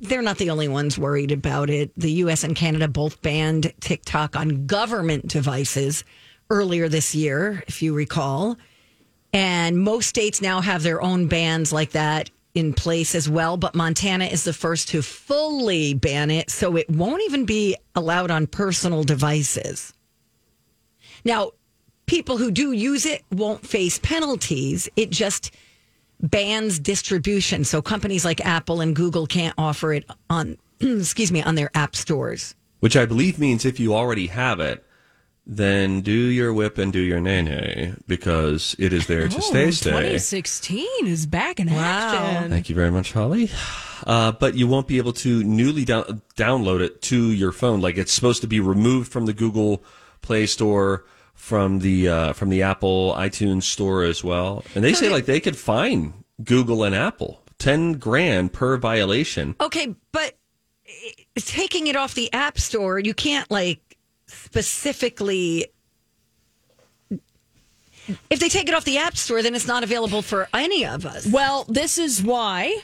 they're 0.00 0.22
not 0.22 0.38
the 0.38 0.50
only 0.50 0.68
ones 0.68 0.98
worried 0.98 1.32
about 1.32 1.70
it. 1.70 1.90
The 1.96 2.12
US 2.12 2.44
and 2.44 2.54
Canada 2.54 2.88
both 2.88 3.20
banned 3.22 3.72
TikTok 3.80 4.36
on 4.36 4.66
government 4.66 5.26
devices 5.28 6.04
earlier 6.50 6.88
this 6.88 7.14
year, 7.14 7.62
if 7.66 7.82
you 7.82 7.94
recall. 7.94 8.56
And 9.32 9.78
most 9.78 10.08
states 10.08 10.42
now 10.42 10.60
have 10.60 10.82
their 10.82 11.00
own 11.00 11.26
bans 11.26 11.72
like 11.72 11.90
that 11.90 12.30
in 12.54 12.72
place 12.72 13.14
as 13.14 13.28
well. 13.28 13.56
But 13.56 13.74
Montana 13.74 14.24
is 14.24 14.44
the 14.44 14.52
first 14.52 14.88
to 14.88 15.02
fully 15.02 15.94
ban 15.94 16.30
it. 16.30 16.50
So 16.50 16.76
it 16.76 16.90
won't 16.90 17.22
even 17.24 17.44
be 17.44 17.76
allowed 17.94 18.30
on 18.30 18.46
personal 18.46 19.04
devices. 19.04 19.92
Now, 21.24 21.52
people 22.06 22.38
who 22.38 22.50
do 22.50 22.72
use 22.72 23.06
it 23.06 23.24
won't 23.30 23.64
face 23.64 23.98
penalties. 24.00 24.88
It 24.96 25.10
just 25.10 25.54
bans 26.20 26.78
distribution. 26.78 27.64
So 27.64 27.80
companies 27.80 28.24
like 28.24 28.44
Apple 28.44 28.80
and 28.80 28.96
Google 28.96 29.26
can't 29.26 29.54
offer 29.56 29.92
it 29.92 30.04
on, 30.28 30.58
excuse 30.80 31.30
me, 31.30 31.42
on 31.42 31.54
their 31.54 31.70
app 31.74 31.94
stores. 31.94 32.54
Which 32.80 32.96
I 32.96 33.06
believe 33.06 33.38
means 33.38 33.64
if 33.64 33.78
you 33.78 33.94
already 33.94 34.26
have 34.28 34.58
it, 34.58 34.84
then 35.46 36.00
do 36.02 36.12
your 36.12 36.52
whip 36.52 36.78
and 36.78 36.92
do 36.92 37.00
your 37.00 37.20
nene 37.20 38.02
because 38.06 38.76
it 38.78 38.92
is 38.92 39.06
there 39.06 39.26
to 39.28 39.36
Oh, 39.36 39.40
stay. 39.40 39.70
Stay. 39.70 39.90
2016 39.90 40.86
is 41.06 41.26
back 41.26 41.58
in 41.58 41.68
action. 41.68 42.50
Thank 42.50 42.68
you 42.68 42.74
very 42.74 42.90
much, 42.90 43.12
Holly. 43.12 43.50
Uh, 44.06 44.32
but 44.32 44.54
you 44.54 44.66
won't 44.66 44.86
be 44.86 44.98
able 44.98 45.12
to 45.12 45.42
newly 45.42 45.84
down- 45.84 46.22
download 46.36 46.80
it 46.80 47.02
to 47.02 47.30
your 47.32 47.52
phone. 47.52 47.80
Like 47.80 47.98
it's 47.98 48.12
supposed 48.12 48.40
to 48.42 48.46
be 48.46 48.60
removed 48.60 49.10
from 49.10 49.26
the 49.26 49.32
Google 49.32 49.82
Play 50.22 50.46
Store, 50.46 51.04
from 51.34 51.80
the 51.80 52.08
uh, 52.08 52.32
from 52.34 52.50
the 52.50 52.62
Apple 52.62 53.14
iTunes 53.16 53.64
Store 53.64 54.04
as 54.04 54.22
well. 54.22 54.62
And 54.74 54.84
they 54.84 54.92
say 54.92 55.08
like 55.08 55.24
they 55.26 55.40
could 55.40 55.56
fine 55.56 56.12
Google 56.44 56.84
and 56.84 56.94
Apple 56.94 57.42
ten 57.58 57.94
grand 57.94 58.52
per 58.52 58.76
violation. 58.76 59.54
Okay, 59.60 59.94
but 60.12 60.36
eh, 60.86 61.10
taking 61.36 61.86
it 61.86 61.96
off 61.96 62.14
the 62.14 62.32
App 62.32 62.58
Store, 62.58 62.98
you 62.98 63.14
can't 63.14 63.50
like 63.50 63.89
specifically. 64.50 65.66
If 68.28 68.40
they 68.40 68.48
take 68.48 68.68
it 68.68 68.74
off 68.74 68.84
the 68.84 68.98
App 68.98 69.16
Store, 69.16 69.42
then 69.42 69.54
it's 69.54 69.68
not 69.68 69.84
available 69.84 70.22
for 70.22 70.48
any 70.52 70.84
of 70.84 71.06
us. 71.06 71.26
Well, 71.26 71.64
this 71.68 71.96
is 71.96 72.22
why 72.22 72.82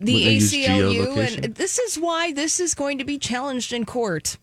the 0.00 0.14
Would 0.14 0.22
they 0.24 0.32
use 0.34 0.52
ACLU 0.52 1.44
and 1.44 1.54
this 1.54 1.78
is 1.78 1.96
why 1.96 2.32
this 2.32 2.58
is 2.58 2.74
going 2.74 2.98
to 2.98 3.04
be 3.04 3.16
challenged 3.18 3.72
in 3.72 3.84
court. 3.84 4.36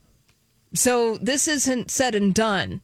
So 0.74 1.18
this 1.18 1.50
isn't 1.50 1.92
said 1.92 2.16
and 2.16 2.34
done 2.34 2.80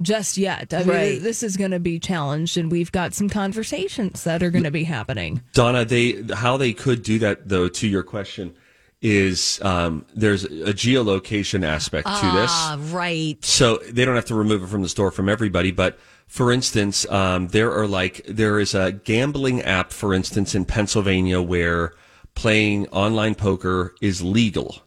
just 0.00 0.36
yet. 0.36 0.74
I 0.74 0.78
mean, 0.80 0.88
Right. 0.88 1.22
this 1.22 1.44
is 1.44 1.56
going 1.56 1.70
to 1.70 1.78
be 1.78 2.00
challenged, 2.00 2.56
and 2.58 2.72
we've 2.72 2.90
got 2.90 3.14
some 3.14 3.28
conversations 3.28 4.24
that 4.24 4.42
are 4.42 4.50
going 4.50 4.64
to 4.64 4.72
be 4.72 4.82
happening. 4.82 5.42
Donna, 5.52 5.84
they 5.84 6.24
how 6.34 6.56
they 6.56 6.72
could 6.72 7.04
do 7.04 7.20
that 7.20 7.48
though. 7.48 7.68
To 7.68 7.86
your 7.86 8.02
question, 8.02 8.54
is 9.02 9.60
um, 9.62 10.06
there's 10.14 10.44
a 10.44 10.72
geolocation 10.72 11.64
aspect 11.64 12.06
to 12.06 12.12
this. 12.12 12.50
Ah, 12.52 12.78
right. 12.90 13.44
So 13.44 13.78
they 13.78 14.04
don't 14.04 14.14
have 14.14 14.26
to 14.26 14.34
remove 14.36 14.62
it 14.62 14.68
from 14.68 14.82
the 14.82 14.88
store 14.88 15.10
from 15.10 15.28
everybody. 15.28 15.72
But 15.72 15.98
for 16.28 16.52
instance, 16.52 17.04
um, 17.10 17.48
there 17.48 17.72
are 17.72 17.86
like 17.86 18.22
there 18.28 18.60
is 18.60 18.74
a 18.74 18.92
gambling 18.92 19.60
app, 19.62 19.92
for 19.92 20.14
instance, 20.14 20.54
in 20.54 20.64
Pennsylvania 20.64 21.42
where 21.42 21.92
playing 22.34 22.86
online 22.88 23.34
poker 23.34 23.94
is 24.00 24.22
legal. 24.22 24.82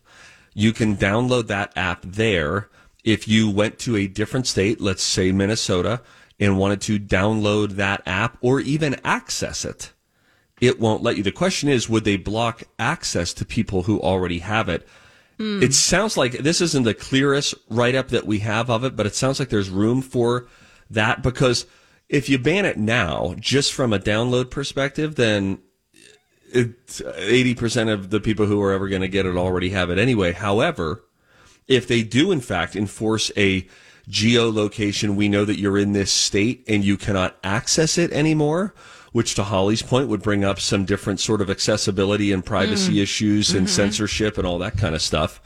You 0.53 0.71
can 0.71 0.95
download 0.95 1.47
that 1.47 1.73
app 1.75 2.01
there. 2.03 2.69
If 3.03 3.27
you 3.27 3.51
went 3.51 3.77
to 3.79 3.97
a 3.97 4.07
different 4.07 4.47
state, 4.47 4.81
let's 4.81 5.03
say 5.03 5.31
Minnesota, 5.31 6.01
and 6.39 6.57
wanted 6.57 6.81
to 6.81 6.99
download 6.99 7.71
that 7.71 8.01
app 8.05 8.37
or 8.41 8.59
even 8.61 8.95
access 9.03 9.63
it, 9.65 9.91
it 10.61 10.79
won't 10.79 11.03
let 11.03 11.17
you. 11.17 11.23
The 11.23 11.31
question 11.31 11.69
is, 11.69 11.89
would 11.89 12.05
they 12.05 12.17
block 12.17 12.63
access 12.79 13.33
to 13.33 13.45
people 13.45 13.83
who 13.83 13.99
already 13.99 14.39
have 14.39 14.69
it? 14.69 14.87
Hmm. 15.37 15.61
It 15.61 15.73
sounds 15.73 16.15
like 16.15 16.31
this 16.33 16.61
isn't 16.61 16.83
the 16.83 16.93
clearest 16.93 17.55
write 17.69 17.95
up 17.95 18.09
that 18.09 18.25
we 18.25 18.39
have 18.39 18.69
of 18.69 18.83
it, 18.83 18.95
but 18.95 19.05
it 19.05 19.15
sounds 19.15 19.39
like 19.39 19.49
there's 19.49 19.69
room 19.69 20.01
for 20.01 20.47
that 20.89 21.21
because 21.21 21.65
if 22.07 22.29
you 22.29 22.37
ban 22.37 22.65
it 22.65 22.77
now, 22.77 23.35
just 23.39 23.73
from 23.73 23.91
a 23.91 23.99
download 23.99 24.49
perspective, 24.49 25.15
then 25.15 25.59
it, 26.53 26.87
80% 26.87 27.91
of 27.91 28.09
the 28.09 28.19
people 28.19 28.45
who 28.45 28.61
are 28.61 28.71
ever 28.71 28.87
going 28.87 29.01
to 29.01 29.07
get 29.07 29.25
it 29.25 29.35
already 29.35 29.69
have 29.69 29.89
it 29.89 29.97
anyway. 29.97 30.31
However, 30.31 31.03
if 31.67 31.87
they 31.87 32.03
do 32.03 32.31
in 32.31 32.41
fact 32.41 32.75
enforce 32.75 33.31
a 33.35 33.67
geolocation, 34.09 35.15
we 35.15 35.27
know 35.27 35.45
that 35.45 35.59
you're 35.59 35.77
in 35.77 35.93
this 35.93 36.11
state 36.11 36.63
and 36.67 36.85
you 36.85 36.95
cannot 36.95 37.35
access 37.43 37.97
it 37.97 38.11
anymore, 38.11 38.73
which 39.15 39.33
to 39.33 39.43
Holly's 39.45 39.81
point 39.81 40.09
would 40.09 40.21
bring 40.21 40.43
up 40.43 40.59
some 40.59 40.83
different 40.83 41.21
sort 41.21 41.39
of 41.39 41.49
accessibility 41.49 42.33
and 42.33 42.43
privacy 42.43 42.95
Mm. 42.95 43.01
issues 43.01 43.53
and 43.53 43.65
Mhm. 43.65 43.69
censorship 43.69 44.37
and 44.37 44.45
all 44.45 44.57
that 44.59 44.75
kind 44.77 44.93
of 44.93 45.01
stuff. 45.01 45.39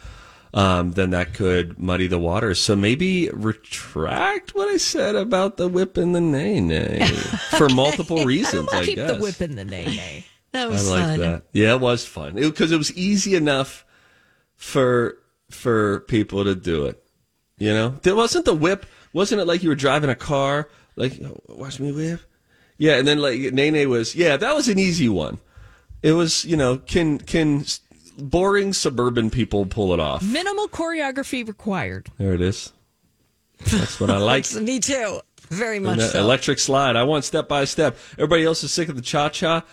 Um, 0.55 0.93
then 0.93 1.11
that 1.11 1.35
could 1.35 1.77
muddy 1.77 2.07
the 2.07 2.17
waters. 2.17 2.57
So 2.59 2.75
maybe 2.75 3.29
retract 3.31 4.55
what 4.55 4.69
I 4.69 4.77
said 4.77 5.15
about 5.15 5.57
the 5.57 5.67
whip 5.67 5.97
and 5.97 6.15
the 6.15 6.19
nay 6.19 6.59
nay 6.59 7.05
for 7.59 7.69
multiple 7.69 8.25
reasons. 8.25 8.69
I 8.73 8.85
Keep 8.85 8.95
guess. 8.95 9.11
the 9.11 9.17
whip 9.21 9.39
and 9.39 9.55
the 9.55 9.65
nay 9.65 9.85
nay. 9.85 10.25
That 10.51 10.71
I 10.71 10.81
like 10.81 11.19
that. 11.19 11.43
Yeah, 11.53 11.75
it 11.75 11.79
was 11.79 12.05
fun 12.05 12.33
because 12.33 12.71
it, 12.71 12.77
was 12.79 12.91
easy 12.93 13.35
enough 13.35 13.85
for 14.55 15.19
for 15.51 15.99
people 16.07 16.43
to 16.43 16.55
do 16.55 16.85
it. 16.85 17.03
You 17.59 17.71
know, 17.71 17.99
there 18.01 18.15
wasn't 18.15 18.45
the 18.45 18.55
whip. 18.55 18.87
Wasn't 19.13 19.39
it 19.39 19.45
like 19.45 19.61
you 19.61 19.69
were 19.69 19.75
driving 19.75 20.09
a 20.09 20.15
car? 20.15 20.67
Like, 20.95 21.19
"Oh, 21.23 21.39
watch 21.49 21.79
me 21.79 21.91
whip. 21.91 22.21
Yeah, 22.79 22.97
and 22.97 23.07
then 23.07 23.19
like 23.19 23.39
Nene 23.53 23.87
was. 23.89 24.15
Yeah, 24.15 24.37
that 24.37 24.55
was 24.55 24.67
an 24.67 24.79
easy 24.79 25.07
one. 25.09 25.37
It 26.01 26.13
was. 26.13 26.43
You 26.45 26.57
know, 26.57 26.77
can 26.77 27.19
can 27.19 27.65
boring 28.17 28.73
suburban 28.73 29.29
people 29.29 29.65
pull 29.67 29.93
it 29.93 29.99
off? 29.99 30.23
Minimal 30.23 30.67
choreography 30.69 31.47
required. 31.47 32.09
There 32.17 32.33
it 32.33 32.41
is. 32.41 32.73
That's 33.71 33.99
what 33.99 34.09
I 34.09 34.17
like. 34.31 34.51
Me 34.55 34.79
too. 34.79 35.19
Very 35.49 35.79
much 35.79 35.99
so. 35.99 36.19
Electric 36.19 36.57
slide. 36.59 36.95
I 36.95 37.03
want 37.03 37.25
step 37.25 37.47
by 37.47 37.65
step. 37.65 37.97
Everybody 38.13 38.45
else 38.45 38.63
is 38.63 38.71
sick 38.71 38.87
of 38.89 38.95
the 38.95 39.01
cha 39.01 39.29
cha 39.29 39.63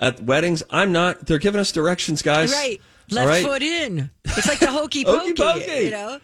at 0.00 0.22
weddings. 0.22 0.62
I'm 0.70 0.90
not. 0.90 1.26
They're 1.26 1.38
giving 1.38 1.60
us 1.60 1.70
directions, 1.70 2.22
guys. 2.22 2.50
Right. 2.52 2.80
Left 3.10 3.28
right? 3.28 3.44
foot 3.44 3.62
in. 3.62 4.10
It's 4.24 4.48
like 4.48 4.60
the 4.60 4.70
hokey 4.70 5.02
Hokey 5.06 5.34
pokey. 5.34 5.60
pokey. 5.60 5.84
You 5.84 5.90
know? 5.90 6.18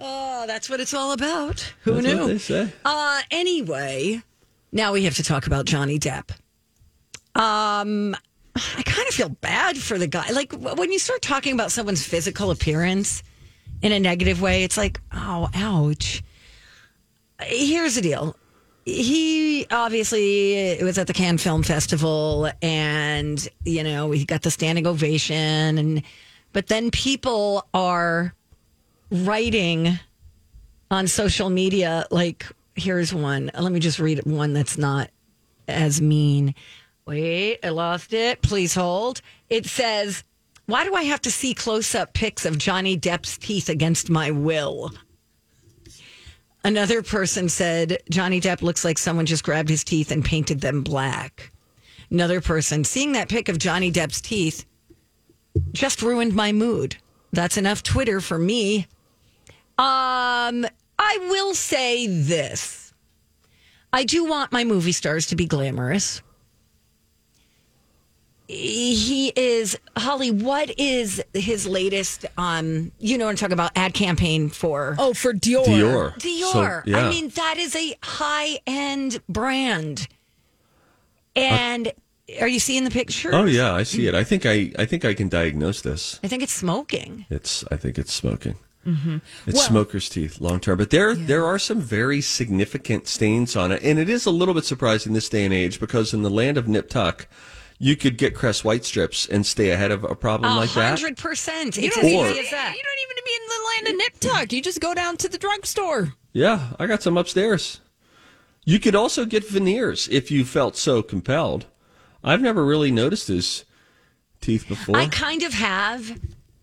Oh, 0.00 0.44
that's 0.46 0.68
what 0.70 0.80
it's 0.80 0.94
all 0.94 1.12
about. 1.12 1.60
Who 1.82 1.94
That's 1.94 2.06
knew? 2.06 2.18
what 2.18 2.26
they 2.28 2.38
say. 2.38 2.72
Uh, 2.84 3.20
anyway, 3.32 4.22
now 4.72 4.92
we 4.92 5.04
have 5.04 5.16
to 5.16 5.22
talk 5.22 5.46
about 5.46 5.64
Johnny 5.64 5.98
Depp. 5.98 6.30
Um, 7.34 8.16
I 8.54 8.82
kind 8.82 9.08
of 9.08 9.14
feel 9.14 9.28
bad 9.28 9.78
for 9.78 9.98
the 9.98 10.06
guy. 10.06 10.30
Like 10.30 10.52
when 10.52 10.90
you 10.92 10.98
start 10.98 11.22
talking 11.22 11.54
about 11.54 11.70
someone's 11.70 12.04
physical 12.04 12.50
appearance 12.50 13.22
in 13.82 13.92
a 13.92 14.00
negative 14.00 14.40
way, 14.40 14.64
it's 14.64 14.76
like, 14.76 15.00
oh, 15.12 15.48
ouch. 15.54 16.22
Here's 17.40 17.94
the 17.94 18.00
deal. 18.00 18.36
He 18.84 19.66
obviously 19.70 20.78
was 20.82 20.98
at 20.98 21.06
the 21.06 21.12
Cannes 21.12 21.38
Film 21.38 21.62
Festival, 21.62 22.50
and 22.62 23.46
you 23.64 23.84
know 23.84 24.10
he 24.10 24.24
got 24.24 24.42
the 24.42 24.50
standing 24.50 24.86
ovation, 24.86 25.76
and 25.78 26.02
but 26.54 26.68
then 26.68 26.90
people 26.90 27.66
are 27.74 28.34
writing 29.10 29.98
on 30.90 31.06
social 31.06 31.50
media 31.50 32.06
like 32.10 32.46
here's 32.78 33.12
one. 33.12 33.50
Let 33.58 33.72
me 33.72 33.80
just 33.80 33.98
read 33.98 34.24
one 34.24 34.52
that's 34.52 34.78
not 34.78 35.10
as 35.66 36.00
mean. 36.00 36.54
Wait 37.06 37.58
i 37.62 37.70
lost 37.70 38.12
it. 38.12 38.42
Please 38.42 38.74
hold. 38.74 39.20
It 39.48 39.66
says 39.66 40.24
why 40.66 40.84
do 40.84 40.94
i 40.94 41.04
have 41.04 41.22
to 41.22 41.30
see 41.30 41.54
close-up 41.54 42.12
pics 42.12 42.44
of 42.44 42.58
johnny 42.58 42.98
depp's 42.98 43.38
teeth 43.38 43.68
against 43.70 44.10
my 44.10 44.30
will? 44.30 44.92
Another 46.62 47.02
person 47.02 47.48
said 47.48 47.98
johnny 48.10 48.40
depp 48.40 48.60
looks 48.60 48.84
like 48.84 48.98
someone 48.98 49.26
just 49.26 49.44
grabbed 49.44 49.70
his 49.70 49.84
teeth 49.84 50.10
and 50.10 50.24
painted 50.24 50.60
them 50.60 50.82
black. 50.82 51.52
Another 52.10 52.40
person 52.40 52.84
seeing 52.84 53.12
that 53.12 53.30
pic 53.30 53.48
of 53.48 53.58
johnny 53.58 53.90
depp's 53.90 54.20
teeth 54.20 54.66
just 55.72 56.02
ruined 56.02 56.34
my 56.34 56.52
mood. 56.52 56.96
That's 57.32 57.56
enough 57.56 57.82
twitter 57.82 58.20
for 58.20 58.38
me. 58.38 58.86
Um, 59.78 60.66
I 60.98 61.18
will 61.30 61.54
say 61.54 62.06
this. 62.06 62.92
I 63.92 64.04
do 64.04 64.24
want 64.24 64.52
my 64.52 64.64
movie 64.64 64.92
stars 64.92 65.26
to 65.28 65.36
be 65.36 65.46
glamorous. 65.46 66.20
He 68.48 69.30
is 69.36 69.78
Holly. 69.96 70.30
What 70.30 70.78
is 70.78 71.22
his 71.34 71.66
latest? 71.66 72.24
Um, 72.38 72.92
you 72.98 73.18
know, 73.18 73.26
what 73.26 73.32
I'm 73.32 73.36
talking 73.36 73.52
about 73.52 73.72
ad 73.76 73.92
campaign 73.92 74.48
for. 74.48 74.96
Oh, 74.98 75.12
for 75.12 75.34
Dior. 75.34 75.66
Dior. 75.66 76.14
Dior. 76.14 76.52
So, 76.52 76.82
yeah. 76.86 77.06
I 77.06 77.10
mean, 77.10 77.28
that 77.30 77.58
is 77.58 77.76
a 77.76 77.94
high 78.02 78.58
end 78.66 79.20
brand. 79.28 80.08
And 81.36 81.92
are 82.40 82.48
you 82.48 82.58
seeing 82.58 82.84
the 82.84 82.90
picture? 82.90 83.34
Oh 83.34 83.44
yeah, 83.44 83.74
I 83.74 83.82
see 83.82 84.06
it. 84.06 84.14
I 84.14 84.24
think 84.24 84.46
I 84.46 84.72
I 84.78 84.86
think 84.86 85.04
I 85.04 85.14
can 85.14 85.28
diagnose 85.28 85.82
this. 85.82 86.18
I 86.22 86.28
think 86.28 86.42
it's 86.42 86.52
smoking. 86.52 87.26
It's 87.30 87.64
I 87.70 87.76
think 87.76 87.98
it's 87.98 88.12
smoking. 88.12 88.56
Mm-hmm. 88.88 89.18
It's 89.46 89.56
Well- 89.58 89.66
smoker's 89.66 90.08
teeth, 90.08 90.40
long 90.40 90.60
term. 90.60 90.78
But 90.78 90.90
there 90.90 91.14
there 91.14 91.44
are 91.44 91.58
some 91.58 91.80
very 91.80 92.20
significant 92.20 93.06
stains 93.08 93.54
on 93.56 93.72
it, 93.72 93.82
and 93.82 93.98
it 93.98 94.08
is 94.08 94.24
a 94.26 94.30
little 94.30 94.54
bit 94.54 94.64
surprising 94.64 95.12
this 95.12 95.28
day 95.28 95.44
and 95.44 95.52
age 95.52 95.78
because 95.80 96.14
in 96.14 96.22
the 96.22 96.30
land 96.30 96.56
of 96.56 96.66
nip 96.68 96.88
tuck, 96.88 97.26
you 97.78 97.94
could 97.96 98.16
get 98.16 98.34
Crest 98.34 98.64
white 98.64 98.84
strips 98.84 99.26
and 99.26 99.44
stay 99.46 99.70
ahead 99.70 99.90
of 99.90 100.04
a 100.04 100.14
problem 100.14 100.56
like 100.56 100.72
that. 100.74 100.98
hundred 100.98 101.16
percent. 101.18 101.76
It's 101.78 101.96
as 101.96 102.04
easy 102.04 102.16
as 102.40 102.50
that. 102.50 102.74
you 102.74 102.82
don't 102.82 103.02
even 103.02 103.14
need 103.14 103.16
to 103.16 103.24
be 103.24 103.34
in 103.34 103.48
the 103.48 103.64
land 103.68 103.88
of 103.88 103.96
nip 103.98 104.20
tuck. 104.20 104.52
You 104.52 104.62
just 104.62 104.80
go 104.80 104.94
down 104.94 105.16
to 105.18 105.28
the 105.28 105.38
drugstore. 105.38 106.14
Yeah, 106.32 106.68
I 106.78 106.86
got 106.86 107.02
some 107.02 107.16
upstairs. 107.16 107.80
You 108.64 108.78
could 108.78 108.94
also 108.94 109.24
get 109.24 109.48
veneers 109.48 110.08
if 110.08 110.30
you 110.30 110.44
felt 110.44 110.76
so 110.76 111.02
compelled. 111.02 111.66
I've 112.22 112.40
never 112.42 112.64
really 112.66 112.90
noticed 112.90 113.28
his 113.28 113.64
teeth 114.40 114.68
before. 114.68 114.96
I 114.96 115.06
kind 115.08 115.42
of 115.42 115.54
have. 115.54 116.18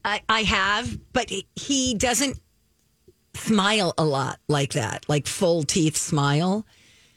I, 0.05 0.21
I 0.29 0.43
have, 0.43 0.97
but 1.13 1.31
he 1.55 1.95
doesn't 1.95 2.39
smile 3.33 3.93
a 3.97 4.05
lot 4.05 4.39
like 4.47 4.73
that, 4.73 5.03
like 5.09 5.27
full 5.27 5.63
teeth 5.63 5.97
smile. 5.97 6.65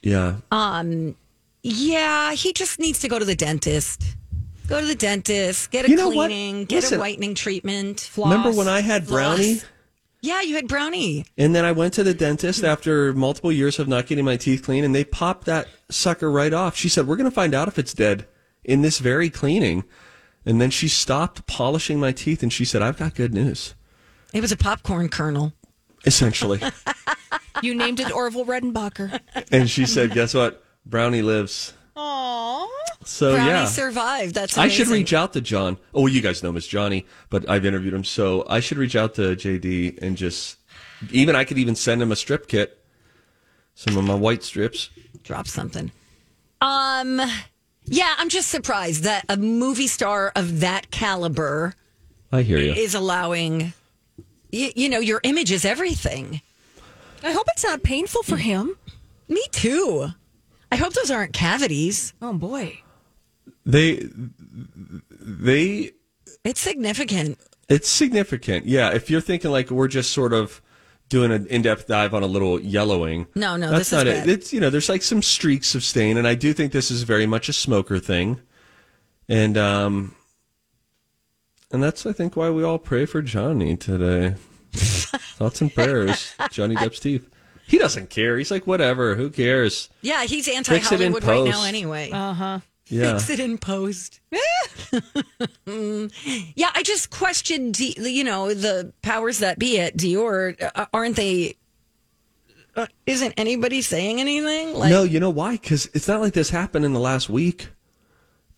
yeah. 0.03 0.37
Um, 0.51 1.15
yeah, 1.63 2.33
he 2.33 2.53
just 2.53 2.79
needs 2.79 3.01
to 3.01 3.09
go 3.09 3.19
to 3.19 3.25
the 3.25 3.35
dentist. 3.35 4.17
Go 4.69 4.81
to 4.81 4.87
the 4.87 4.95
dentist, 4.95 5.71
get 5.71 5.87
a 5.87 5.91
You 5.91 5.97
know 5.97 6.09
what? 6.09 6.29
cleaning, 6.29 6.65
get 6.65 6.77
Listen, 6.83 6.99
a 6.99 7.01
whitening 7.01 7.35
treatment. 7.35 8.11
Remember 8.17 8.53
when 8.53 8.69
I 8.69 8.81
had 8.81 9.07
brownie? 9.07 9.57
Floss. 9.57 9.71
Yeah, 10.21 10.41
you 10.43 10.55
had 10.57 10.67
brownie. 10.69 11.25
And 11.37 11.55
then 11.55 11.65
I 11.65 11.73
went 11.73 11.95
to 11.95 12.05
the 12.05 12.15
dentist 12.15 12.65
after 12.65 13.13
multiple 13.13 13.53
years 13.53 13.79
of 13.79 13.87
not 13.89 14.07
getting 14.07 14.25
my 14.25 14.37
teeth 14.37 14.63
clean, 14.63 14.83
and 14.85 14.95
they 14.95 15.05
popped 15.05 15.47
that 15.47 15.69
sucker 15.91 16.31
right 16.31 16.53
off. 16.53 16.75
She 16.77 16.89
said, 16.89 17.07
We're 17.07 17.17
going 17.17 17.31
to 17.31 17.35
find 17.35 17.55
out 17.55 17.69
if 17.69 17.79
it's 17.79 17.95
dead 17.95 18.27
in 18.65 18.83
this 18.83 18.99
very 18.99 19.31
cleaning. 19.31 19.85
And 20.45 20.61
then 20.61 20.71
she 20.71 20.89
stopped 20.89 21.47
polishing 21.47 22.01
my 22.01 22.13
teeth 22.13 22.43
and 22.43 22.53
she 22.53 22.65
said, 22.65 22.83
I've 22.83 22.99
got 22.99 23.15
good 23.15 23.35
news. 23.35 23.75
It 24.33 24.41
was 24.41 24.53
a 24.53 24.57
popcorn 24.57 25.09
kernel. 25.09 25.53
Essentially. 26.05 26.61
You 27.63 27.75
named 27.75 28.01
it 28.01 28.13
Orville 28.13 28.45
Redenbacher. 28.45 29.19
and 29.51 29.69
she 29.69 29.87
said, 29.87 30.13
Guess 30.13 30.35
what? 30.35 30.63
Brownie 30.87 31.23
lives. 31.23 31.73
Aww. 31.97 32.67
So, 33.05 33.35
brownie 33.35 33.51
yeah. 33.51 33.65
survived. 33.65 34.35
That's 34.35 34.57
I 34.57 34.69
should 34.69 34.89
reach 34.89 35.13
out 35.13 35.33
to 35.33 35.41
John. 35.41 35.79
Oh, 35.95 36.07
you 36.07 36.21
guys 36.21 36.43
know 36.43 36.53
Miss 36.53 36.67
Johnny, 36.67 37.07
but 37.31 37.49
I've 37.49 37.65
interviewed 37.65 37.95
him. 37.95 38.05
So 38.05 38.45
I 38.49 38.61
should 38.61 38.79
reach 38.79 38.95
out 38.97 39.15
to 39.17 39.35
JD 39.35 40.01
and 40.03 40.17
just, 40.17 40.59
even 41.11 41.35
I 41.35 41.45
could 41.45 41.59
even 41.59 41.75
send 41.75 42.01
him 42.01 42.13
a 42.13 42.17
strip 42.17 42.49
kit, 42.49 42.79
some 43.75 43.97
of 43.97 44.05
my 44.05 44.15
white 44.15 44.43
strips. 44.43 44.91
drop 45.25 45.49
something. 45.49 45.91
Um, 46.61 47.21
yeah, 47.89 48.15
I'm 48.19 48.29
just 48.29 48.49
surprised 48.49 49.05
that 49.05 49.25
a 49.29 49.37
movie 49.37 49.87
star 49.87 50.33
of 50.37 50.61
that 50.61 50.91
caliber 50.91 51.75
I 52.33 52.43
hear 52.43 52.59
you. 52.59 52.73
is 52.73 52.95
allowing. 52.95 53.73
You, 54.51 54.71
you 54.75 54.89
know, 54.89 54.99
your 55.01 55.21
image 55.25 55.53
is 55.53 55.65
everything. 55.65 56.41
I 57.23 57.33
hope 57.33 57.47
it's 57.49 57.65
not 57.65 57.83
painful 57.83 58.23
for 58.23 58.37
him. 58.37 58.77
Me 59.29 59.43
too. 59.51 60.09
I 60.73 60.77
hope 60.77 60.93
those 60.95 61.11
aren't 61.11 61.33
cavities. 61.33 62.15
Oh 62.23 62.33
boy. 62.33 62.81
They, 63.67 64.09
they, 65.11 65.91
It's 66.45 66.61
significant. 66.61 67.39
it's 67.69 67.89
significant. 67.89 68.67
Yeah. 68.67 68.91
If 68.93 69.11
you're 69.11 69.21
thinking 69.21 69.51
like 69.51 69.71
we're 69.71 69.89
just 69.89 70.13
sort 70.13 70.33
of 70.33 70.63
doing 71.09 71.31
an 71.33 71.47
in-depth 71.47 71.87
dive 71.87 72.15
on 72.15 72.23
a 72.23 72.27
little 72.27 72.61
yellowing. 72.61 73.27
No, 73.35 73.57
no, 73.57 73.71
that's 73.71 73.91
this 73.91 73.93
not 73.93 74.07
bad. 74.07 74.29
it. 74.29 74.33
It's, 74.33 74.53
you 74.53 74.61
know, 74.61 74.71
there's 74.71 74.89
like 74.89 75.03
some 75.03 75.23
streaks 75.23 75.75
of 75.75 75.83
stain 75.83 76.17
and 76.17 76.27
I 76.27 76.35
do 76.35 76.53
think 76.53 76.73
this 76.73 76.91
is 76.91 77.03
very 77.03 77.27
much 77.27 77.49
a 77.49 77.53
smoker 77.53 77.99
thing. 77.99 78.41
And, 79.29 79.57
um, 79.59 80.15
and 81.71 81.83
that's, 81.83 82.07
I 82.07 82.13
think, 82.13 82.37
why 82.37 82.51
we 82.51 82.63
all 82.65 82.79
pray 82.79 83.05
for 83.05 83.21
Johnny 83.21 83.77
today. 83.77 84.37
Thoughts 84.73 85.61
and 85.61 85.75
prayers. 85.75 86.35
Johnny 86.51 86.75
Depp's 86.75 87.01
teeth. 87.01 87.29
He 87.67 87.77
doesn't 87.77 88.09
care. 88.09 88.39
He's 88.39 88.51
like, 88.51 88.67
whatever. 88.67 89.15
Who 89.15 89.29
cares? 89.29 89.91
Yeah, 90.01 90.25
he's 90.25 90.49
anti 90.49 90.73
Fix 90.75 90.91
it 90.93 91.03
in 91.03 91.13
Hollywood 91.13 91.25
right 91.25 91.45
now 91.45 91.57
post. 91.59 91.69
anyway. 91.69 92.11
Uh 92.11 92.33
huh. 92.33 92.61
Yeah. 92.89 93.19
Fix 93.19 93.31
it 93.31 93.41
in 93.41 93.59
post. 93.59 94.21
yeah, 95.67 96.71
I 96.75 96.83
just 96.83 97.11
question, 97.11 97.73
you 97.77 98.25
know, 98.25 98.55
the 98.55 98.93
powers 99.03 99.39
that 99.41 99.59
be 99.59 99.79
at 99.79 99.97
Dior. 99.97 100.57
uh, 100.75 100.87
Aren't 100.93 101.17
they? 101.17 101.57
Uh, 102.75 102.87
isn't 103.07 103.35
anybody 103.37 103.83
saying 103.83 104.21
anything? 104.21 104.75
Like, 104.75 104.91
no, 104.91 105.03
you 105.03 105.21
know 105.21 105.31
why? 105.31 105.53
Because 105.53 105.87
it's 105.95 106.09
not 106.09 106.21
like 106.21 106.33
this 106.33 106.51
happened 106.51 106.85
in 106.85 106.93
the 106.93 107.01
last 107.01 107.29
week. 107.29 107.69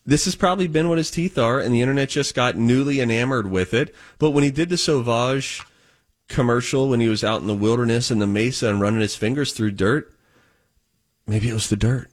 This 0.06 0.24
has 0.26 0.34
probably 0.34 0.66
been 0.68 0.88
what 0.88 0.98
his 0.98 1.10
teeth 1.10 1.38
are, 1.38 1.60
and 1.60 1.74
the 1.74 1.80
internet 1.80 2.08
just 2.10 2.34
got 2.34 2.56
newly 2.56 3.00
enamored 3.00 3.50
with 3.50 3.74
it. 3.74 3.94
But 4.18 4.30
when 4.30 4.44
he 4.44 4.50
did 4.50 4.68
the 4.68 4.76
Sauvage 4.76 5.62
commercial, 6.28 6.88
when 6.88 7.00
he 7.00 7.08
was 7.08 7.24
out 7.24 7.40
in 7.40 7.46
the 7.46 7.54
wilderness 7.54 8.10
in 8.10 8.18
the 8.18 8.26
mesa 8.26 8.68
and 8.68 8.80
running 8.80 9.00
his 9.00 9.16
fingers 9.16 9.52
through 9.52 9.72
dirt, 9.72 10.12
maybe 11.26 11.48
it 11.48 11.54
was 11.54 11.68
the 11.68 11.76
dirt. 11.76 12.09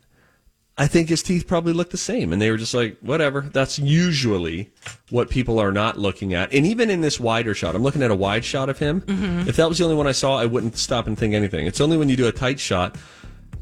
I 0.80 0.86
think 0.86 1.09
his 1.09 1.23
teeth 1.23 1.47
probably 1.47 1.73
looked 1.73 1.91
the 1.91 1.97
same, 1.97 2.32
and 2.32 2.39
they 2.39 2.51
were 2.51 2.57
just 2.57 2.73
like, 2.75 2.97
whatever. 3.01 3.41
That's 3.41 3.80
usually 3.80 4.69
what 5.09 5.30
people 5.32 5.57
are 5.59 5.71
not 5.71 5.97
looking 5.97 6.36
at. 6.36 6.53
And 6.53 6.67
even 6.67 6.91
in 6.91 7.01
this 7.01 7.19
wider 7.19 7.55
shot, 7.55 7.73
I'm 7.75 7.82
looking 7.82 8.03
at 8.03 8.11
a 8.11 8.15
wide 8.15 8.45
shot 8.45 8.69
of 8.69 8.78
him. 8.78 9.01
Mhm. 9.01 9.47
If 9.47 9.55
that 9.55 9.67
was 9.67 9.80
the 9.80 9.86
only 9.86 9.95
one 9.95 10.05
I 10.05 10.11
saw, 10.11 10.38
I 10.38 10.45
wouldn't 10.45 10.78
stop 10.78 11.07
and 11.07 11.17
think 11.17 11.34
anything. 11.34 11.65
It's 11.65 11.82
only 11.82 11.97
when 11.97 12.09
you 12.09 12.15
do 12.15 12.28
a 12.28 12.32
tight 12.32 12.59
shot 12.59 12.95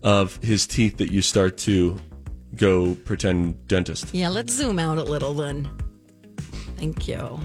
of 0.04 0.38
his 0.44 0.68
teeth 0.68 0.98
that 0.98 1.10
you 1.12 1.22
start 1.22 1.58
to 1.60 1.98
go 2.58 2.96
pretend 3.06 3.66
dentist. 3.68 4.08
Yeah, 4.14 4.28
let's 4.30 4.52
zoom 4.54 4.78
out 4.78 4.98
a 4.98 5.04
little 5.04 5.34
then. 5.34 5.70
Thank 6.78 7.08
you. 7.08 7.18
All 7.18 7.40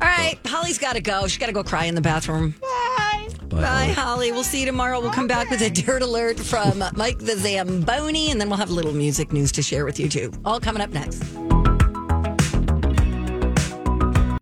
right, 0.00 0.38
Holly's 0.46 0.78
got 0.78 0.94
to 0.94 1.00
go. 1.02 1.26
She's 1.26 1.38
got 1.38 1.46
to 1.46 1.52
go 1.52 1.62
cry 1.62 1.84
in 1.84 1.94
the 1.94 2.00
bathroom. 2.00 2.54
Bye. 2.60 3.13
Bye, 3.48 3.92
Holly. 3.96 4.32
We'll 4.32 4.44
see 4.44 4.60
you 4.60 4.66
tomorrow. 4.66 5.00
We'll 5.00 5.10
come 5.10 5.26
back 5.26 5.50
with 5.50 5.62
a 5.62 5.70
dirt 5.70 6.02
alert 6.02 6.38
from 6.38 6.82
Mike 6.94 7.18
the 7.18 7.36
Zamboni, 7.36 8.30
and 8.30 8.40
then 8.40 8.48
we'll 8.48 8.58
have 8.58 8.70
a 8.70 8.74
little 8.74 8.92
music 8.92 9.32
news 9.32 9.52
to 9.52 9.62
share 9.62 9.84
with 9.84 9.98
you, 9.98 10.08
too. 10.08 10.32
All 10.44 10.60
coming 10.60 10.82
up 10.82 10.90
next. 10.90 11.22